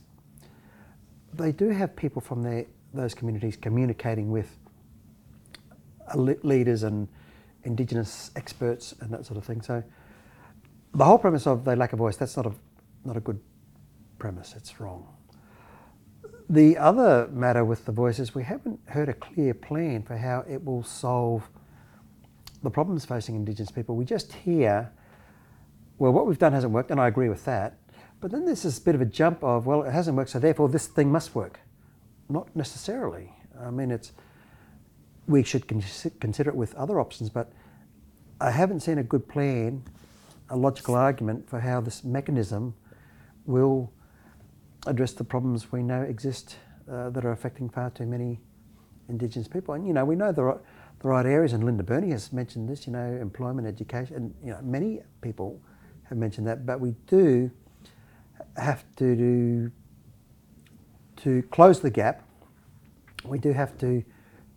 they 1.32 1.52
do 1.52 1.70
have 1.70 1.94
people 1.94 2.20
from 2.20 2.42
their, 2.42 2.66
those 2.92 3.14
communities 3.14 3.56
communicating 3.56 4.30
with 4.30 4.58
leaders 6.14 6.82
and 6.82 7.08
Indigenous 7.64 8.30
experts 8.36 8.94
and 9.00 9.10
that 9.10 9.26
sort 9.26 9.36
of 9.36 9.44
thing. 9.44 9.62
So 9.62 9.82
the 10.94 11.04
whole 11.04 11.18
premise 11.18 11.46
of 11.46 11.64
they 11.64 11.74
lack 11.74 11.92
a 11.92 11.96
voice, 11.96 12.16
that's 12.16 12.36
not 12.36 12.46
a, 12.46 12.52
not 13.04 13.16
a 13.16 13.20
good 13.20 13.40
premise, 14.18 14.54
it's 14.56 14.80
wrong. 14.80 15.06
The 16.48 16.76
other 16.76 17.28
matter 17.32 17.64
with 17.64 17.86
the 17.86 17.92
voice 17.92 18.18
is 18.18 18.34
we 18.34 18.44
haven't 18.44 18.78
heard 18.86 19.08
a 19.08 19.14
clear 19.14 19.54
plan 19.54 20.02
for 20.02 20.16
how 20.16 20.44
it 20.48 20.62
will 20.64 20.82
solve 20.82 21.48
the 22.62 22.70
problems 22.70 23.04
facing 23.04 23.34
Indigenous 23.34 23.70
people. 23.70 23.96
We 23.96 24.04
just 24.04 24.32
hear, 24.32 24.92
well, 25.98 26.12
what 26.12 26.26
we've 26.26 26.38
done 26.38 26.52
hasn't 26.52 26.72
worked, 26.72 26.90
and 26.90 27.00
I 27.00 27.08
agree 27.08 27.28
with 27.28 27.44
that. 27.46 27.78
But 28.20 28.30
then 28.30 28.44
there's 28.44 28.62
this 28.62 28.78
bit 28.78 28.94
of 28.94 29.00
a 29.00 29.06
jump 29.06 29.42
of, 29.42 29.66
well, 29.66 29.82
it 29.82 29.92
hasn't 29.92 30.16
worked, 30.16 30.30
so 30.30 30.38
therefore 30.38 30.68
this 30.68 30.86
thing 30.86 31.10
must 31.10 31.34
work. 31.34 31.60
Not 32.28 32.54
necessarily. 32.54 33.32
I 33.60 33.70
mean, 33.70 33.90
it's 33.90 34.12
we 35.26 35.42
should 35.42 35.66
consider 35.66 36.50
it 36.50 36.56
with 36.56 36.74
other 36.74 37.00
options, 37.00 37.30
but 37.30 37.52
I 38.40 38.50
haven't 38.50 38.80
seen 38.80 38.98
a 38.98 39.02
good 39.02 39.28
plan, 39.28 39.82
a 40.50 40.56
logical 40.56 40.94
argument 40.94 41.48
for 41.48 41.60
how 41.60 41.80
this 41.80 42.04
mechanism 42.04 42.74
will 43.46 43.92
address 44.86 45.12
the 45.12 45.24
problems 45.24 45.72
we 45.72 45.82
know 45.82 46.02
exist 46.02 46.56
uh, 46.90 47.10
that 47.10 47.24
are 47.24 47.32
affecting 47.32 47.68
far 47.70 47.90
too 47.90 48.06
many 48.06 48.40
Indigenous 49.08 49.48
people. 49.48 49.74
And 49.74 49.86
you 49.86 49.92
know, 49.92 50.04
we 50.04 50.16
know 50.16 50.32
the 50.32 50.42
right, 50.42 50.58
the 51.00 51.08
right 51.08 51.26
areas, 51.26 51.52
and 51.52 51.64
Linda 51.64 51.82
Burney 51.82 52.10
has 52.10 52.32
mentioned 52.32 52.68
this. 52.68 52.86
You 52.86 52.92
know, 52.92 53.18
employment, 53.20 53.66
education, 53.66 54.16
and 54.16 54.34
you 54.42 54.50
know, 54.50 54.60
many 54.62 55.00
people 55.20 55.60
have 56.04 56.18
mentioned 56.18 56.46
that. 56.46 56.66
But 56.66 56.80
we 56.80 56.94
do 57.06 57.50
have 58.56 58.84
to 58.96 59.16
do 59.16 59.70
to 61.16 61.42
close 61.50 61.80
the 61.80 61.90
gap. 61.90 62.22
We 63.24 63.38
do 63.38 63.52
have 63.52 63.76
to 63.78 64.04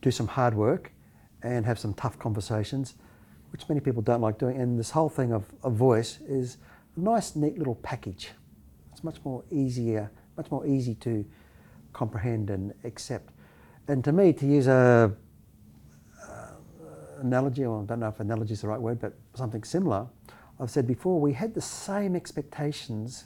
do 0.02 0.12
some 0.12 0.28
hard 0.28 0.54
work 0.54 0.92
and 1.44 1.66
have 1.66 1.80
some 1.80 1.94
tough 1.94 2.18
conversations, 2.20 2.96
which 3.52 3.68
many 3.70 3.82
people 3.82 4.02
don't 4.02 4.22
like 4.22 4.38
doing. 4.38 4.60
And 4.60 4.80
this 4.80 4.92
whole 4.92 5.10
thing 5.10 5.32
of 5.32 5.46
a 5.64 5.70
voice 5.70 6.20
is 6.28 6.58
a 6.96 7.00
nice, 7.00 7.36
neat 7.36 7.58
little 7.58 7.76
package. 7.76 8.30
It's 8.92 9.04
much 9.04 9.18
more 9.24 9.44
easier, 9.52 10.12
much 10.36 10.50
more 10.52 10.66
easy 10.66 10.96
to 10.96 11.26
comprehend 11.94 12.50
and 12.50 12.74
accept. 12.84 13.34
And 13.88 14.04
to 14.04 14.12
me, 14.12 14.34
to 14.34 14.46
use 14.46 14.68
a 14.68 15.16
uh, 16.22 16.48
analogy, 17.22 17.66
or 17.66 17.82
I 17.82 17.86
don't 17.86 18.00
know 18.00 18.10
if 18.10 18.20
analogy 18.20 18.54
is 18.54 18.62
the 18.62 18.68
right 18.68 18.82
word, 18.82 19.00
but 19.00 19.14
something 19.34 19.64
similar. 19.64 20.08
I've 20.60 20.72
said 20.72 20.88
before, 20.88 21.22
we 21.22 21.34
had 21.34 21.54
the 21.54 21.62
same 21.62 22.16
expectations 22.16 23.26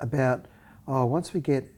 about, 0.00 0.46
oh, 0.88 1.04
once 1.06 1.34
we 1.34 1.40
get 1.40 1.72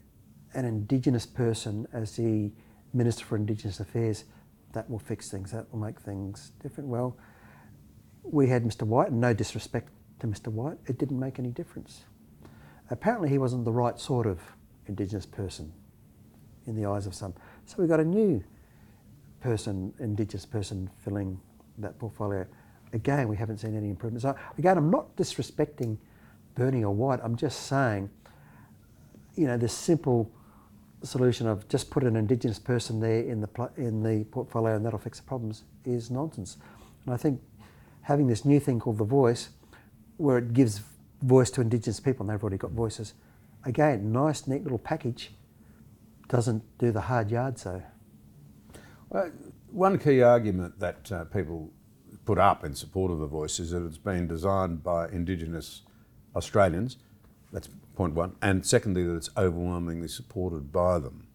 an 0.55 0.64
Indigenous 0.64 1.26
person 1.26 1.86
as 1.93 2.16
the 2.16 2.53
Minister 2.93 3.24
for 3.24 3.36
Indigenous 3.36 3.80
Affairs, 3.80 4.24
that 4.72 4.89
will 4.91 4.99
fix 4.99 5.30
things, 5.30 5.53
that 5.53 5.70
will 5.72 5.80
make 5.80 6.01
things 6.01 6.53
different. 6.62 6.89
Well, 6.89 7.16
we 8.22 8.49
had 8.49 8.64
Mr. 8.64 8.82
Wyatt, 8.82 9.11
and 9.11 9.20
no 9.20 9.32
disrespect 9.32 9.91
to 10.20 10.26
Mr. 10.26 10.49
Wyatt, 10.49 10.78
it 10.86 10.99
didn't 10.99 11.18
make 11.18 11.39
any 11.39 11.51
difference. 11.51 12.05
Apparently, 12.91 13.28
he 13.28 13.39
wasn't 13.39 13.64
the 13.64 13.72
right 13.72 13.99
sort 13.99 14.26
of 14.26 14.41
Indigenous 14.86 15.26
person 15.26 15.72
in 16.66 16.74
the 16.74 16.86
eyes 16.86 17.07
of 17.07 17.14
some. 17.14 17.34
So 17.66 17.76
we 17.78 17.86
got 17.86 18.01
a 18.01 18.05
new 18.05 18.43
person, 19.41 19.93
Indigenous 19.99 20.47
person, 20.47 20.91
filling 21.05 21.41
that 21.78 21.99
portfolio. 21.99 22.47
Again, 22.93 23.28
we 23.28 23.36
haven't 23.36 23.59
seen 23.59 23.76
any 23.76 23.91
improvement. 23.91 24.22
So 24.22 24.34
again, 24.57 24.78
I'm 24.78 24.91
not 24.91 25.14
disrespecting 25.16 25.99
Burney 26.55 26.82
or 26.82 26.95
Wyatt. 26.95 27.20
I'm 27.22 27.36
just 27.36 27.66
saying, 27.66 28.11
you 29.36 29.47
know, 29.47 29.57
the 29.57 29.68
simple 29.68 30.30
solution 31.07 31.46
of 31.46 31.68
just 31.68 31.90
put 31.90 32.03
an 32.05 32.16
Indigenous 32.16 32.59
person 32.59 33.01
there 33.01 33.20
in 33.20 33.40
the, 33.40 33.70
in 33.76 34.03
the 34.03 34.24
portfolio 34.24 34.76
and 34.76 34.84
that'll 34.84 34.99
fix 34.99 35.20
the 35.20 35.26
problems 35.26 35.64
is 35.84 36.11
nonsense. 36.11 36.57
And 37.05 37.14
I 37.14 37.16
think 37.16 37.40
having 38.03 38.26
this 38.26 38.44
new 38.44 38.61
thing 38.61 38.80
called 38.80 38.99
The 38.99 39.05
Voice, 39.05 39.51
where 40.16 40.38
it 40.38 40.53
gives 40.53 40.80
voice 41.22 41.51
to 41.53 41.61
Indigenous 41.61 42.01
people 42.01 42.24
and 42.24 42.30
they've 42.30 42.42
already 42.42 42.59
got 42.59 42.72
voices, 42.72 43.14
again, 43.64 44.12
nice, 44.12 44.46
neat 44.46 44.62
little 44.62 44.78
package, 44.78 45.32
doesn't 46.28 46.62
do 46.78 46.90
the 46.90 47.03
hard 47.03 47.30
yard 47.30 47.59
so. 47.59 47.82
Well, 49.09 49.30
one 49.70 49.99
key 49.99 50.22
argument 50.22 50.78
that 50.80 51.11
uh, 51.12 51.24
people 51.24 51.70
put 52.24 52.38
up 52.38 52.64
in 52.64 52.74
support 52.74 53.11
of 53.11 53.18
The 53.20 53.26
Voice 53.26 53.59
is 53.59 53.70
that 53.70 53.84
it's 53.86 53.99
been 53.99 54.26
designed 54.26 54.82
by 54.82 55.09
Indigenous 55.09 55.82
Australians. 56.36 56.99
That's 57.53 57.68
point 57.99 58.14
one. 58.14 58.36
And 58.40 58.64
secondly, 58.64 59.03
that 59.03 59.16
it's 59.16 59.30
overwhelmingly 59.36 60.07
supported 60.07 60.72
by 60.72 61.01
them. 61.01 61.26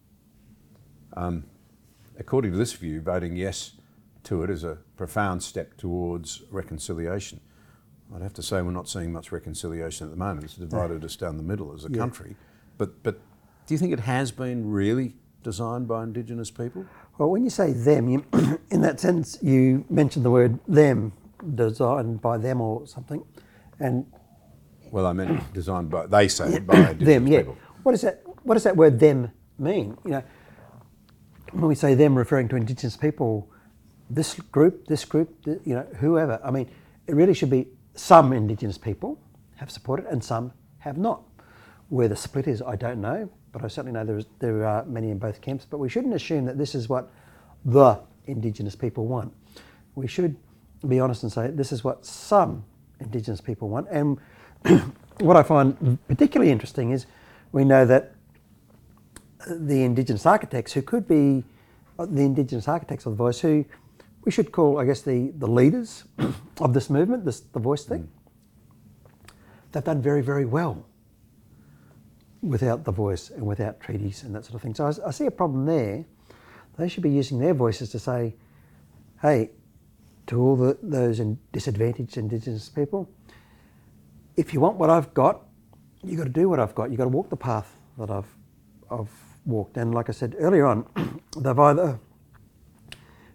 Um, 1.12 1.44
according 2.18 2.52
to 2.52 2.56
this 2.58 2.72
view, 2.72 3.02
voting 3.02 3.36
yes 3.36 3.72
to 4.24 4.42
it 4.42 4.48
is 4.48 4.64
a 4.64 4.78
profound 4.96 5.42
step 5.42 5.76
towards 5.76 6.42
reconciliation. 6.50 7.40
I'd 8.14 8.22
have 8.22 8.32
to 8.34 8.42
say 8.42 8.62
we're 8.62 8.70
not 8.70 8.88
seeing 8.88 9.12
much 9.12 9.30
reconciliation 9.30 10.06
at 10.06 10.10
the 10.10 10.16
moment. 10.16 10.44
It's 10.44 10.54
divided 10.54 11.04
us 11.04 11.16
down 11.16 11.36
the 11.36 11.42
middle 11.42 11.74
as 11.74 11.84
a 11.84 11.90
yeah. 11.90 11.98
country. 11.98 12.34
But, 12.78 13.02
but 13.02 13.20
do 13.66 13.74
you 13.74 13.78
think 13.78 13.92
it 13.92 14.00
has 14.00 14.32
been 14.32 14.70
really 14.70 15.16
designed 15.42 15.86
by 15.86 16.02
Indigenous 16.02 16.50
people? 16.50 16.86
Well, 17.18 17.28
when 17.28 17.44
you 17.44 17.50
say 17.50 17.74
them, 17.74 18.08
you, 18.08 18.24
in 18.70 18.80
that 18.80 19.00
sense, 19.00 19.36
you 19.42 19.84
mentioned 19.90 20.24
the 20.24 20.30
word 20.30 20.58
them, 20.66 21.12
designed 21.54 22.22
by 22.22 22.38
them 22.38 22.62
or 22.62 22.86
something. 22.86 23.22
And 23.78 24.06
well, 24.94 25.06
I 25.06 25.12
meant 25.12 25.52
designed 25.52 25.90
by, 25.90 26.06
they 26.06 26.28
say, 26.28 26.60
by 26.60 26.92
them, 26.92 27.26
yeah. 27.26 27.40
People. 27.40 27.58
What, 27.82 27.96
is 27.96 28.02
that, 28.02 28.22
what 28.44 28.54
does 28.54 28.62
that 28.62 28.76
word 28.76 29.00
them 29.00 29.28
mean? 29.58 29.98
You 30.04 30.10
know, 30.12 30.22
when 31.50 31.66
we 31.66 31.74
say 31.74 31.94
them 31.94 32.16
referring 32.16 32.46
to 32.50 32.56
Indigenous 32.56 32.96
people, 32.96 33.50
this 34.08 34.34
group, 34.52 34.86
this 34.86 35.04
group, 35.04 35.34
you 35.46 35.74
know, 35.74 35.84
whoever, 35.98 36.40
I 36.44 36.52
mean, 36.52 36.70
it 37.08 37.16
really 37.16 37.34
should 37.34 37.50
be 37.50 37.66
some 37.96 38.32
Indigenous 38.32 38.78
people 38.78 39.18
have 39.56 39.68
supported 39.68 40.06
and 40.06 40.22
some 40.22 40.52
have 40.78 40.96
not. 40.96 41.24
Where 41.88 42.06
the 42.06 42.14
split 42.14 42.46
is, 42.46 42.62
I 42.62 42.76
don't 42.76 43.00
know, 43.00 43.28
but 43.50 43.64
I 43.64 43.68
certainly 43.68 43.98
know 43.98 44.04
there, 44.04 44.18
is, 44.18 44.26
there 44.38 44.64
are 44.64 44.84
many 44.84 45.10
in 45.10 45.18
both 45.18 45.40
camps. 45.40 45.66
But 45.68 45.78
we 45.78 45.88
shouldn't 45.88 46.14
assume 46.14 46.44
that 46.44 46.56
this 46.56 46.72
is 46.72 46.88
what 46.88 47.10
the 47.64 47.98
Indigenous 48.26 48.76
people 48.76 49.06
want. 49.06 49.32
We 49.96 50.06
should 50.06 50.36
be 50.86 51.00
honest 51.00 51.24
and 51.24 51.32
say 51.32 51.50
this 51.50 51.72
is 51.72 51.82
what 51.82 52.06
some 52.06 52.64
Indigenous 53.00 53.40
people 53.40 53.68
want. 53.68 53.88
And 53.90 54.20
what 55.20 55.36
I 55.36 55.42
find 55.42 55.98
particularly 56.08 56.50
interesting 56.50 56.90
is 56.90 57.06
we 57.52 57.64
know 57.64 57.84
that 57.84 58.14
the 59.46 59.82
Indigenous 59.82 60.26
architects, 60.26 60.72
who 60.72 60.82
could 60.82 61.06
be 61.06 61.44
uh, 61.98 62.06
the 62.06 62.22
Indigenous 62.22 62.66
architects 62.66 63.06
of 63.06 63.12
the 63.12 63.16
voice, 63.16 63.40
who 63.40 63.64
we 64.24 64.32
should 64.32 64.52
call, 64.52 64.78
I 64.78 64.84
guess, 64.84 65.02
the, 65.02 65.32
the 65.38 65.46
leaders 65.46 66.04
of 66.60 66.72
this 66.72 66.88
movement, 66.88 67.24
this, 67.24 67.40
the 67.40 67.60
voice 67.60 67.84
thing, 67.84 68.08
they've 69.72 69.84
done 69.84 70.00
very, 70.00 70.22
very 70.22 70.46
well 70.46 70.86
without 72.42 72.84
the 72.84 72.92
voice 72.92 73.30
and 73.30 73.46
without 73.46 73.80
treaties 73.80 74.22
and 74.22 74.34
that 74.34 74.44
sort 74.44 74.54
of 74.54 74.62
thing. 74.62 74.74
So 74.74 74.86
I, 74.86 75.08
I 75.08 75.10
see 75.10 75.26
a 75.26 75.30
problem 75.30 75.66
there. 75.66 76.04
They 76.78 76.88
should 76.88 77.02
be 77.02 77.10
using 77.10 77.38
their 77.38 77.54
voices 77.54 77.90
to 77.90 77.98
say, 77.98 78.34
hey, 79.22 79.50
to 80.26 80.40
all 80.40 80.56
the, 80.56 80.78
those 80.82 81.20
in 81.20 81.38
disadvantaged 81.52 82.16
Indigenous 82.16 82.68
people, 82.68 83.10
if 84.36 84.52
you 84.52 84.60
want 84.60 84.76
what 84.76 84.90
I've 84.90 85.12
got, 85.14 85.42
you've 86.02 86.18
got 86.18 86.24
to 86.24 86.30
do 86.30 86.48
what 86.48 86.60
I've 86.60 86.74
got. 86.74 86.90
You've 86.90 86.98
got 86.98 87.04
to 87.04 87.10
walk 87.10 87.30
the 87.30 87.36
path 87.36 87.76
that 87.98 88.10
I've, 88.10 88.36
I've 88.90 89.10
walked. 89.44 89.76
And 89.76 89.94
like 89.94 90.08
I 90.08 90.12
said 90.12 90.34
earlier 90.38 90.66
on, 90.66 90.86
they've 91.36 91.58
either 91.58 91.98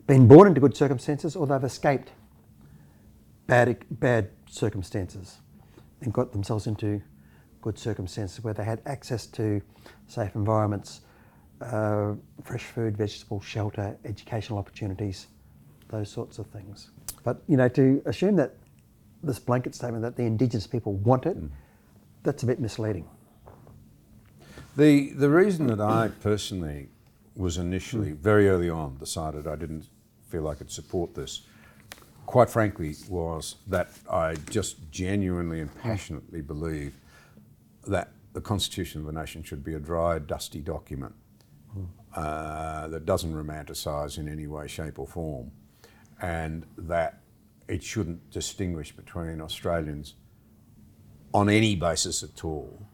been 0.08 0.28
born 0.28 0.48
into 0.48 0.60
good 0.62 0.76
circumstances 0.76 1.36
or 1.36 1.48
they've 1.48 1.64
escaped 1.64 2.12
bad, 3.48 3.78
bad 3.92 4.30
circumstances 4.50 5.38
and 6.02 6.14
got 6.14 6.32
themselves 6.32 6.68
into 6.68 7.02
good 7.62 7.78
circumstances 7.78 8.44
where 8.44 8.54
they 8.54 8.64
had 8.64 8.82
access 8.86 9.26
to 9.28 9.62
safe 10.08 10.36
environments, 10.36 11.02
uh, 11.62 12.14
fresh 12.44 12.64
food, 12.64 12.98
vegetables, 12.98 13.44
shelter, 13.44 13.98
educational 14.06 14.58
opportunities, 14.58 15.28
those 15.90 16.10
sorts 16.10 16.40
of 16.40 16.48
things. 16.48 16.92
But 17.24 17.42
you 17.48 17.58
know, 17.58 17.68
to 17.70 18.02
assume 18.06 18.36
that 18.38 18.56
this 19.24 19.40
blanket 19.40 19.76
statement 19.76 20.04
that 20.04 20.16
the 20.16 20.24
Indigenous 20.24 20.68
people 20.68 20.94
want 20.94 21.26
it, 21.26 21.38
mm. 21.38 21.50
that's 22.24 22.44
a 22.44 22.46
bit 22.46 22.60
misleading. 22.60 23.08
The, 24.78 25.12
the 25.12 25.30
reason 25.30 25.68
that 25.68 25.82
I 25.82 26.10
personally 26.22 26.90
was 27.36 27.58
initially, 27.58 28.12
very 28.12 28.50
early 28.50 28.70
on, 28.70 28.98
decided 28.98 29.48
I 29.48 29.56
didn't 29.56 29.86
feel 30.30 30.48
I 30.48 30.56
could 30.56 30.72
support 30.72 31.16
this, 31.16 31.42
quite 32.26 32.50
frankly, 32.50 32.96
was 33.10 33.56
that 33.68 33.90
I 34.10 34.36
just 34.50 34.92
genuinely 34.92 35.62
and 35.62 35.82
passionately 35.82 36.42
believe 36.42 36.94
that 37.88 38.12
the 38.34 38.42
Constitution 38.42 39.02
of 39.02 39.08
the 39.08 39.14
nation 39.14 39.44
should 39.44 39.64
be 39.64 39.74
a 39.74 39.80
dry, 39.80 40.20
dusty 40.20 40.60
document 40.60 41.16
uh, 42.16 42.88
that 42.88 43.06
doesn't 43.06 43.34
romanticise 43.34 44.18
in 44.18 44.28
any 44.28 44.48
way, 44.48 44.68
shape, 44.68 45.00
or 45.00 45.08
form, 45.08 45.52
and 46.22 46.66
that 46.78 47.19
it 47.70 47.84
shouldn't 47.84 48.32
distinguish 48.32 48.92
between 48.92 49.40
Australians 49.40 50.16
on 51.34 51.50
any 51.50 51.76
basis 51.76 52.24
at 52.24 52.44
all. 52.44 52.86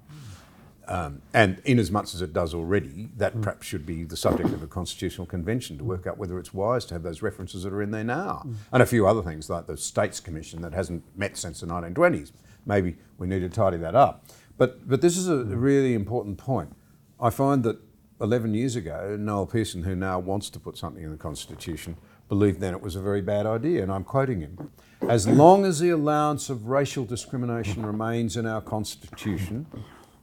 Um, 0.88 1.24
and 1.34 1.62
in 1.66 1.80
as 1.80 1.90
much 1.90 2.14
as 2.14 2.22
it 2.22 2.32
does 2.32 2.54
already, 2.54 3.10
that 3.18 3.36
mm. 3.36 3.42
perhaps 3.42 3.66
should 3.66 3.88
be 3.88 4.04
the 4.04 4.18
subject 4.18 4.50
of 4.50 4.62
a 4.62 4.68
constitutional 4.68 5.26
convention 5.26 5.80
to 5.80 5.84
work 5.84 6.06
out 6.06 6.20
whether 6.20 6.38
it's 6.38 6.54
wise 6.54 6.86
to 6.86 6.94
have 6.94 7.02
those 7.02 7.24
references 7.24 7.64
that 7.64 7.74
are 7.74 7.82
in 7.82 7.90
there 7.90 8.04
now. 8.04 8.44
Mm. 8.46 8.56
And 8.72 8.84
a 8.84 8.86
few 8.86 9.08
other 9.08 9.24
things 9.24 9.50
like 9.50 9.66
the 9.66 9.78
States 9.78 10.20
Commission 10.20 10.62
that 10.62 10.74
hasn't 10.74 11.04
met 11.18 11.38
since 11.38 11.62
the 11.62 11.68
1920s. 11.68 12.34
Maybe 12.68 12.98
we 13.18 13.26
need 13.26 13.40
to 13.40 13.50
tidy 13.50 13.78
that 13.78 13.96
up. 13.96 14.26
But, 14.58 14.88
but 14.88 15.02
this 15.02 15.18
is 15.18 15.28
a 15.28 15.38
mm. 15.38 15.54
really 15.56 15.96
important 15.96 16.38
point. 16.38 16.76
I 17.20 17.32
find 17.32 17.64
that 17.64 17.80
11 18.22 18.54
years 18.54 18.76
ago, 18.76 19.18
Noel 19.20 19.48
Pearson, 19.48 19.84
who 19.84 19.96
now 19.96 20.20
wants 20.20 20.52
to 20.52 20.60
put 20.60 20.78
something 20.78 21.04
in 21.04 21.12
the 21.12 21.18
Constitution, 21.18 21.98
believed 22.30 22.60
then 22.60 22.74
it 22.74 22.82
was 22.82 22.96
a 22.96 23.02
very 23.02 23.22
bad 23.22 23.46
idea, 23.46 23.84
and 23.84 23.92
I'm 23.92 24.04
quoting 24.04 24.42
him. 24.42 24.72
As 25.08 25.28
long 25.28 25.66
as 25.66 25.80
the 25.80 25.92
allowance 25.92 26.50
of 26.50 26.68
racial 26.68 27.06
discrimination 27.06 27.86
remains 27.86 28.38
in 28.38 28.46
our 28.46 28.62
Constitution, 28.62 29.68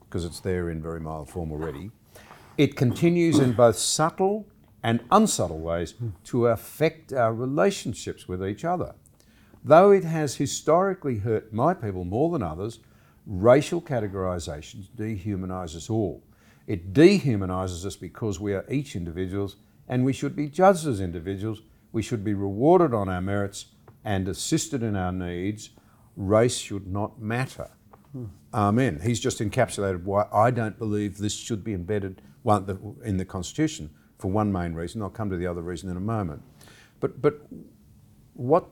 because 0.05 0.25
it's 0.25 0.41
there 0.41 0.71
in 0.71 0.83
very 0.83 1.01
mild 1.01 1.31
form 1.31 1.53
already, 1.53 1.91
it 2.59 2.77
continues 2.77 3.39
in 3.39 3.53
both 3.53 3.77
subtle 3.77 4.47
and 4.83 5.01
unsubtle 5.11 5.61
ways 5.61 5.95
to 6.25 6.49
affect 6.49 7.13
our 7.13 7.33
relationships 7.33 8.27
with 8.27 8.45
each 8.45 8.65
other. 8.65 8.95
Though 9.65 9.93
it 9.93 10.05
has 10.05 10.37
historically 10.37 11.19
hurt 11.19 11.53
my 11.53 11.73
people 11.73 12.05
more 12.05 12.31
than 12.31 12.43
others, 12.43 12.81
racial 13.27 13.81
categorisations 13.81 14.89
dehumanises 14.97 15.77
us 15.77 15.91
all. 15.91 16.23
It 16.67 16.93
dehumanises 16.93 17.85
us 17.85 17.97
because 17.97 18.41
we 18.41 18.55
are 18.55 18.65
each 18.69 18.97
individuals 18.97 19.57
and 19.89 20.05
we 20.05 20.13
should 20.13 20.35
be 20.35 20.49
judged 20.49 20.87
as 20.87 21.01
individuals. 21.01 21.63
We 21.93 22.03
should 22.03 22.25
be 22.25 22.35
rewarded 22.35 22.95
on 22.95 23.09
our 23.09 23.21
merits 23.21 23.67
and 24.05 24.27
assisted 24.27 24.83
in 24.83 24.97
our 24.97 25.13
needs. 25.13 25.71
Race 26.17 26.59
should 26.59 26.87
not 26.87 27.21
matter. 27.21 27.71
Amen. 28.53 29.01
He's 29.03 29.21
just 29.21 29.39
encapsulated 29.39 30.05
why 30.05 30.27
I 30.33 30.51
don't 30.51 30.79
believe 30.79 31.19
this 31.19 31.35
should 31.35 31.65
be 31.65 31.73
embedded 31.73 32.21
in 33.05 33.17
the 33.17 33.25
Constitution 33.25 33.91
for 34.19 34.31
one 34.31 34.53
main 34.53 34.75
reason. 34.75 35.01
I'll 35.01 35.11
come 35.11 35.31
to 35.31 35.37
the 35.37 35.47
other 35.47 35.63
reason 35.63 35.91
in 35.91 35.97
a 35.97 36.01
moment. 36.01 36.43
But, 37.01 37.23
but 37.23 37.47
what, 38.35 38.67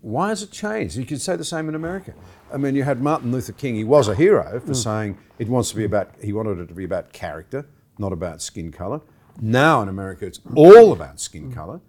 why 0.00 0.30
has 0.30 0.42
it 0.42 0.50
changed? 0.50 0.96
You 0.96 1.06
could 1.06 1.20
say 1.20 1.36
the 1.36 1.44
same 1.44 1.68
in 1.68 1.74
America. 1.74 2.14
I 2.52 2.56
mean, 2.56 2.74
you 2.74 2.82
had 2.82 3.00
Martin 3.00 3.30
Luther 3.30 3.52
King. 3.52 3.76
He 3.76 3.84
was 3.84 4.08
a 4.08 4.14
hero 4.14 4.60
for 4.60 4.72
mm. 4.72 4.76
saying 4.76 5.18
it 5.38 5.48
wants 5.48 5.70
to 5.70 5.76
be 5.76 5.84
about, 5.84 6.10
he 6.20 6.32
wanted 6.32 6.58
it 6.58 6.66
to 6.66 6.74
be 6.74 6.84
about 6.84 7.12
character, 7.12 7.66
not 7.98 8.12
about 8.12 8.42
skin 8.42 8.72
colour. 8.72 9.00
Now 9.40 9.82
in 9.82 9.88
America, 9.88 10.26
it's 10.26 10.40
all 10.56 10.92
about 10.92 11.20
skin 11.20 11.50
mm. 11.50 11.54
colour. 11.54 11.80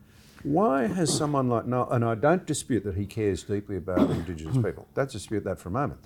Why 0.43 0.87
has 0.87 1.15
someone 1.15 1.49
like 1.49 1.65
Noel, 1.65 1.89
and 1.91 2.05
I 2.05 2.15
don't 2.15 2.45
dispute 2.45 2.83
that 2.85 2.95
he 2.95 3.05
cares 3.05 3.43
deeply 3.43 3.77
about 3.77 4.09
Indigenous 4.09 4.57
people, 4.57 4.87
don't 4.93 5.09
dispute 5.09 5.43
that 5.43 5.59
for 5.59 5.69
a 5.69 5.71
moment. 5.71 5.99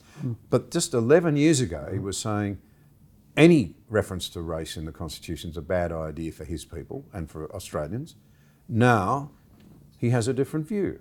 But 0.49 0.71
just 0.71 0.93
11 0.93 1.35
years 1.37 1.59
ago, 1.59 1.89
he 1.91 1.99
was 1.99 2.17
saying 2.17 2.59
any 3.35 3.75
reference 3.89 4.29
to 4.29 4.41
race 4.41 4.77
in 4.77 4.85
the 4.85 4.91
Constitution 4.91 5.51
is 5.51 5.57
a 5.57 5.61
bad 5.61 5.91
idea 5.91 6.31
for 6.31 6.45
his 6.45 6.65
people 6.65 7.05
and 7.13 7.29
for 7.29 7.53
Australians. 7.53 8.15
Now 8.67 9.31
he 9.97 10.09
has 10.11 10.27
a 10.27 10.33
different 10.33 10.67
view. 10.67 10.99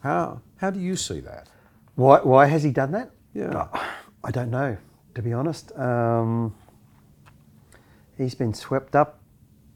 How, 0.00 0.42
how 0.56 0.70
do 0.70 0.80
you 0.80 0.96
see 0.96 1.20
that? 1.20 1.48
Why, 1.94 2.20
why 2.20 2.46
has 2.46 2.62
he 2.62 2.70
done 2.70 2.92
that? 2.92 3.10
Yeah. 3.34 3.68
I 4.24 4.30
don't 4.30 4.50
know, 4.50 4.76
to 5.14 5.22
be 5.22 5.32
honest. 5.32 5.76
Um, 5.78 6.54
he's 8.16 8.34
been 8.34 8.54
swept 8.54 8.94
up 8.94 9.20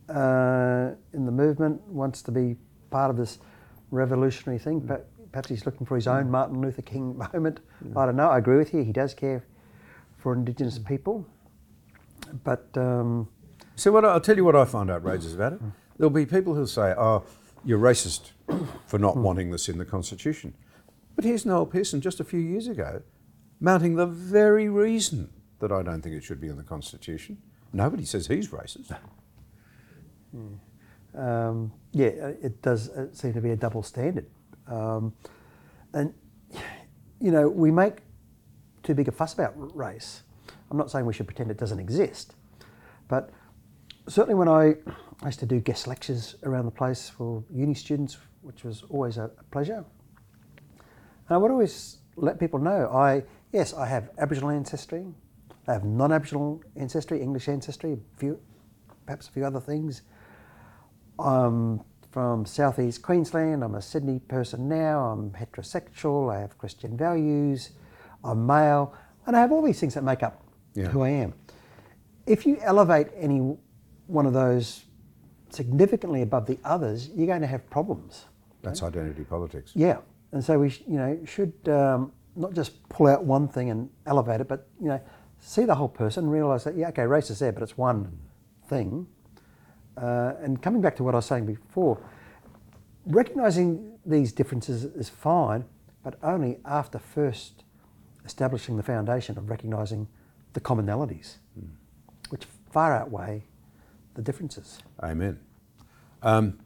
uh, 0.08 0.90
in 1.12 1.26
the 1.26 1.32
movement, 1.32 1.80
wants 1.88 2.22
to 2.22 2.30
be 2.30 2.56
part 2.94 3.10
of 3.10 3.16
this 3.16 3.38
revolutionary 3.90 4.60
thing. 4.60 4.78
But 4.78 5.08
perhaps 5.32 5.48
he's 5.48 5.66
looking 5.66 5.84
for 5.84 5.96
his 5.96 6.06
own 6.06 6.26
mm. 6.26 6.30
Martin 6.30 6.60
Luther 6.60 6.82
King 6.82 7.18
moment. 7.32 7.58
I 7.96 8.06
don't 8.06 8.14
know. 8.14 8.28
I 8.28 8.38
agree 8.38 8.56
with 8.56 8.72
you. 8.72 8.84
He 8.84 8.92
does 8.92 9.14
care 9.14 9.44
for 10.16 10.32
Indigenous 10.32 10.78
mm. 10.78 10.86
people. 10.86 11.26
But 12.44 12.68
um, 12.76 13.28
So 13.74 13.90
what 13.90 14.04
I'll 14.04 14.20
tell 14.20 14.36
you 14.36 14.44
what 14.44 14.54
I 14.54 14.64
find 14.64 14.90
outrageous 14.90 15.34
about 15.34 15.54
it. 15.54 15.62
Mm. 15.62 15.72
There'll 15.98 16.10
be 16.10 16.24
people 16.24 16.54
who'll 16.54 16.66
say, 16.68 16.94
"Oh, 16.96 17.24
you're 17.64 17.80
racist 17.80 18.30
for 18.86 18.98
not 18.98 19.16
wanting 19.16 19.50
this 19.50 19.68
in 19.68 19.78
the 19.78 19.84
Constitution," 19.84 20.54
but 21.16 21.24
here's 21.24 21.44
Noel 21.44 21.66
Pearson 21.66 22.00
just 22.00 22.20
a 22.20 22.24
few 22.24 22.40
years 22.40 22.66
ago, 22.68 23.02
mounting 23.60 23.96
the 23.96 24.06
very 24.06 24.68
reason 24.68 25.30
that 25.58 25.70
I 25.70 25.82
don't 25.82 26.02
think 26.02 26.14
it 26.16 26.24
should 26.24 26.40
be 26.40 26.48
in 26.48 26.56
the 26.56 26.64
Constitution. 26.64 27.38
Nobody 27.72 28.04
says 28.04 28.28
he's 28.28 28.48
racist. 28.48 28.96
Hmm. 30.32 30.54
Um, 31.16 31.72
yeah, 31.92 32.06
it 32.06 32.60
does 32.62 32.90
uh, 32.90 33.12
seem 33.12 33.32
to 33.32 33.40
be 33.40 33.50
a 33.50 33.56
double 33.56 33.82
standard. 33.82 34.26
Um, 34.66 35.12
and, 35.92 36.12
you 37.20 37.30
know, 37.30 37.48
we 37.48 37.70
make 37.70 37.98
too 38.82 38.94
big 38.94 39.08
a 39.08 39.12
fuss 39.12 39.34
about 39.34 39.54
race. 39.76 40.22
I'm 40.70 40.76
not 40.76 40.90
saying 40.90 41.06
we 41.06 41.14
should 41.14 41.26
pretend 41.26 41.50
it 41.50 41.58
doesn't 41.58 41.78
exist, 41.78 42.34
but 43.08 43.30
certainly 44.08 44.34
when 44.34 44.48
I, 44.48 44.74
used 45.24 45.40
to 45.40 45.46
do 45.46 45.60
guest 45.60 45.86
lectures 45.86 46.36
around 46.42 46.66
the 46.66 46.70
place 46.70 47.08
for 47.08 47.42
uni 47.50 47.74
students, 47.74 48.18
which 48.42 48.64
was 48.64 48.82
always 48.90 49.16
a, 49.16 49.30
a 49.38 49.44
pleasure. 49.50 49.84
And 51.28 51.30
I 51.30 51.36
would 51.36 51.50
always 51.50 51.98
let 52.16 52.38
people 52.38 52.58
know 52.58 52.88
I, 52.88 53.22
yes, 53.52 53.72
I 53.72 53.86
have 53.86 54.10
Aboriginal 54.18 54.50
ancestry, 54.50 55.06
I 55.66 55.72
have 55.72 55.84
non 55.84 56.12
Aboriginal 56.12 56.62
ancestry, 56.76 57.22
English 57.22 57.48
ancestry, 57.48 57.92
a 57.92 58.18
few, 58.18 58.38
perhaps 59.06 59.28
a 59.28 59.30
few 59.30 59.44
other 59.44 59.60
things. 59.60 60.02
I'm 61.18 61.80
from 62.10 62.46
southeast 62.46 63.02
Queensland. 63.02 63.62
I'm 63.64 63.74
a 63.74 63.82
Sydney 63.82 64.18
person 64.20 64.68
now. 64.68 65.00
I'm 65.06 65.30
heterosexual. 65.30 66.32
I 66.34 66.40
have 66.40 66.56
Christian 66.58 66.96
values. 66.96 67.70
I'm 68.22 68.46
male. 68.46 68.94
And 69.26 69.36
I 69.36 69.40
have 69.40 69.52
all 69.52 69.62
these 69.62 69.80
things 69.80 69.94
that 69.94 70.04
make 70.04 70.22
up 70.22 70.42
Yeah. 70.74 70.88
who 70.88 71.02
I 71.02 71.08
am. 71.10 71.34
If 72.26 72.46
you 72.46 72.58
elevate 72.62 73.08
any 73.16 73.56
one 74.06 74.26
of 74.26 74.32
those 74.32 74.84
significantly 75.50 76.22
above 76.22 76.46
the 76.46 76.58
others, 76.64 77.08
you're 77.10 77.26
going 77.26 77.40
to 77.40 77.46
have 77.46 77.68
problems. 77.70 78.26
That's 78.62 78.82
identity 78.82 79.24
politics. 79.24 79.72
Yeah, 79.74 79.98
and 80.32 80.42
so 80.42 80.58
we, 80.58 80.70
you 80.86 80.96
know, 80.96 81.18
should 81.24 81.52
um, 81.68 82.12
not 82.34 82.54
just 82.54 82.86
pull 82.88 83.06
out 83.06 83.24
one 83.24 83.46
thing 83.46 83.70
and 83.70 83.90
elevate 84.06 84.40
it, 84.40 84.48
but 84.48 84.68
you 84.80 84.88
know, 84.88 85.00
see 85.38 85.64
the 85.64 85.74
whole 85.74 85.88
person, 85.88 86.28
realise 86.28 86.64
that 86.64 86.76
yeah, 86.76 86.88
okay, 86.88 87.06
race 87.06 87.30
is 87.30 87.38
there, 87.38 87.52
but 87.52 87.62
it's 87.62 87.76
one 87.76 88.18
thing. 88.68 89.06
Uh, 89.96 90.32
and 90.42 90.60
coming 90.60 90.80
back 90.80 90.96
to 90.96 91.04
what 91.04 91.14
I 91.14 91.18
was 91.18 91.26
saying 91.26 91.46
before, 91.46 92.00
recognising 93.06 93.98
these 94.04 94.32
differences 94.32 94.84
is 94.84 95.08
fine, 95.08 95.64
but 96.02 96.18
only 96.22 96.58
after 96.64 96.98
first 96.98 97.64
establishing 98.24 98.76
the 98.76 98.82
foundation 98.82 99.38
of 99.38 99.50
recognising 99.50 100.08
the 100.54 100.60
commonalities, 100.60 101.36
which 102.30 102.46
far 102.70 102.96
outweigh 102.96 103.44
the 104.14 104.22
differences. 104.22 104.80
Amen. 105.02 105.38
Um, 106.22 106.58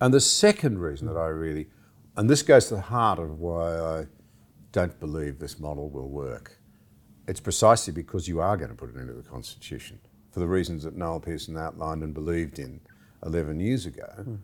and 0.00 0.12
the 0.12 0.20
second 0.20 0.78
reason 0.78 1.06
that 1.06 1.16
I 1.16 1.28
really, 1.28 1.68
and 2.16 2.28
this 2.28 2.42
goes 2.42 2.68
to 2.68 2.74
the 2.74 2.80
heart 2.82 3.18
of 3.18 3.38
why 3.38 3.78
I 3.78 4.06
don't 4.72 4.98
believe 5.00 5.38
this 5.38 5.58
model 5.58 5.88
will 5.88 6.08
work, 6.08 6.58
it's 7.26 7.40
precisely 7.40 7.92
because 7.92 8.28
you 8.28 8.40
are 8.40 8.56
going 8.56 8.70
to 8.70 8.74
put 8.74 8.90
it 8.90 8.96
into 8.96 9.12
the 9.12 9.22
Constitution 9.22 10.00
for 10.36 10.40
the 10.40 10.46
reasons 10.46 10.84
that 10.84 10.94
Noel 10.94 11.18
Pearson 11.18 11.56
outlined 11.56 12.02
and 12.02 12.12
believed 12.12 12.58
in 12.58 12.78
11 13.24 13.58
years 13.58 13.86
ago. 13.86 14.04
Hmm. 14.22 14.34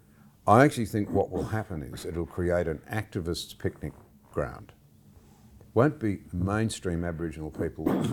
I 0.47 0.65
actually 0.65 0.87
think 0.87 1.11
what 1.11 1.31
will 1.31 1.45
happen 1.45 1.83
is 1.83 2.07
it'll 2.07 2.25
create 2.25 2.67
an 2.67 2.81
activist 2.91 3.59
picnic 3.59 3.93
ground. 4.31 4.73
Won't 5.75 6.01
be 6.01 6.21
mainstream 6.33 7.05
Aboriginal 7.05 7.51
people 7.51 8.07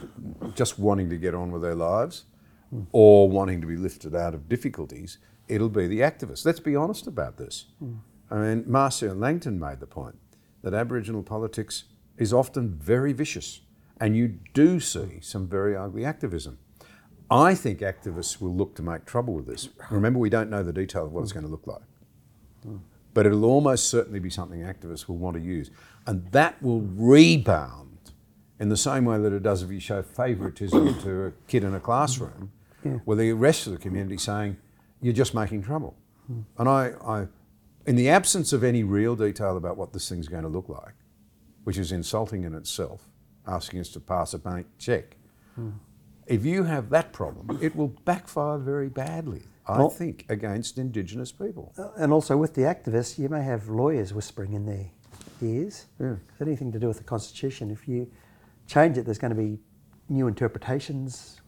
just 0.56 0.78
wanting 0.78 1.10
to 1.10 1.16
get 1.16 1.34
on 1.34 1.52
with 1.52 1.62
their 1.62 1.74
lives 1.74 2.26
hmm. 2.70 2.82
or 2.92 3.30
wanting 3.30 3.62
to 3.62 3.68
be 3.68 3.78
lifted 3.78 4.14
out 4.14 4.34
of 4.34 4.50
difficulties. 4.50 5.18
It'll 5.48 5.70
be 5.70 5.88
the 5.88 6.02
activists. 6.02 6.46
Let's 6.46 6.60
be 6.60 6.76
honest 6.76 7.08
about 7.08 7.38
this. 7.38 7.68
Hmm. 7.80 8.00
I 8.30 8.40
mean, 8.40 8.66
Marcia 8.68 9.14
Langton 9.14 9.58
made 9.58 9.80
the 9.80 9.88
point 9.88 10.18
that 10.64 10.74
Aboriginal 10.74 11.24
politics 11.24 11.86
is 12.18 12.34
often 12.34 12.76
very 12.76 13.14
vicious, 13.14 13.62
and 14.02 14.18
you 14.18 14.40
do 14.54 14.82
see 14.82 15.22
some 15.22 15.48
very 15.48 15.78
ugly 15.78 16.04
activism. 16.04 16.60
I 17.32 17.54
think 17.56 17.80
activists 17.80 18.42
will 18.42 18.54
look 18.54 18.76
to 18.76 18.82
make 18.82 19.06
trouble 19.06 19.34
with 19.36 19.46
this. 19.46 19.70
Remember, 19.92 20.20
we 20.20 20.30
don't 20.30 20.50
know 20.50 20.64
the 20.64 20.74
detail 20.74 21.06
of 21.06 21.12
what 21.12 21.22
it's 21.22 21.32
going 21.32 21.46
to 21.46 21.52
look 21.52 21.68
like. 21.68 21.82
But 23.14 23.26
it'll 23.26 23.46
almost 23.46 23.90
certainly 23.90 24.20
be 24.20 24.30
something 24.30 24.62
activists 24.62 25.08
will 25.08 25.18
want 25.18 25.36
to 25.36 25.42
use. 25.42 25.72
And 26.08 26.32
that 26.32 26.62
will 26.62 26.82
rebound 26.82 28.12
in 28.60 28.70
the 28.70 28.78
same 28.78 29.06
way 29.06 29.18
that 29.20 29.32
it 29.34 29.44
does 29.44 29.62
if 29.64 29.72
you 29.72 29.80
show 29.80 30.02
favouritism 30.02 31.02
to 31.02 31.26
a 31.26 31.32
kid 31.48 31.64
in 31.64 31.74
a 31.74 31.80
classroom, 31.80 32.52
with 33.06 33.18
the 33.20 33.32
rest 33.34 33.68
of 33.68 33.74
the 33.74 33.80
community 33.80 34.18
saying, 34.18 34.58
you're 35.02 35.14
just 35.14 35.34
making 35.34 35.64
trouble. 35.64 35.96
And 36.58 36.70
I, 36.70 36.94
I 37.06 37.28
in 37.86 37.96
the 37.96 38.10
absence 38.10 38.54
of 38.54 38.64
any 38.64 38.84
real 38.84 39.16
detail 39.16 39.58
about 39.58 39.78
what 39.78 39.94
this 39.94 40.08
thing's 40.08 40.28
going 40.28 40.44
to 40.44 40.50
look 40.50 40.70
like, 40.70 40.94
which 41.64 41.78
is 41.78 41.92
insulting 41.92 42.44
in 42.44 42.54
itself, 42.54 43.08
asking 43.48 43.80
us 43.80 43.90
to 43.90 44.00
pass 44.00 44.34
a 44.34 44.40
bank 44.40 44.68
check. 44.78 45.16
If 46.30 46.46
you 46.46 46.64
have 46.64 46.92
that 46.92 47.12
problem, 47.12 47.58
it 47.60 47.76
will 47.76 47.88
backfire 48.06 48.60
very 48.60 48.88
badly, 48.88 49.42
I 49.66 49.80
Well- 49.80 49.90
think, 49.90 50.26
against 50.30 50.78
Indigenous 50.78 51.32
people. 51.32 51.74
And 51.98 52.14
also 52.14 52.38
with 52.38 52.54
the 52.54 52.62
activists, 52.62 53.18
you 53.18 53.30
may 53.30 53.42
have 53.42 53.68
lawyers 53.68 54.14
whispering 54.14 54.54
in 54.54 54.66
their 54.68 54.92
ears. 55.42 55.88
Yeah. 56.00 56.18
It's 56.32 56.42
anything 56.42 56.72
to 56.72 56.80
do 56.80 56.88
with 56.88 56.98
the 56.98 57.04
Constitution. 57.04 57.72
If 57.72 57.88
you 57.88 58.12
change 58.68 58.98
it, 59.00 59.06
there's 59.06 59.18
going 59.18 59.36
to 59.36 59.42
be 59.42 59.60
new 60.08 60.28
interpretations, 60.28 61.42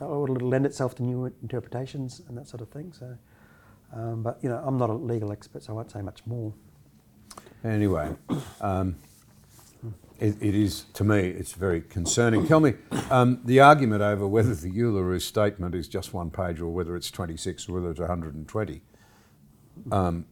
or 0.00 0.30
it'll 0.30 0.48
lend 0.48 0.64
itself 0.64 0.94
to 0.96 1.02
new 1.02 1.24
interpretations 1.42 2.22
and 2.28 2.38
that 2.38 2.46
sort 2.46 2.60
of 2.60 2.68
thing. 2.68 2.92
So, 2.92 3.16
um, 3.92 4.22
but 4.22 4.38
you 4.42 4.48
know, 4.48 4.62
I'm 4.64 4.78
not 4.78 4.90
a 4.90 4.94
legal 4.94 5.32
expert, 5.32 5.64
so 5.64 5.72
I 5.72 5.76
won't 5.76 5.90
say 5.90 6.02
much 6.02 6.24
more. 6.24 6.52
Anyway, 7.64 8.14
um, 8.60 8.94
it, 10.20 10.36
it 10.40 10.54
is, 10.54 10.84
to 10.94 11.04
me, 11.04 11.18
it's 11.18 11.52
very 11.52 11.80
concerning. 11.80 12.46
Tell 12.46 12.60
me, 12.60 12.74
um, 13.10 13.40
the 13.44 13.60
argument 13.60 14.02
over 14.02 14.26
whether 14.26 14.54
the 14.54 14.70
Uluru 14.70 15.20
statement 15.20 15.74
is 15.74 15.88
just 15.88 16.12
one 16.12 16.30
page 16.30 16.60
or 16.60 16.68
whether 16.68 16.94
it's 16.94 17.10
26 17.10 17.68
or 17.68 17.72
whether 17.74 17.90
it's 17.90 18.00
120, 18.00 18.82
um, 19.90 20.26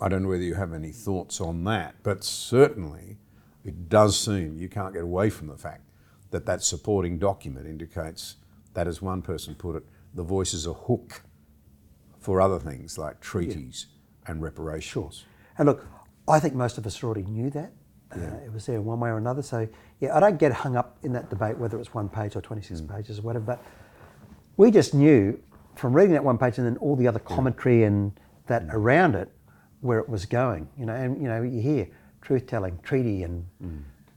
I 0.00 0.08
don't 0.08 0.22
know 0.22 0.28
whether 0.28 0.44
you 0.44 0.54
have 0.54 0.72
any 0.72 0.92
thoughts 0.92 1.40
on 1.40 1.64
that, 1.64 1.96
but 2.04 2.22
certainly 2.22 3.16
it 3.64 3.88
does 3.88 4.16
seem 4.16 4.56
you 4.58 4.68
can't 4.68 4.94
get 4.94 5.02
away 5.02 5.28
from 5.28 5.48
the 5.48 5.56
fact 5.56 5.82
that 6.30 6.46
that 6.46 6.62
supporting 6.62 7.18
document 7.18 7.66
indicates 7.66 8.36
that, 8.74 8.86
as 8.86 9.02
one 9.02 9.22
person 9.22 9.54
put 9.54 9.74
it, 9.74 9.82
the 10.14 10.22
voice 10.22 10.54
is 10.54 10.66
a 10.66 10.72
hook 10.72 11.22
for 12.20 12.40
other 12.40 12.60
things 12.60 12.96
like 12.96 13.20
treaties 13.20 13.86
and 14.26 14.40
reparations. 14.40 14.84
Sure. 15.16 15.26
And 15.58 15.66
look, 15.66 15.86
I 16.28 16.38
think 16.38 16.54
most 16.54 16.78
of 16.78 16.86
us 16.86 17.02
already 17.02 17.22
knew 17.22 17.50
that. 17.50 17.72
Uh, 18.14 18.20
it 18.44 18.52
was 18.52 18.66
there 18.66 18.76
in 18.76 18.84
one 18.84 19.00
way 19.00 19.08
or 19.10 19.18
another. 19.18 19.42
So, 19.42 19.68
yeah, 20.00 20.16
I 20.16 20.20
don't 20.20 20.38
get 20.38 20.52
hung 20.52 20.76
up 20.76 20.96
in 21.02 21.12
that 21.14 21.28
debate 21.30 21.58
whether 21.58 21.78
it's 21.78 21.92
one 21.92 22.08
page 22.08 22.36
or 22.36 22.40
26 22.40 22.82
pages 22.82 23.18
or 23.18 23.22
whatever. 23.22 23.44
But 23.44 23.64
we 24.56 24.70
just 24.70 24.94
knew 24.94 25.38
from 25.74 25.92
reading 25.92 26.12
that 26.12 26.24
one 26.24 26.38
page 26.38 26.58
and 26.58 26.66
then 26.66 26.76
all 26.78 26.96
the 26.96 27.08
other 27.08 27.18
commentary 27.18 27.82
and 27.84 28.12
that 28.46 28.64
around 28.70 29.14
it 29.16 29.30
where 29.80 29.98
it 29.98 30.08
was 30.08 30.24
going. 30.24 30.68
You 30.78 30.86
know, 30.86 30.94
and 30.94 31.20
you 31.20 31.28
know, 31.28 31.42
you 31.42 31.60
hear 31.60 31.88
truth 32.22 32.46
telling, 32.46 32.78
treaty, 32.82 33.24
and 33.24 33.44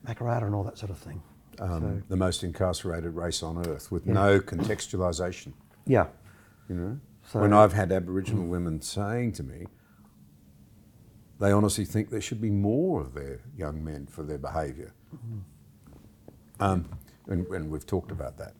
Makarrata 0.07 0.43
and 0.43 0.53
all 0.55 0.63
that 0.63 0.77
sort 0.77 0.91
of 0.91 0.97
thing. 0.97 1.21
um, 1.59 2.03
the 2.07 2.15
most 2.15 2.43
incarcerated 2.43 3.13
race 3.15 3.43
on 3.43 3.67
earth 3.67 3.91
with 3.91 4.05
no 4.05 4.39
contextualisation. 4.39 5.51
Yeah. 5.85 6.05
You 6.69 6.75
know, 6.75 6.99
So- 7.23 7.41
when 7.41 7.51
I've 7.53 7.73
had 7.73 7.91
Aboriginal 7.91 8.45
women 8.45 8.81
saying 8.81 9.33
to 9.33 9.43
me, 9.43 9.65
they 11.39 11.51
honestly 11.51 11.85
think 11.85 12.09
there 12.09 12.21
should 12.21 12.41
be 12.41 12.49
more 12.49 13.01
of 13.01 13.13
their 13.13 13.39
young 13.57 13.83
men 13.83 14.07
for 14.07 14.23
their 14.23 14.37
behaviour. 14.37 14.93
Um, 16.59 16.89
and, 17.27 17.45
and 17.47 17.69
we've 17.71 17.85
talked 17.85 18.11
about 18.11 18.37
that. 18.37 18.53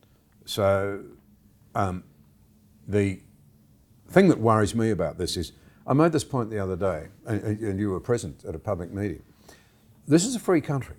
So 0.46 1.04
um, 1.76 2.04
the 2.88 3.20
thing 4.10 4.30
that 4.30 4.40
worries 4.40 4.74
me 4.74 4.92
about 4.92 5.18
this 5.18 5.36
is 5.38 5.52
I 5.86 5.94
made 5.94 6.12
this 6.12 6.24
point 6.24 6.50
the 6.50 6.60
other 6.60 6.76
day, 6.76 7.08
and, 7.26 7.42
and- 7.44 7.60
and 7.62 7.80
you 7.80 7.90
were 7.90 8.00
present 8.00 8.46
at 8.46 8.56
a 8.56 8.60
public 8.60 8.92
meeting. 8.94 9.24
This 10.08 10.26
is 10.26 10.36
a 10.36 10.40
free 10.40 10.62
country. 10.62 10.96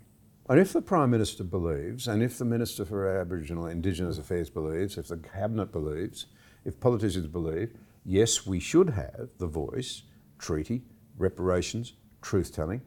And 0.49 0.59
if 0.59 0.73
the 0.73 0.83
Prime 0.83 1.11
Minister 1.11 1.45
believes, 1.45 2.09
and 2.09 2.23
if 2.23 2.37
the 2.37 2.45
Minister 2.45 2.85
for 2.85 3.07
Aboriginal 3.07 3.67
and 3.67 3.73
Indigenous 3.75 4.19
Affairs 4.19 4.51
believes, 4.51 4.99
if 4.99 5.07
the 5.07 5.17
Cabinet 5.17 5.71
believes, 5.71 6.27
if 6.65 6.81
politicians 6.81 7.29
believe, 7.29 7.73
yes, 8.05 8.47
we 8.47 8.59
should 8.59 8.91
have 8.91 9.29
the 9.39 9.47
voice, 9.47 10.03
treaty, 10.39 10.83
reparations, 11.21 11.95
truth 12.23 12.53
telling. 12.53 12.83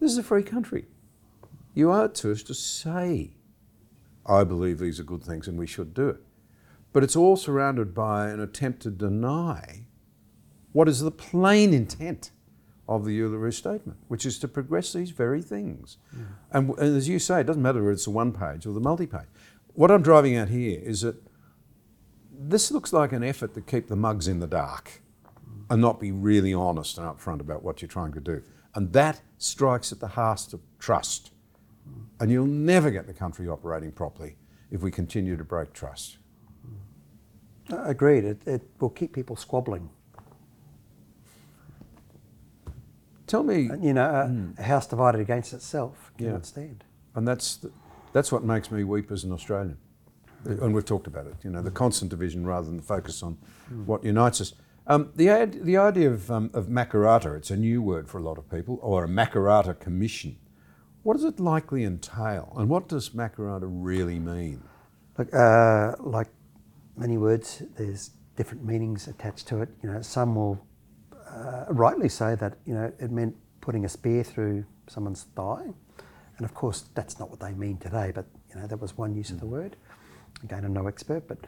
This 0.00 0.12
is 0.12 0.18
a 0.18 0.22
free 0.22 0.42
country. 0.42 0.86
You 1.74 1.92
owe 1.92 2.04
it 2.04 2.14
to 2.16 2.32
us 2.32 2.42
to 2.44 2.54
say, 2.54 3.36
I 4.24 4.44
believe 4.44 4.78
these 4.78 4.98
are 4.98 5.04
good 5.04 5.22
things 5.22 5.46
and 5.46 5.58
we 5.58 5.66
should 5.66 5.94
do 5.94 6.08
it. 6.08 6.20
But 6.92 7.04
it's 7.04 7.16
all 7.16 7.36
surrounded 7.36 7.94
by 7.94 8.28
an 8.30 8.40
attempt 8.40 8.80
to 8.82 8.90
deny 8.90 9.84
what 10.72 10.88
is 10.88 11.00
the 11.00 11.10
plain 11.10 11.72
intent 11.72 12.30
of 12.88 13.04
the 13.04 13.18
Uluru 13.20 13.52
Statement, 13.52 13.98
which 14.08 14.24
is 14.24 14.38
to 14.38 14.48
progress 14.48 14.92
these 14.92 15.10
very 15.10 15.42
things. 15.42 15.98
And, 16.52 16.70
and 16.70 16.96
as 16.96 17.08
you 17.08 17.18
say, 17.18 17.40
it 17.40 17.46
doesn't 17.46 17.62
matter 17.62 17.80
whether 17.80 17.92
it's 17.92 18.04
the 18.04 18.10
one 18.10 18.32
page 18.32 18.66
or 18.66 18.72
the 18.72 18.80
multi 18.80 19.06
page. 19.06 19.26
What 19.74 19.90
I'm 19.90 20.02
driving 20.02 20.36
at 20.36 20.48
here 20.48 20.80
is 20.82 21.02
that 21.02 21.16
this 22.32 22.70
looks 22.70 22.92
like 22.92 23.12
an 23.12 23.24
effort 23.24 23.54
to 23.54 23.60
keep 23.60 23.88
the 23.88 23.96
mugs 23.96 24.28
in 24.28 24.40
the 24.40 24.46
dark 24.46 25.02
and 25.70 25.80
not 25.80 26.00
be 26.00 26.12
really 26.12 26.54
honest 26.54 26.98
and 26.98 27.06
upfront 27.06 27.40
about 27.40 27.62
what 27.62 27.82
you're 27.82 27.88
trying 27.88 28.12
to 28.12 28.20
do. 28.20 28.42
And 28.74 28.92
that 28.92 29.20
strikes 29.38 29.92
at 29.92 30.00
the 30.00 30.08
heart 30.08 30.52
of 30.52 30.60
trust. 30.78 31.30
And 32.20 32.30
you'll 32.30 32.46
never 32.46 32.90
get 32.90 33.06
the 33.06 33.14
country 33.14 33.48
operating 33.48 33.92
properly 33.92 34.36
if 34.70 34.82
we 34.82 34.90
continue 34.90 35.36
to 35.36 35.44
break 35.44 35.72
trust. 35.72 36.18
Uh, 37.70 37.82
Agreed. 37.84 38.24
It, 38.24 38.46
it 38.46 38.62
will 38.80 38.90
keep 38.90 39.12
people 39.12 39.36
squabbling. 39.36 39.90
Tell 43.26 43.42
me, 43.42 43.70
you 43.80 43.92
know, 43.92 44.08
a, 44.08 44.60
a 44.60 44.62
house 44.62 44.86
divided 44.86 45.20
against 45.20 45.52
itself 45.52 46.12
cannot 46.16 46.32
Yeah. 46.32 46.42
stand. 46.42 46.84
and 47.14 47.26
that's 47.26 47.56
the, 47.56 47.72
that's 48.12 48.30
what 48.30 48.44
makes 48.44 48.70
me 48.70 48.84
weep 48.84 49.10
as 49.10 49.24
an 49.24 49.32
Australian. 49.32 49.78
And 50.44 50.72
we've 50.72 50.84
talked 50.84 51.08
about 51.08 51.26
it. 51.26 51.34
You 51.42 51.50
know, 51.50 51.60
the 51.60 51.70
hmm. 51.70 51.76
constant 51.76 52.10
division 52.10 52.46
rather 52.46 52.66
than 52.66 52.76
the 52.76 52.82
focus 52.82 53.22
on 53.22 53.36
hmm. 53.68 53.84
what 53.84 54.04
unites 54.04 54.40
us. 54.40 54.54
Um, 54.88 55.10
the 55.16 55.28
the 55.46 55.76
idea 55.76 56.10
of 56.10 56.30
um, 56.30 56.50
of 56.54 56.66
Makarrata, 56.68 57.36
it's 57.36 57.50
a 57.50 57.56
new 57.56 57.82
word 57.82 58.08
for 58.08 58.18
a 58.18 58.22
lot 58.22 58.38
of 58.38 58.48
people, 58.48 58.78
or 58.82 59.04
a 59.04 59.08
Makarrata 59.08 59.78
commission. 59.78 60.36
What 61.02 61.14
does 61.14 61.24
it 61.24 61.40
likely 61.40 61.82
entail, 61.84 62.52
and 62.56 62.68
what 62.68 62.88
does 62.88 63.10
Makarrata 63.10 63.66
really 63.68 64.20
mean? 64.20 64.62
Look, 65.18 65.34
uh, 65.34 65.94
like 65.98 66.28
many 66.96 67.16
words, 67.18 67.62
there's 67.76 68.10
different 68.36 68.64
meanings 68.64 69.08
attached 69.08 69.48
to 69.48 69.60
it. 69.62 69.70
You 69.82 69.90
know, 69.90 70.02
some 70.02 70.36
will 70.36 70.64
uh, 71.28 71.64
rightly 71.70 72.08
say 72.08 72.36
that 72.36 72.58
you 72.64 72.74
know 72.74 72.92
it 73.00 73.10
meant 73.10 73.34
putting 73.60 73.84
a 73.84 73.88
spear 73.88 74.22
through 74.22 74.64
someone's 74.86 75.24
thigh, 75.34 75.64
and 76.36 76.44
of 76.44 76.54
course 76.54 76.84
that's 76.94 77.18
not 77.18 77.28
what 77.28 77.40
they 77.40 77.52
mean 77.54 77.78
today. 77.78 78.12
But 78.14 78.26
you 78.54 78.60
know 78.60 78.68
that 78.68 78.80
was 78.80 78.96
one 78.96 79.16
use 79.16 79.30
of 79.30 79.40
the 79.40 79.46
word. 79.46 79.74
Again, 80.44 80.64
I'm 80.64 80.72
no 80.72 80.86
expert, 80.86 81.26
but 81.26 81.38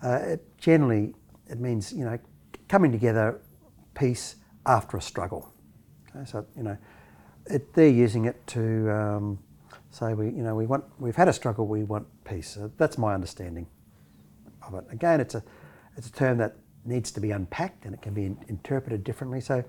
uh, 0.00 0.20
it 0.34 0.58
generally 0.58 1.12
it 1.48 1.58
means 1.58 1.92
you 1.92 2.04
know 2.04 2.18
coming 2.74 2.90
together, 2.90 3.40
peace 3.94 4.34
after 4.66 4.96
a 4.96 5.00
struggle. 5.00 5.48
Okay, 6.08 6.28
so 6.28 6.44
you 6.56 6.64
know, 6.64 6.76
it, 7.46 7.72
they're 7.72 7.88
using 7.88 8.24
it 8.24 8.44
to 8.48 8.90
um, 8.90 9.38
say 9.92 10.12
we, 10.12 10.26
you 10.26 10.42
know, 10.42 10.56
we 10.56 10.66
want, 10.66 10.82
we've 10.98 11.14
had 11.14 11.28
a 11.28 11.32
struggle, 11.32 11.68
we 11.68 11.84
want 11.84 12.04
peace. 12.24 12.50
So 12.50 12.72
that's 12.76 12.98
my 12.98 13.14
understanding 13.14 13.68
of 14.66 14.74
it. 14.74 14.86
Again, 14.90 15.20
it's 15.20 15.36
a, 15.36 15.44
it's 15.96 16.08
a 16.08 16.12
term 16.12 16.36
that 16.38 16.56
needs 16.84 17.12
to 17.12 17.20
be 17.20 17.30
unpacked 17.30 17.84
and 17.84 17.94
it 17.94 18.02
can 18.02 18.12
be 18.12 18.24
in, 18.24 18.38
interpreted 18.48 19.04
differently. 19.04 19.40
So 19.40 19.62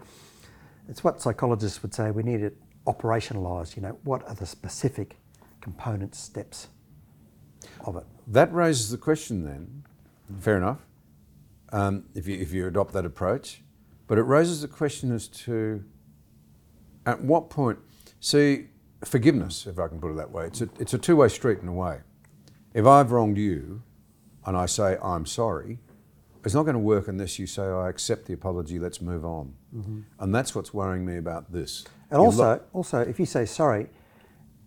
it's 0.89 1.03
what 1.03 1.22
psychologists 1.22 1.84
would 1.84 1.93
say 1.93 2.10
we 2.10 2.24
need 2.24 2.41
it 2.41 2.58
operationalised. 2.88 3.76
You 3.76 3.84
know, 3.84 3.99
what 4.03 4.28
are 4.28 4.34
the 4.34 4.47
specific 4.47 5.18
component 5.62 6.16
steps 6.16 6.70
of 7.82 7.97
it? 7.97 8.06
That 8.26 8.51
raises 8.51 8.89
the 8.89 8.97
question 8.97 9.45
then, 9.45 9.84
fair 10.39 10.58
enough, 10.58 10.80
um, 11.76 12.06
if, 12.16 12.26
you, 12.26 12.40
if 12.40 12.54
you 12.54 12.68
adopt 12.68 12.94
that 12.94 13.06
approach, 13.06 13.62
but 14.08 14.18
it 14.18 14.24
raises 14.24 14.62
the 14.62 14.68
question 14.68 15.12
as 15.12 15.28
to 15.28 15.84
at 17.06 17.22
what 17.22 17.50
point, 17.50 17.78
see, 18.22 18.68
forgiveness, 19.04 19.68
if 19.68 19.78
I 19.78 19.90
can 19.90 20.00
put 20.00 20.12
it 20.12 20.16
that 20.16 20.32
way, 20.32 20.46
it's 20.46 20.62
a, 20.62 20.70
it's 20.80 20.94
a 20.94 20.98
two 20.98 21.18
way 21.18 21.28
street 21.28 21.60
in 21.62 21.68
a 21.68 21.74
way. 21.74 22.00
If 22.74 22.86
I've 22.86 23.12
wronged 23.12 23.38
you 23.38 23.82
and 24.46 24.56
I 24.56 24.68
say 24.68 24.98
I'm 25.04 25.26
sorry, 25.26 25.80
it's 26.46 26.54
not 26.54 26.64
going 26.64 26.76
to 26.76 26.80
work 26.80 27.10
unless 27.10 27.40
you 27.40 27.46
say 27.48 27.64
I 27.64 27.90
accept 27.90 28.26
the 28.26 28.34
apology, 28.34 28.80
let's 28.80 29.02
move 29.02 29.26
on. 29.26 29.54
And 30.20 30.34
that's 30.34 30.56
what's 30.56 30.74
worrying 30.74 31.06
me 31.06 31.18
about 31.18 31.52
this. 31.52 31.84
And 32.10 32.20
You 32.22 32.26
also, 32.28 32.50
look- 32.52 32.70
also, 32.72 33.00
if 33.02 33.20
you 33.20 33.26
say 33.26 33.46
sorry, 33.46 33.90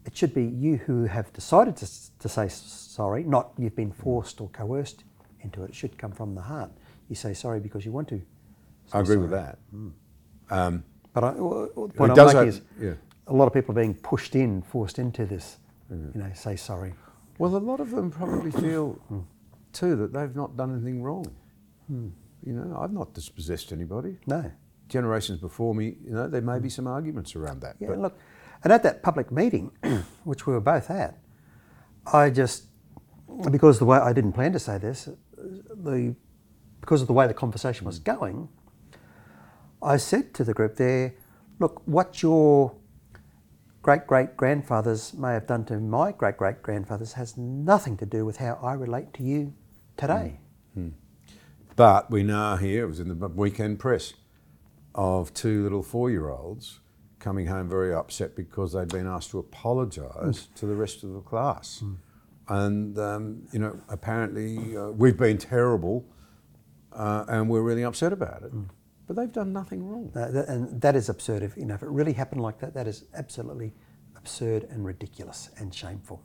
it 0.04 0.14
should 0.14 0.34
be 0.34 0.44
you 0.44 0.76
who 0.76 1.04
have 1.04 1.32
decided 1.32 1.76
to, 1.78 1.86
to 2.18 2.28
say 2.28 2.48
sorry, 2.48 3.22
not 3.24 3.52
you've 3.56 3.76
been 3.76 3.92
forced 3.92 4.40
or 4.42 4.50
coerced 4.50 5.04
into 5.40 5.62
it. 5.64 5.70
It 5.70 5.74
should 5.74 5.96
come 5.96 6.12
from 6.12 6.34
the 6.34 6.42
heart. 6.42 6.70
You 7.08 7.14
say 7.14 7.34
sorry 7.34 7.60
because 7.60 7.84
you 7.84 7.92
want 7.92 8.08
to. 8.08 8.20
I 8.92 8.98
say 8.98 9.00
agree 9.00 9.16
with 9.16 9.30
sorry. 9.30 9.42
that. 9.42 9.58
Hmm. 9.70 9.88
Um, 10.50 10.84
But 11.12 11.24
I, 11.24 11.30
well, 11.32 11.68
the 11.88 11.94
point 11.94 12.12
I'm 12.12 12.26
making 12.26 12.38
have- 12.38 12.48
is 12.48 12.60
yeah. 12.80 12.94
a 13.26 13.32
lot 13.34 13.46
of 13.46 13.52
people 13.52 13.72
are 13.72 13.80
being 13.80 13.94
pushed 13.94 14.34
in, 14.34 14.62
forced 14.62 14.98
into 14.98 15.26
this. 15.26 15.58
You 15.90 16.12
know, 16.14 16.30
say 16.34 16.54
sorry. 16.56 16.92
Well, 17.38 17.56
a 17.56 17.58
lot 17.58 17.80
of 17.80 17.90
them 17.90 18.10
probably 18.10 18.50
feel 18.66 18.92
hmm. 19.08 19.20
too 19.72 19.96
that 19.96 20.12
they've 20.12 20.36
not 20.36 20.56
done 20.56 20.74
anything 20.74 21.02
wrong. 21.02 21.26
Hmm. 21.86 22.08
You 22.44 22.52
know, 22.52 22.78
I've 22.78 22.92
not 22.92 23.14
dispossessed 23.14 23.72
anybody. 23.72 24.18
No. 24.26 24.50
Generations 24.88 25.40
before 25.40 25.74
me, 25.74 25.96
you 26.04 26.12
know, 26.12 26.28
there 26.28 26.40
may 26.40 26.58
be 26.58 26.68
some 26.68 26.86
arguments 26.86 27.34
around 27.36 27.60
that. 27.60 27.76
Yeah, 27.78 27.88
but 27.88 27.98
look, 27.98 28.18
and 28.64 28.72
at 28.72 28.82
that 28.82 29.02
public 29.02 29.30
meeting, 29.32 29.70
which 30.24 30.46
we 30.46 30.52
were 30.52 30.60
both 30.60 30.90
at, 30.90 31.18
I 32.12 32.30
just, 32.30 32.66
because 33.50 33.78
the 33.78 33.84
way 33.84 33.98
I 33.98 34.12
didn't 34.12 34.32
plan 34.32 34.52
to 34.52 34.58
say 34.58 34.78
this, 34.78 35.08
the 35.36 36.14
because 36.88 37.02
of 37.02 37.06
the 37.06 37.12
way 37.12 37.26
the 37.26 37.34
conversation 37.34 37.84
was 37.84 37.98
going, 37.98 38.48
I 39.82 39.98
said 39.98 40.32
to 40.32 40.42
the 40.42 40.54
group 40.54 40.76
there, 40.76 41.14
look, 41.58 41.82
what 41.84 42.22
your 42.22 42.74
great 43.82 44.06
great 44.06 44.38
grandfathers 44.38 45.12
may 45.12 45.34
have 45.34 45.46
done 45.46 45.66
to 45.66 45.78
my 45.78 46.12
great 46.12 46.38
great 46.38 46.62
grandfathers 46.62 47.12
has 47.12 47.36
nothing 47.36 47.98
to 47.98 48.06
do 48.06 48.24
with 48.24 48.38
how 48.38 48.58
I 48.62 48.72
relate 48.72 49.12
to 49.14 49.22
you 49.22 49.52
today. 49.98 50.40
But 51.76 52.10
we 52.10 52.22
now 52.22 52.56
hear, 52.56 52.84
it 52.84 52.86
was 52.86 53.00
in 53.00 53.08
the 53.08 53.28
weekend 53.28 53.78
press, 53.78 54.14
of 54.94 55.34
two 55.34 55.64
little 55.64 55.82
four 55.82 56.10
year 56.10 56.30
olds 56.30 56.80
coming 57.18 57.48
home 57.48 57.68
very 57.68 57.92
upset 57.92 58.34
because 58.34 58.72
they'd 58.72 58.88
been 58.88 59.06
asked 59.06 59.32
to 59.32 59.38
apologise 59.38 60.48
to 60.54 60.64
the 60.64 60.74
rest 60.74 61.04
of 61.04 61.12
the 61.12 61.20
class. 61.20 61.82
And, 62.48 62.98
um, 62.98 63.42
you 63.52 63.58
know, 63.58 63.78
apparently 63.90 64.74
uh, 64.74 64.88
we've 64.88 65.18
been 65.18 65.36
terrible 65.36 66.06
uh, 66.98 67.24
and 67.28 67.48
we're 67.48 67.62
really 67.62 67.84
upset 67.84 68.12
about 68.12 68.42
it. 68.42 68.52
But 69.06 69.16
they've 69.16 69.32
done 69.32 69.52
nothing 69.52 69.86
wrong. 69.88 70.12
Uh, 70.14 70.30
that, 70.30 70.48
and 70.48 70.80
that 70.82 70.94
is 70.94 71.08
absurd. 71.08 71.42
If, 71.42 71.56
you 71.56 71.64
know, 71.64 71.74
if 71.74 71.82
it 71.82 71.88
really 71.88 72.12
happened 72.12 72.42
like 72.42 72.58
that, 72.58 72.74
that 72.74 72.86
is 72.86 73.04
absolutely 73.14 73.72
absurd 74.16 74.64
and 74.64 74.84
ridiculous 74.84 75.48
and 75.56 75.74
shameful. 75.74 76.22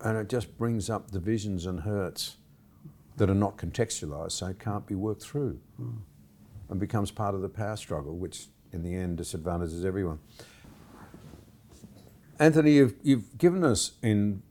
And 0.00 0.18
it 0.18 0.28
just 0.28 0.58
brings 0.58 0.90
up 0.90 1.10
divisions 1.10 1.66
and 1.66 1.80
hurts 1.80 2.38
that 3.16 3.30
are 3.30 3.34
not 3.34 3.56
contextualised, 3.56 4.32
so 4.32 4.46
it 4.48 4.58
can't 4.58 4.86
be 4.86 4.94
worked 4.94 5.22
through 5.22 5.60
and 6.68 6.80
becomes 6.80 7.10
part 7.10 7.34
of 7.34 7.42
the 7.42 7.48
power 7.48 7.76
struggle, 7.76 8.16
which 8.16 8.48
in 8.72 8.82
the 8.82 8.94
end 8.94 9.18
disadvantages 9.18 9.84
everyone. 9.84 10.18
Anthony, 12.38 12.72
you've, 12.72 12.94
you've 13.02 13.38
given 13.38 13.64
us 13.64 13.92
in 14.02 14.42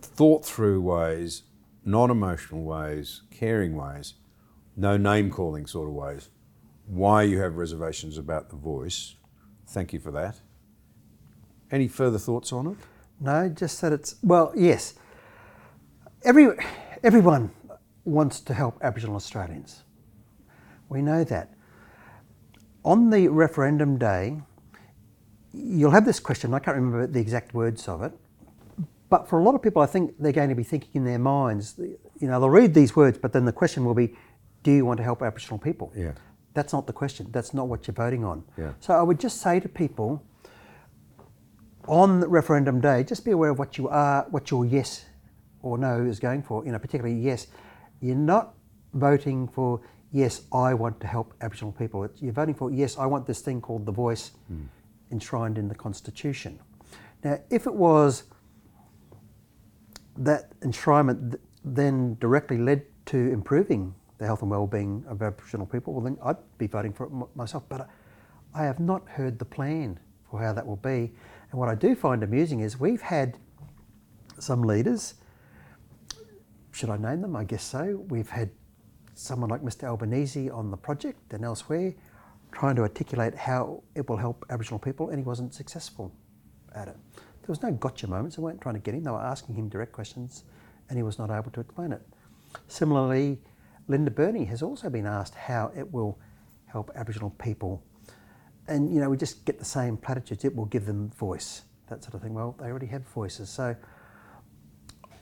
thought 0.00 0.44
through 0.44 0.80
ways, 0.80 1.42
non 1.84 2.10
emotional 2.10 2.62
ways, 2.62 3.22
caring 3.30 3.76
ways, 3.76 4.14
no 4.76 4.96
name 4.96 5.30
calling 5.30 5.66
sort 5.66 5.88
of 5.88 5.94
ways, 5.94 6.30
why 6.86 7.22
you 7.22 7.40
have 7.40 7.56
reservations 7.56 8.18
about 8.18 8.50
the 8.50 8.56
voice. 8.56 9.14
Thank 9.66 9.92
you 9.92 10.00
for 10.00 10.10
that. 10.12 10.40
Any 11.70 11.88
further 11.88 12.18
thoughts 12.18 12.52
on 12.52 12.66
it? 12.68 12.76
No, 13.20 13.48
just 13.48 13.80
that 13.80 13.92
it's 13.92 14.16
well, 14.22 14.52
yes. 14.56 14.94
Every 16.22 16.48
everyone 17.02 17.50
wants 18.04 18.40
to 18.40 18.54
help 18.54 18.78
Aboriginal 18.82 19.16
Australians. 19.16 19.82
We 20.88 21.02
know 21.02 21.24
that. 21.24 21.54
On 22.84 23.10
the 23.10 23.28
referendum 23.28 23.96
day, 23.98 24.42
you'll 25.52 25.92
have 25.92 26.04
this 26.04 26.20
question. 26.20 26.52
I 26.52 26.58
can't 26.58 26.76
remember 26.76 27.06
the 27.06 27.20
exact 27.20 27.54
words 27.54 27.88
of 27.88 28.02
it, 28.02 28.12
but 29.14 29.28
for 29.28 29.38
a 29.38 29.44
lot 29.44 29.54
of 29.54 29.62
people, 29.62 29.80
I 29.80 29.86
think 29.86 30.16
they're 30.18 30.32
going 30.32 30.48
to 30.48 30.56
be 30.56 30.64
thinking 30.64 30.90
in 30.94 31.04
their 31.04 31.20
minds. 31.20 31.78
You 31.78 32.26
know, 32.26 32.40
they'll 32.40 32.50
read 32.50 32.74
these 32.74 32.96
words, 32.96 33.16
but 33.16 33.32
then 33.32 33.44
the 33.44 33.52
question 33.52 33.84
will 33.84 33.94
be, 33.94 34.16
"Do 34.64 34.72
you 34.72 34.84
want 34.84 34.96
to 34.96 35.04
help 35.04 35.22
Aboriginal 35.22 35.56
people?" 35.56 35.92
Yeah. 35.94 36.14
That's 36.52 36.72
not 36.72 36.88
the 36.88 36.92
question. 36.92 37.28
That's 37.30 37.54
not 37.54 37.68
what 37.68 37.86
you're 37.86 37.94
voting 37.94 38.24
on. 38.24 38.42
Yeah. 38.58 38.72
So 38.80 38.92
I 38.92 39.02
would 39.02 39.20
just 39.20 39.40
say 39.40 39.60
to 39.60 39.68
people, 39.68 40.20
on 41.86 42.28
referendum 42.28 42.80
day, 42.80 43.04
just 43.04 43.24
be 43.24 43.30
aware 43.30 43.50
of 43.50 43.58
what 43.60 43.78
you 43.78 43.88
are, 43.88 44.26
what 44.30 44.50
your 44.50 44.64
yes 44.64 45.04
or 45.62 45.78
no 45.78 46.04
is 46.04 46.18
going 46.18 46.42
for. 46.42 46.64
You 46.66 46.72
know, 46.72 46.80
particularly 46.80 47.14
yes, 47.14 47.46
you're 48.00 48.16
not 48.16 48.54
voting 48.94 49.46
for 49.46 49.80
yes, 50.10 50.42
I 50.52 50.74
want 50.74 50.98
to 51.02 51.06
help 51.06 51.34
Aboriginal 51.40 51.70
people. 51.70 52.08
You're 52.16 52.32
voting 52.32 52.56
for 52.56 52.72
yes, 52.72 52.98
I 52.98 53.06
want 53.06 53.28
this 53.28 53.42
thing 53.42 53.60
called 53.60 53.86
the 53.86 53.92
voice 53.92 54.32
hmm. 54.48 54.64
enshrined 55.12 55.56
in 55.56 55.68
the 55.68 55.76
Constitution. 55.76 56.58
Now, 57.22 57.38
if 57.48 57.68
it 57.68 57.74
was 57.74 58.24
that 60.16 60.58
enshrinement 60.60 61.36
then 61.64 62.16
directly 62.20 62.58
led 62.58 62.82
to 63.06 63.18
improving 63.18 63.94
the 64.18 64.26
health 64.26 64.42
and 64.42 64.50
well-being 64.50 65.04
of 65.08 65.22
Aboriginal 65.22 65.66
people, 65.66 65.92
well 65.92 66.02
then 66.02 66.16
I'd 66.22 66.36
be 66.58 66.66
voting 66.66 66.92
for 66.92 67.06
it 67.06 67.36
myself. 67.36 67.64
But 67.68 67.88
I 68.54 68.64
have 68.64 68.80
not 68.80 69.08
heard 69.08 69.38
the 69.38 69.44
plan 69.44 69.98
for 70.30 70.40
how 70.40 70.52
that 70.52 70.66
will 70.66 70.76
be. 70.76 71.12
And 71.50 71.60
what 71.60 71.68
I 71.68 71.74
do 71.74 71.94
find 71.94 72.22
amusing 72.22 72.60
is 72.60 72.78
we've 72.78 73.02
had 73.02 73.38
some 74.38 74.62
leaders, 74.62 75.14
should 76.72 76.90
I 76.90 76.96
name 76.96 77.20
them? 77.20 77.36
I 77.36 77.44
guess 77.44 77.64
so. 77.64 78.04
We've 78.08 78.30
had 78.30 78.50
someone 79.14 79.50
like 79.50 79.62
Mr 79.62 79.84
Albanese 79.84 80.50
on 80.50 80.70
the 80.70 80.76
project 80.76 81.32
and 81.32 81.44
elsewhere 81.44 81.94
trying 82.52 82.76
to 82.76 82.82
articulate 82.82 83.34
how 83.34 83.82
it 83.94 84.08
will 84.08 84.16
help 84.16 84.44
Aboriginal 84.50 84.78
people, 84.78 85.10
and 85.10 85.18
he 85.18 85.24
wasn't 85.24 85.52
successful 85.52 86.12
at 86.74 86.88
it. 86.88 86.96
There 87.44 87.52
was 87.52 87.62
no 87.62 87.72
gotcha 87.72 88.06
moments. 88.06 88.36
They 88.36 88.42
weren't 88.42 88.62
trying 88.62 88.76
to 88.76 88.80
get 88.80 88.94
him. 88.94 89.04
They 89.04 89.10
were 89.10 89.20
asking 89.20 89.54
him 89.54 89.68
direct 89.68 89.92
questions, 89.92 90.44
and 90.88 90.96
he 90.96 91.02
was 91.02 91.18
not 91.18 91.30
able 91.30 91.50
to 91.50 91.60
explain 91.60 91.92
it. 91.92 92.00
Similarly, 92.68 93.38
Linda 93.86 94.10
Burney 94.10 94.46
has 94.46 94.62
also 94.62 94.88
been 94.88 95.04
asked 95.04 95.34
how 95.34 95.70
it 95.76 95.92
will 95.92 96.18
help 96.64 96.90
Aboriginal 96.94 97.30
people, 97.30 97.84
and 98.66 98.94
you 98.94 98.98
know 98.98 99.10
we 99.10 99.18
just 99.18 99.44
get 99.44 99.58
the 99.58 99.64
same 99.64 99.98
platitudes. 99.98 100.42
It 100.42 100.56
will 100.56 100.64
give 100.64 100.86
them 100.86 101.10
voice, 101.10 101.64
that 101.88 102.02
sort 102.02 102.14
of 102.14 102.22
thing. 102.22 102.32
Well, 102.32 102.56
they 102.58 102.66
already 102.66 102.86
have 102.86 103.06
voices, 103.08 103.50
so 103.50 103.76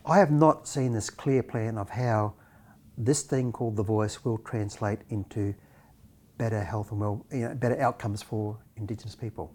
I 0.06 0.18
have 0.18 0.30
not 0.30 0.68
seen 0.68 0.92
this 0.92 1.10
clear 1.10 1.42
plan 1.42 1.76
of 1.76 1.90
how 1.90 2.34
this 2.96 3.22
thing 3.22 3.50
called 3.50 3.74
the 3.74 3.82
voice 3.82 4.24
will 4.24 4.38
translate 4.38 5.00
into 5.08 5.56
better 6.38 6.62
health 6.62 6.92
and 6.92 7.00
well, 7.00 7.26
you 7.32 7.48
know, 7.48 7.54
better 7.56 7.80
outcomes 7.80 8.22
for 8.22 8.58
Indigenous 8.76 9.16
people. 9.16 9.52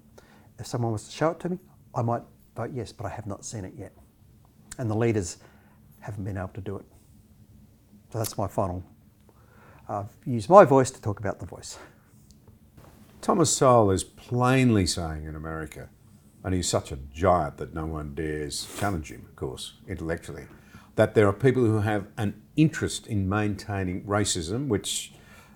If 0.60 0.68
someone 0.68 0.92
was 0.92 1.06
to 1.06 1.12
show 1.12 1.30
it 1.30 1.40
to 1.42 1.50
me, 1.50 1.60
I 1.96 2.02
might 2.02 2.24
vote 2.58 2.72
yes, 2.74 2.92
but 2.92 3.06
I 3.06 3.10
have 3.10 3.28
not 3.28 3.46
seen 3.46 3.64
it 3.64 3.74
yet, 3.78 3.94
and 4.78 4.90
the 4.90 4.96
leaders 4.96 5.38
haven't 6.00 6.24
been 6.24 6.38
able 6.38 6.50
to 6.50 6.62
do 6.62 6.78
it. 6.78 6.86
So 8.12 8.18
that's 8.18 8.38
my 8.38 8.48
final. 8.48 8.84
I've 9.88 10.10
used 10.26 10.50
my 10.50 10.66
voice 10.66 10.92
to 10.92 11.02
talk 11.02 11.20
about 11.20 11.40
the 11.40 11.46
voice. 11.46 11.78
Thomas 13.22 13.56
Sowell 13.56 13.92
is 13.92 14.04
plainly 14.04 14.86
saying 14.86 15.26
in 15.26 15.36
America, 15.36 15.90
and 16.44 16.54
he's 16.54 16.68
such 16.68 16.92
a 16.92 16.98
giant 16.98 17.58
that 17.58 17.74
no 17.74 17.86
one 17.86 18.16
dares 18.16 18.68
challenge 18.80 19.12
him, 19.12 19.26
of 19.30 19.36
course, 19.36 19.74
intellectually, 19.88 20.48
that 20.96 21.14
there 21.14 21.28
are 21.28 21.34
people 21.34 21.64
who 21.64 21.80
have 21.82 22.08
an 22.18 22.42
interest 22.56 23.06
in 23.06 23.30
maintaining 23.30 24.04
racism, 24.04 24.68
which, 24.68 25.14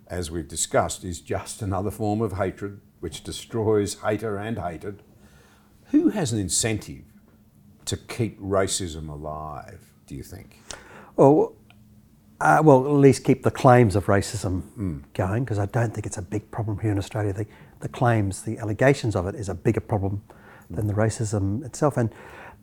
as 0.08 0.30
we've 0.30 0.48
discussed, 0.48 1.04
is 1.04 1.20
just 1.20 1.62
another 1.62 1.92
form 1.92 2.22
of 2.22 2.34
hatred 2.34 2.80
which 3.00 3.24
destroys 3.24 4.02
hater 4.02 4.38
and 4.38 4.60
hated. 4.60 5.02
Who 5.92 6.10
has 6.10 6.32
an 6.32 6.40
incentive 6.40 7.04
to 7.86 7.98
keep 7.98 8.40
racism 8.40 9.10
alive, 9.10 9.92
do 10.08 10.16
you 10.16 10.24
think? 10.24 10.58
Well, 11.18 11.54
uh, 12.40 12.62
well, 12.64 12.86
at 12.86 12.94
least 12.94 13.24
keep 13.24 13.44
the 13.44 13.52
claims 13.52 13.96
of 13.96 14.06
racism 14.06 15.04
going, 15.14 15.44
because 15.44 15.60
I 15.60 15.66
don't 15.66 15.94
think 15.94 16.06
it's 16.06 16.18
a 16.18 16.22
big 16.22 16.50
problem 16.50 16.80
here 16.80 16.92
in 16.92 16.98
Australia. 16.98 17.34
The, 17.34 17.46
the 17.82 17.90
claims, 17.90 18.44
the 18.44 18.58
allegations 18.58 19.16
of 19.16 19.28
it, 19.28 19.36
is 19.36 19.50
a 19.50 19.54
bigger 19.54 19.82
problem 19.82 20.24
than 20.70 20.88
the 20.88 20.94
racism 20.94 21.64
itself. 21.66 21.98
And 21.98 22.10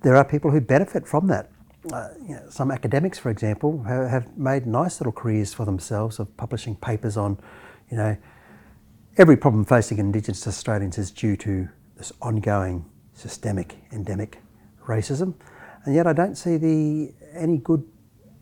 there 0.02 0.16
are 0.16 0.24
people 0.24 0.50
who 0.50 0.60
benefit 0.60 1.06
from 1.06 1.26
that. 1.26 1.50
Uh, 1.92 2.08
you 2.22 2.34
know, 2.34 2.42
some 2.48 2.70
academics, 2.70 3.18
for 3.18 3.30
example, 3.30 3.82
have, 3.84 4.08
have 4.08 4.38
made 4.38 4.66
nice 4.66 5.00
little 5.00 5.12
careers 5.12 5.52
for 5.52 5.64
themselves 5.64 6.18
of 6.18 6.34
publishing 6.36 6.74
papers 6.74 7.16
on, 7.16 7.38
you 7.90 7.96
know, 7.96 8.16
every 9.16 9.36
problem 9.36 9.64
facing 9.64 9.98
Indigenous 9.98 10.46
Australians 10.46 10.98
is 10.98 11.10
due 11.10 11.36
to 11.36 11.68
this 11.96 12.12
ongoing 12.20 12.84
systemic, 13.18 13.76
endemic 13.92 14.38
racism, 14.86 15.34
and 15.84 15.94
yet 15.94 16.06
I 16.06 16.12
don't 16.12 16.36
see 16.36 16.56
the 16.56 17.12
any 17.34 17.58
good 17.58 17.84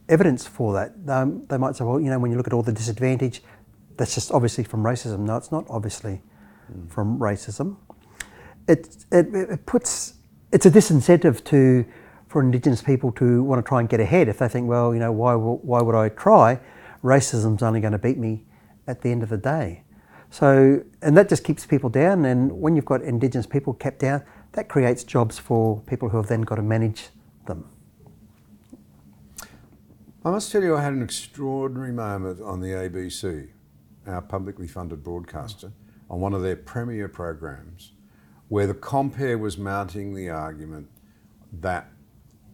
evidence 0.09 0.47
for 0.47 0.75
that. 0.75 0.93
Um, 1.09 1.47
they 1.49 1.59
might 1.59 1.77
say, 1.77 1.85
well, 1.85 1.99
you 1.99 2.11
know, 2.11 2.19
when 2.19 2.31
you 2.31 2.37
look 2.37 2.47
at 2.47 2.53
all 2.53 2.63
the 2.63 2.73
disadvantage, 2.73 3.43
that's 3.97 4.15
just 4.15 4.31
obviously 4.31 4.65
from 4.65 4.83
racism. 4.83 5.21
No, 5.21 5.37
it's 5.37 5.51
not 5.51 5.65
obviously 5.69 6.21
from 6.89 7.19
racism. 7.19 7.77
It, 8.69 9.05
it, 9.11 9.35
it 9.35 9.67
puts 9.67 10.15
it's 10.53 10.67
a 10.67 10.71
disincentive 10.71 11.43
to 11.45 11.85
for 12.29 12.43
Indigenous 12.43 12.83
people 12.83 13.13
to 13.13 13.43
want 13.43 13.65
to 13.65 13.69
try 13.69 13.81
and 13.81 13.89
get 13.89 14.01
ahead 14.01 14.29
if 14.29 14.39
they 14.39 14.49
think, 14.49 14.69
well, 14.69 14.93
you 14.93 15.01
know, 15.01 15.13
why 15.13 15.35
why 15.35 15.81
would 15.81 15.95
I 15.95 16.11
try? 16.11 16.61
Racism's 17.03 17.63
only 17.63 17.81
going 17.81 17.93
to 17.93 17.99
beat 17.99 18.19
me 18.19 18.45
at 18.87 19.01
the 19.01 19.11
end 19.11 19.23
of 19.23 19.29
the 19.31 19.37
day. 19.39 19.85
So, 20.31 20.83
and 21.03 21.17
that 21.17 21.29
just 21.29 21.45
keeps 21.45 21.65
people 21.67 21.89
down. 21.89 22.25
And 22.25 22.61
when 22.61 22.75
you've 22.75 22.85
got 22.85 23.01
Indigenous 23.03 23.47
people 23.47 23.75
kept 23.75 24.01
down, 24.01 24.23
that 24.57 24.69
creates 24.69 25.05
jobs 25.05 25.39
for 25.39 25.83
people 25.83 26.09
who 26.09 26.17
have 26.17 26.29
then 26.29 26.41
got 26.41 26.55
to 26.55 26.63
manage 26.63 27.11
them. 27.47 27.69
I 30.25 30.31
must 30.31 30.51
tell 30.51 30.63
you, 30.63 30.75
I 30.75 30.83
had 30.83 30.95
an 30.95 31.03
extraordinary 31.03 31.93
moment 31.93 32.41
on 32.41 32.61
the 32.61 32.69
ABC, 32.69 33.51
our 34.07 34.23
publicly 34.23 34.67
funded 34.67 35.05
broadcaster, 35.05 35.73
on 36.09 36.21
one 36.21 36.33
of 36.33 36.41
their 36.41 36.57
premier 36.57 37.07
programs, 37.07 37.93
where 38.49 38.67
the 38.67 38.75
compere 38.75 39.37
was 39.37 39.59
mounting 39.59 40.15
the 40.15 40.31
argument 40.31 40.89
that 41.53 41.93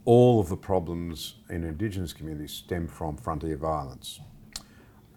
all 0.04 0.40
of 0.40 0.48
the 0.48 0.56
problems 0.56 1.36
in 1.48 1.62
Indigenous 1.62 2.12
communities 2.12 2.52
stem 2.52 2.88
from 2.88 3.16
frontier 3.16 3.56
violence. 3.56 4.20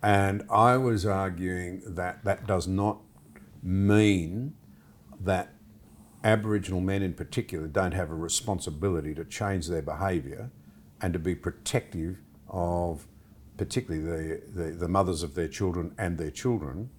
And 0.04 0.44
I 0.52 0.78
was 0.78 1.04
arguing 1.04 1.82
that 1.96 2.24
that 2.26 2.46
does 2.46 2.68
not 2.68 3.00
mean 3.64 4.54
that 5.20 5.55
Aboriginal 6.26 6.82
men 6.82 7.04
in 7.04 7.14
particular 7.14 7.68
don't 7.68 7.94
have 7.94 8.10
a 8.10 8.16
responsibility 8.16 9.14
to 9.14 9.24
change 9.24 9.68
their 9.68 9.84
behaviour 9.84 10.50
and 11.00 11.14
to 11.14 11.20
be 11.20 11.36
protective 11.36 12.18
of 12.50 13.08
particularly 13.58 14.04
the, 14.04 14.42
the, 14.54 14.72
the 14.72 14.88
mothers 14.88 15.22
of 15.22 15.36
their 15.36 15.48
children 15.48 15.94
and 15.98 16.18
their 16.18 16.32
children. 16.32 16.90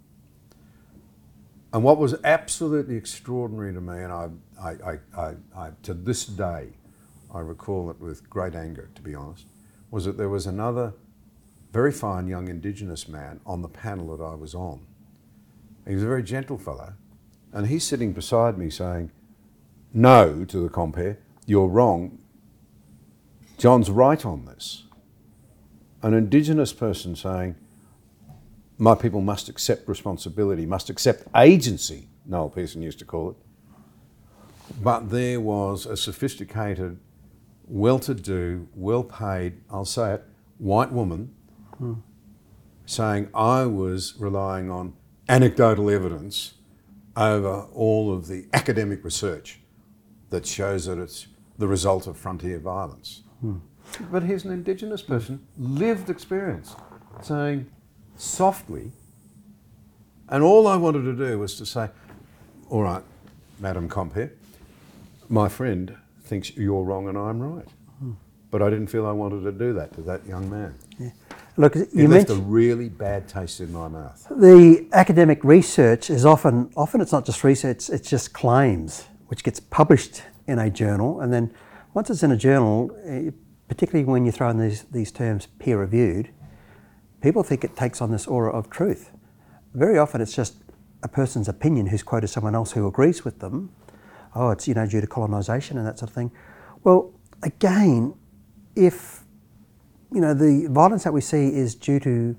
And 1.72 1.83
what 1.83 1.99
was 1.99 2.14
absolutely 2.22 2.97
extraordinary 2.97 3.74
to 3.74 3.81
me, 3.81 3.99
and 3.99 4.12
I, 4.12 4.29
I, 4.59 4.70
I, 4.70 4.99
I, 5.18 5.35
I, 5.57 5.70
to 5.83 5.93
this 5.93 6.24
day, 6.24 6.68
I 7.35 7.41
recall 7.41 7.91
it 7.91 8.01
with 8.01 8.31
great 8.31 8.55
anger, 8.55 8.89
to 8.95 9.03
be 9.03 9.14
honest, 9.14 9.45
was 9.91 10.05
that 10.05 10.16
there 10.16 10.29
was 10.29 10.47
another 10.47 10.95
very 11.72 11.93
fine 11.93 12.29
young 12.29 12.49
Indigenous 12.49 13.09
man 13.09 13.41
on 13.45 13.61
the 13.61 13.68
panel 13.68 14.16
that 14.16 14.22
I 14.22 14.35
was 14.35 14.55
on. 14.55 14.87
He 15.87 15.95
was 15.95 16.05
a 16.05 16.07
very 16.07 16.22
gentle 16.22 16.57
fellow, 16.59 16.95
and 17.57 17.69
he's 17.69 17.85
sitting 17.85 18.13
beside 18.13 18.59
me 18.59 18.69
saying, 18.69 19.11
No 19.95 20.45
to 20.45 20.61
the 20.61 20.69
compere, 20.69 21.19
you're 21.47 21.69
wrong. 21.69 22.19
John's 23.57 23.91
right 23.91 24.27
on 24.27 24.45
this. 24.45 24.83
An 26.03 26.13
Indigenous 26.13 26.75
person 26.75 27.17
saying, 27.17 27.57
My 28.77 28.95
people 28.95 29.23
must 29.23 29.49
accept 29.49 29.89
responsibility, 29.89 30.67
must 30.67 30.91
accept 30.91 31.27
agency, 31.35 32.09
Noel 32.27 32.51
Pearson 32.51 32.83
used 32.83 32.99
to 32.99 33.07
call 33.07 33.31
it. 33.31 33.37
But 34.83 35.09
there 35.09 35.41
was 35.41 35.87
a 35.87 35.97
sophisticated, 35.97 36.99
well 37.67 37.99
to 38.01 38.13
do, 38.13 38.69
well 38.75 39.03
paid, 39.03 39.55
I'll 39.71 39.87
say 39.87 40.13
it, 40.13 40.25
white 40.59 40.93
woman 40.93 41.35
hmm. 41.79 41.95
saying 42.85 43.31
I 43.33 43.65
was 43.65 44.13
relying 44.19 44.71
on 44.71 44.93
anecdotal 45.27 45.89
evidence 45.89 46.53
over 47.17 47.67
all 47.75 48.12
of 48.12 48.27
the 48.27 48.47
academic 48.53 49.05
research 49.05 49.61
that 50.31 50.47
shows 50.47 50.87
that 50.87 50.99
it's 50.99 51.27
the 51.59 51.67
result 51.67 52.07
of 52.07 52.17
frontier 52.17 52.59
violence. 52.59 53.23
Hmm. 53.41 53.57
But 54.11 54.25
here's 54.25 54.45
an 54.45 54.53
Indigenous 54.53 55.03
person, 55.03 55.47
lived 55.57 56.11
experience, 56.11 56.75
saying 57.23 57.71
softly, 58.17 58.93
and 60.29 60.43
all 60.43 60.67
I 60.67 60.77
wanted 60.77 61.03
to 61.03 61.12
do 61.14 61.39
was 61.39 61.57
to 61.57 61.67
say, 61.67 61.89
all 62.69 62.83
right, 62.83 63.03
Madam 63.61 63.89
Compere, 63.89 64.33
my 65.29 65.49
friend 65.49 65.97
thinks 66.25 66.55
you're 66.57 66.83
wrong 66.83 67.09
and 67.09 67.17
I'm 67.17 67.41
right. 67.41 67.69
Hmm. 68.01 68.12
But 68.51 68.62
I 68.62 68.71
didn't 68.71 68.89
feel 68.89 69.07
I 69.07 69.12
wanted 69.12 69.43
to 69.45 69.53
do 69.53 69.73
that 69.75 69.95
to 69.95 70.03
that 70.03 70.27
young 70.27 70.51
man. 70.51 70.75
Look, 71.59 71.75
It 71.75 71.89
you 71.95 72.07
left 72.07 72.29
a 72.29 72.35
really 72.35 72.89
bad 72.91 73.29
taste 73.29 73.61
in 73.61 73.73
my 73.73 73.89
mouth. 73.89 74.27
the 74.31 74.87
academic 74.93 75.43
research 75.43 76.11
is 76.11 76.25
often 76.27 76.71
often 76.77 77.01
it's 77.01 77.13
not 77.13 77.25
just 77.25 77.43
research; 77.45 77.89
it's 77.89 78.11
just 78.11 78.35
claims 78.35 79.05
which 79.29 79.43
gets 79.43 79.59
published 79.59 80.23
in 80.47 80.59
a 80.59 80.69
journal, 80.71 81.21
and 81.21 81.33
then 81.33 81.53
once 81.95 82.11
it's 82.11 82.23
in 82.23 82.31
a 82.31 82.37
journal, 82.37 82.91
eh, 83.05 83.31
particularly 83.69 84.05
when 84.05 84.27
you 84.27 84.33
throw 84.33 84.51
in 84.51 84.59
these 84.59 84.85
these 84.93 85.11
terms 85.11 85.47
peer 85.59 85.79
reviewed, 85.81 86.29
people 87.23 87.43
think 87.43 87.65
it 87.65 87.75
takes 87.75 88.03
on 88.03 88.11
this 88.11 88.27
aura 88.27 88.53
of 88.53 88.69
truth. 88.69 89.11
Very 89.73 89.99
often, 89.99 90.21
it's 90.21 90.35
just 90.35 90.57
a 91.03 91.09
person's 91.09 91.49
opinion 91.49 91.87
who's 91.87 92.03
quoted 92.03 92.29
someone 92.29 92.55
else 92.55 92.73
who 92.73 92.87
agrees 92.87 93.25
with 93.25 93.39
them. 93.39 93.71
Oh, 94.35 94.51
it's 94.51 94.69
you 94.69 94.75
know 94.75 94.87
due 94.87 95.01
to 95.01 95.07
colonisation 95.07 95.79
and 95.79 95.87
that 95.87 95.99
sort 95.99 96.11
of 96.11 96.15
thing. 96.15 96.31
Well, 96.85 97.15
again, 97.43 98.15
if 98.75 99.25
you 100.17 100.23
know 100.23 100.33
the 100.33 100.67
violence 100.71 101.05
that 101.05 101.12
we 101.12 101.21
see 101.21 101.55
is 101.55 101.75
due 101.75 102.01
to 102.01 102.35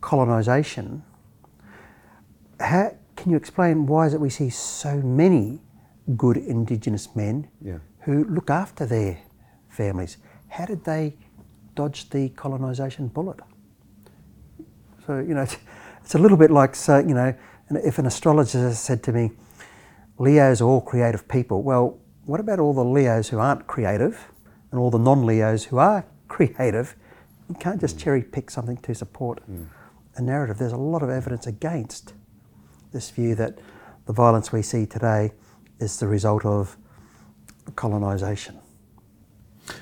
colonisation, 0.00 1.04
how 2.58 2.96
can 3.14 3.30
you 3.30 3.36
explain 3.36 3.84
why 3.84 4.06
is 4.06 4.14
it 4.14 4.20
we 4.20 4.30
see 4.30 4.48
so 4.48 4.96
many 4.96 5.60
good 6.16 6.38
Indigenous 6.38 7.14
men 7.14 7.46
Yeah. 7.60 7.80
who 8.04 8.24
look 8.24 8.48
after 8.48 8.86
their 8.86 9.18
families? 9.68 10.16
How 10.48 10.64
did 10.64 10.84
they 10.84 11.14
dodge 11.74 12.08
the 12.08 12.30
colonisation 12.30 13.08
bullet? 13.08 13.40
So 15.06 15.18
you 15.18 15.34
know, 15.34 15.42
it's, 16.02 16.14
a 16.14 16.18
little 16.18 16.38
bit 16.38 16.50
like 16.50 16.74
so 16.74 17.00
you 17.00 17.14
know, 17.14 17.34
if 17.70 17.98
an 17.98 18.06
astrologer 18.06 18.72
said 18.72 19.02
to 19.02 19.12
me, 19.12 19.32
"Leos 20.16 20.62
are 20.62 20.64
all 20.64 20.80
creative 20.80 21.28
people," 21.28 21.62
well, 21.62 21.98
what 22.24 22.40
about 22.40 22.58
all 22.60 22.72
the 22.72 22.84
Leos 22.84 23.28
who 23.28 23.38
aren't 23.38 23.66
creative, 23.66 24.32
and 24.70 24.80
all 24.80 24.90
the 24.90 24.98
non-Leos 24.98 25.64
who 25.64 25.76
are 25.76 26.06
creative? 26.28 26.94
You 27.48 27.54
can't 27.54 27.80
just 27.80 27.98
cherry 27.98 28.22
pick 28.22 28.50
something 28.50 28.76
to 28.78 28.94
support 28.94 29.40
hmm. 29.40 29.64
a 30.16 30.22
narrative. 30.22 30.58
There's 30.58 30.72
a 30.72 30.76
lot 30.76 31.02
of 31.02 31.10
evidence 31.10 31.46
against 31.46 32.12
this 32.92 33.10
view 33.10 33.34
that 33.36 33.58
the 34.06 34.12
violence 34.12 34.52
we 34.52 34.62
see 34.62 34.86
today 34.86 35.32
is 35.78 35.98
the 35.98 36.06
result 36.06 36.44
of 36.44 36.76
colonisation. 37.76 38.58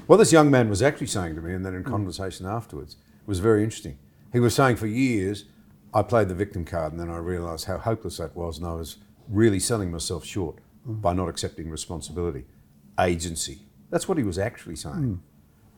What 0.07 0.17
this 0.17 0.33
young 0.33 0.51
man 0.51 0.69
was 0.69 0.83
actually 0.83 1.07
saying 1.07 1.37
to 1.37 1.41
me, 1.41 1.55
and 1.55 1.65
then 1.65 1.75
in 1.75 1.83
hmm. 1.83 1.91
conversation 1.91 2.47
afterwards, 2.47 2.97
was 3.27 3.41
very 3.41 3.65
interesting. 3.65 3.99
He 4.33 4.41
was 4.41 4.55
saying 4.55 4.77
for 4.77 4.87
years, 4.87 5.45
I 5.95 6.03
played 6.03 6.29
the 6.29 6.35
victim 6.35 6.65
card, 6.65 6.93
and 6.93 7.01
then 7.01 7.11
I 7.11 7.19
realised 7.19 7.65
how 7.65 7.79
hopeless 7.79 8.19
that 8.19 8.37
was, 8.37 8.59
and 8.59 8.67
I 8.67 8.75
was 8.75 8.97
really 9.29 9.59
selling 9.59 9.91
myself 9.91 10.25
short 10.25 10.59
hmm. 10.85 10.95
by 10.95 11.13
not 11.13 11.29
accepting 11.29 11.71
responsibility, 11.71 12.45
agency. 13.01 13.61
That's 13.91 14.09
what 14.09 14.19
he 14.19 14.25
was 14.25 14.39
actually 14.39 14.77
saying. 14.77 15.23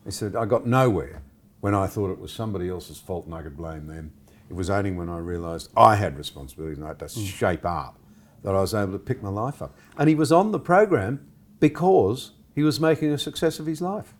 He 0.09 0.13
said, 0.13 0.35
I 0.35 0.47
got 0.47 0.67
nowhere 0.67 1.21
when 1.61 1.75
I 1.75 1.87
thought 1.87 2.11
it 2.11 2.19
was 2.19 2.33
somebody 2.33 2.71
else's 2.71 2.99
fault 2.99 3.27
and 3.27 3.35
I 3.35 3.43
could 3.43 3.59
blame 3.59 3.89
them. 3.89 4.15
It 4.49 4.55
was 4.55 4.71
only 4.71 4.91
when 4.91 5.11
I 5.11 5.19
realised 5.19 5.71
I 5.77 5.97
had 5.97 6.17
responsibility 6.17 6.77
and 6.77 6.85
I 6.87 6.89
had 6.89 6.99
to 7.01 7.09
shape 7.11 7.67
up 7.67 7.99
that 8.43 8.55
I 8.55 8.61
was 8.63 8.73
able 8.73 8.93
to 8.93 8.99
pick 8.99 9.23
my 9.23 9.29
life 9.29 9.61
up. 9.61 9.77
And 9.99 10.09
he 10.09 10.15
was 10.15 10.33
on 10.33 10.51
the 10.51 10.59
program 10.59 11.31
because 11.61 12.33
he 12.55 12.63
was 12.63 12.81
making 12.81 13.13
a 13.13 13.19
success 13.19 13.59
of 13.59 13.67
his 13.67 13.83
life. 13.83 14.15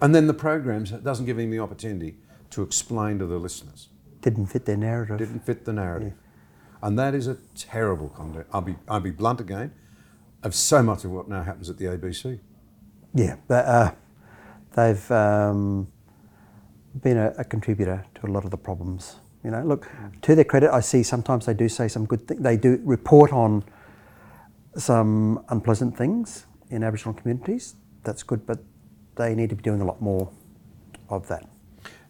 And 0.00 0.12
then 0.12 0.26
the 0.26 0.34
program 0.34 0.82
doesn't 0.82 1.26
give 1.26 1.38
him 1.38 1.52
the 1.52 1.60
opportunity 1.60 2.16
to 2.50 2.62
explain 2.62 3.20
to 3.20 3.26
the 3.26 3.38
listeners. 3.38 3.88
Didn't 4.20 4.46
fit 4.46 4.64
their 4.64 4.76
narrative. 4.76 5.18
Didn't 5.18 5.46
fit 5.46 5.64
the 5.64 5.72
narrative. 5.72 6.14
And 6.82 6.98
that 6.98 7.14
is 7.14 7.28
a 7.28 7.36
terrible 7.54 8.08
content. 8.08 8.48
I'll 8.52 8.62
be, 8.62 8.74
I'll 8.88 8.98
be 8.98 9.12
blunt 9.12 9.40
again, 9.40 9.72
of 10.42 10.56
so 10.56 10.82
much 10.82 11.04
of 11.04 11.12
what 11.12 11.28
now 11.28 11.44
happens 11.44 11.70
at 11.70 11.78
the 11.78 11.84
ABC. 11.84 12.40
Yeah, 13.14 13.36
but, 13.46 13.64
uh, 13.64 13.92
they've 14.74 15.10
um, 15.10 15.88
been 17.02 17.16
a, 17.18 17.32
a 17.38 17.44
contributor 17.44 18.04
to 18.16 18.26
a 18.26 18.30
lot 18.30 18.44
of 18.44 18.50
the 18.50 18.56
problems. 18.56 19.16
You 19.44 19.50
know, 19.50 19.62
look, 19.62 19.88
to 20.22 20.34
their 20.34 20.44
credit, 20.44 20.70
I 20.72 20.80
see 20.80 21.02
sometimes 21.02 21.46
they 21.46 21.54
do 21.54 21.68
say 21.68 21.88
some 21.88 22.06
good 22.06 22.28
things. 22.28 22.40
They 22.40 22.56
do 22.56 22.80
report 22.84 23.32
on 23.32 23.64
some 24.76 25.44
unpleasant 25.48 25.96
things 25.96 26.46
in 26.70 26.82
Aboriginal 26.82 27.14
communities. 27.14 27.74
That's 28.04 28.22
good, 28.22 28.46
but 28.46 28.58
they 29.16 29.34
need 29.34 29.50
to 29.50 29.56
be 29.56 29.62
doing 29.62 29.80
a 29.80 29.84
lot 29.84 30.00
more 30.00 30.30
of 31.08 31.26
that. 31.28 31.46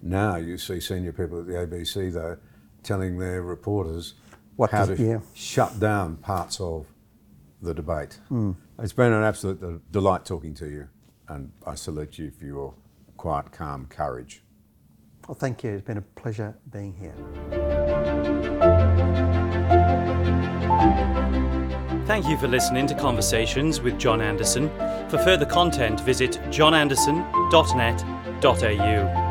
Now 0.03 0.37
you 0.37 0.59
see 0.59 0.81
senior 0.81 1.13
people 1.13 1.41
at 1.41 1.47
the 1.47 1.55
ABC, 1.55 2.13
though, 2.13 2.37
telling 2.83 3.19
their 3.19 3.43
reporters 3.43 4.15
What 4.57 4.71
how 4.71 4.85
to- 4.87 4.97
to 4.97 5.03
yeah. 5.03 5.21
shut 5.33 5.79
down 5.81 6.17
parts 6.17 6.61
of 6.61 6.87
the 7.63 7.73
debate. 7.73 8.19
It's 8.79 8.93
been 8.93 9.13
an 9.13 9.23
absolute 9.23 9.91
delight 9.93 10.25
talking 10.25 10.55
to 10.55 10.69
you, 10.69 10.89
and 11.33 11.51
I 11.67 11.75
salute 11.75 12.19
you 12.19 12.31
for 12.31 12.45
your 12.45 12.75
quiet, 13.17 13.51
calm 13.53 13.87
courage. 13.87 14.43
Well, 15.27 15.35
thank 15.35 15.65
you. 15.65 15.71
It's 15.71 15.83
been 15.83 15.99
a 15.99 16.03
pleasure 16.03 16.57
being 16.71 16.95
here. 16.95 17.15
Thank 22.07 22.29
you 22.29 22.37
for 22.37 22.49
listening 22.49 22.87
to 22.89 22.95
Conversations 22.95 23.81
with 23.81 23.99
John 23.99 24.21
Anderson. 24.21 24.69
For 25.09 25.19
further 25.19 25.47
content, 25.47 26.01
visit 26.01 26.33
johnanderson.net.au. 26.51 29.23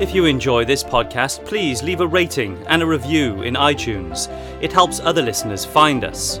If 0.00 0.12
you 0.12 0.24
enjoy 0.24 0.64
this 0.64 0.82
podcast, 0.82 1.44
please 1.44 1.82
leave 1.82 2.00
a 2.00 2.06
rating 2.06 2.66
and 2.66 2.82
a 2.82 2.86
review 2.86 3.42
in 3.42 3.54
iTunes. 3.54 4.28
It 4.60 4.72
helps 4.72 4.98
other 4.98 5.22
listeners 5.22 5.64
find 5.64 6.02
us. 6.02 6.40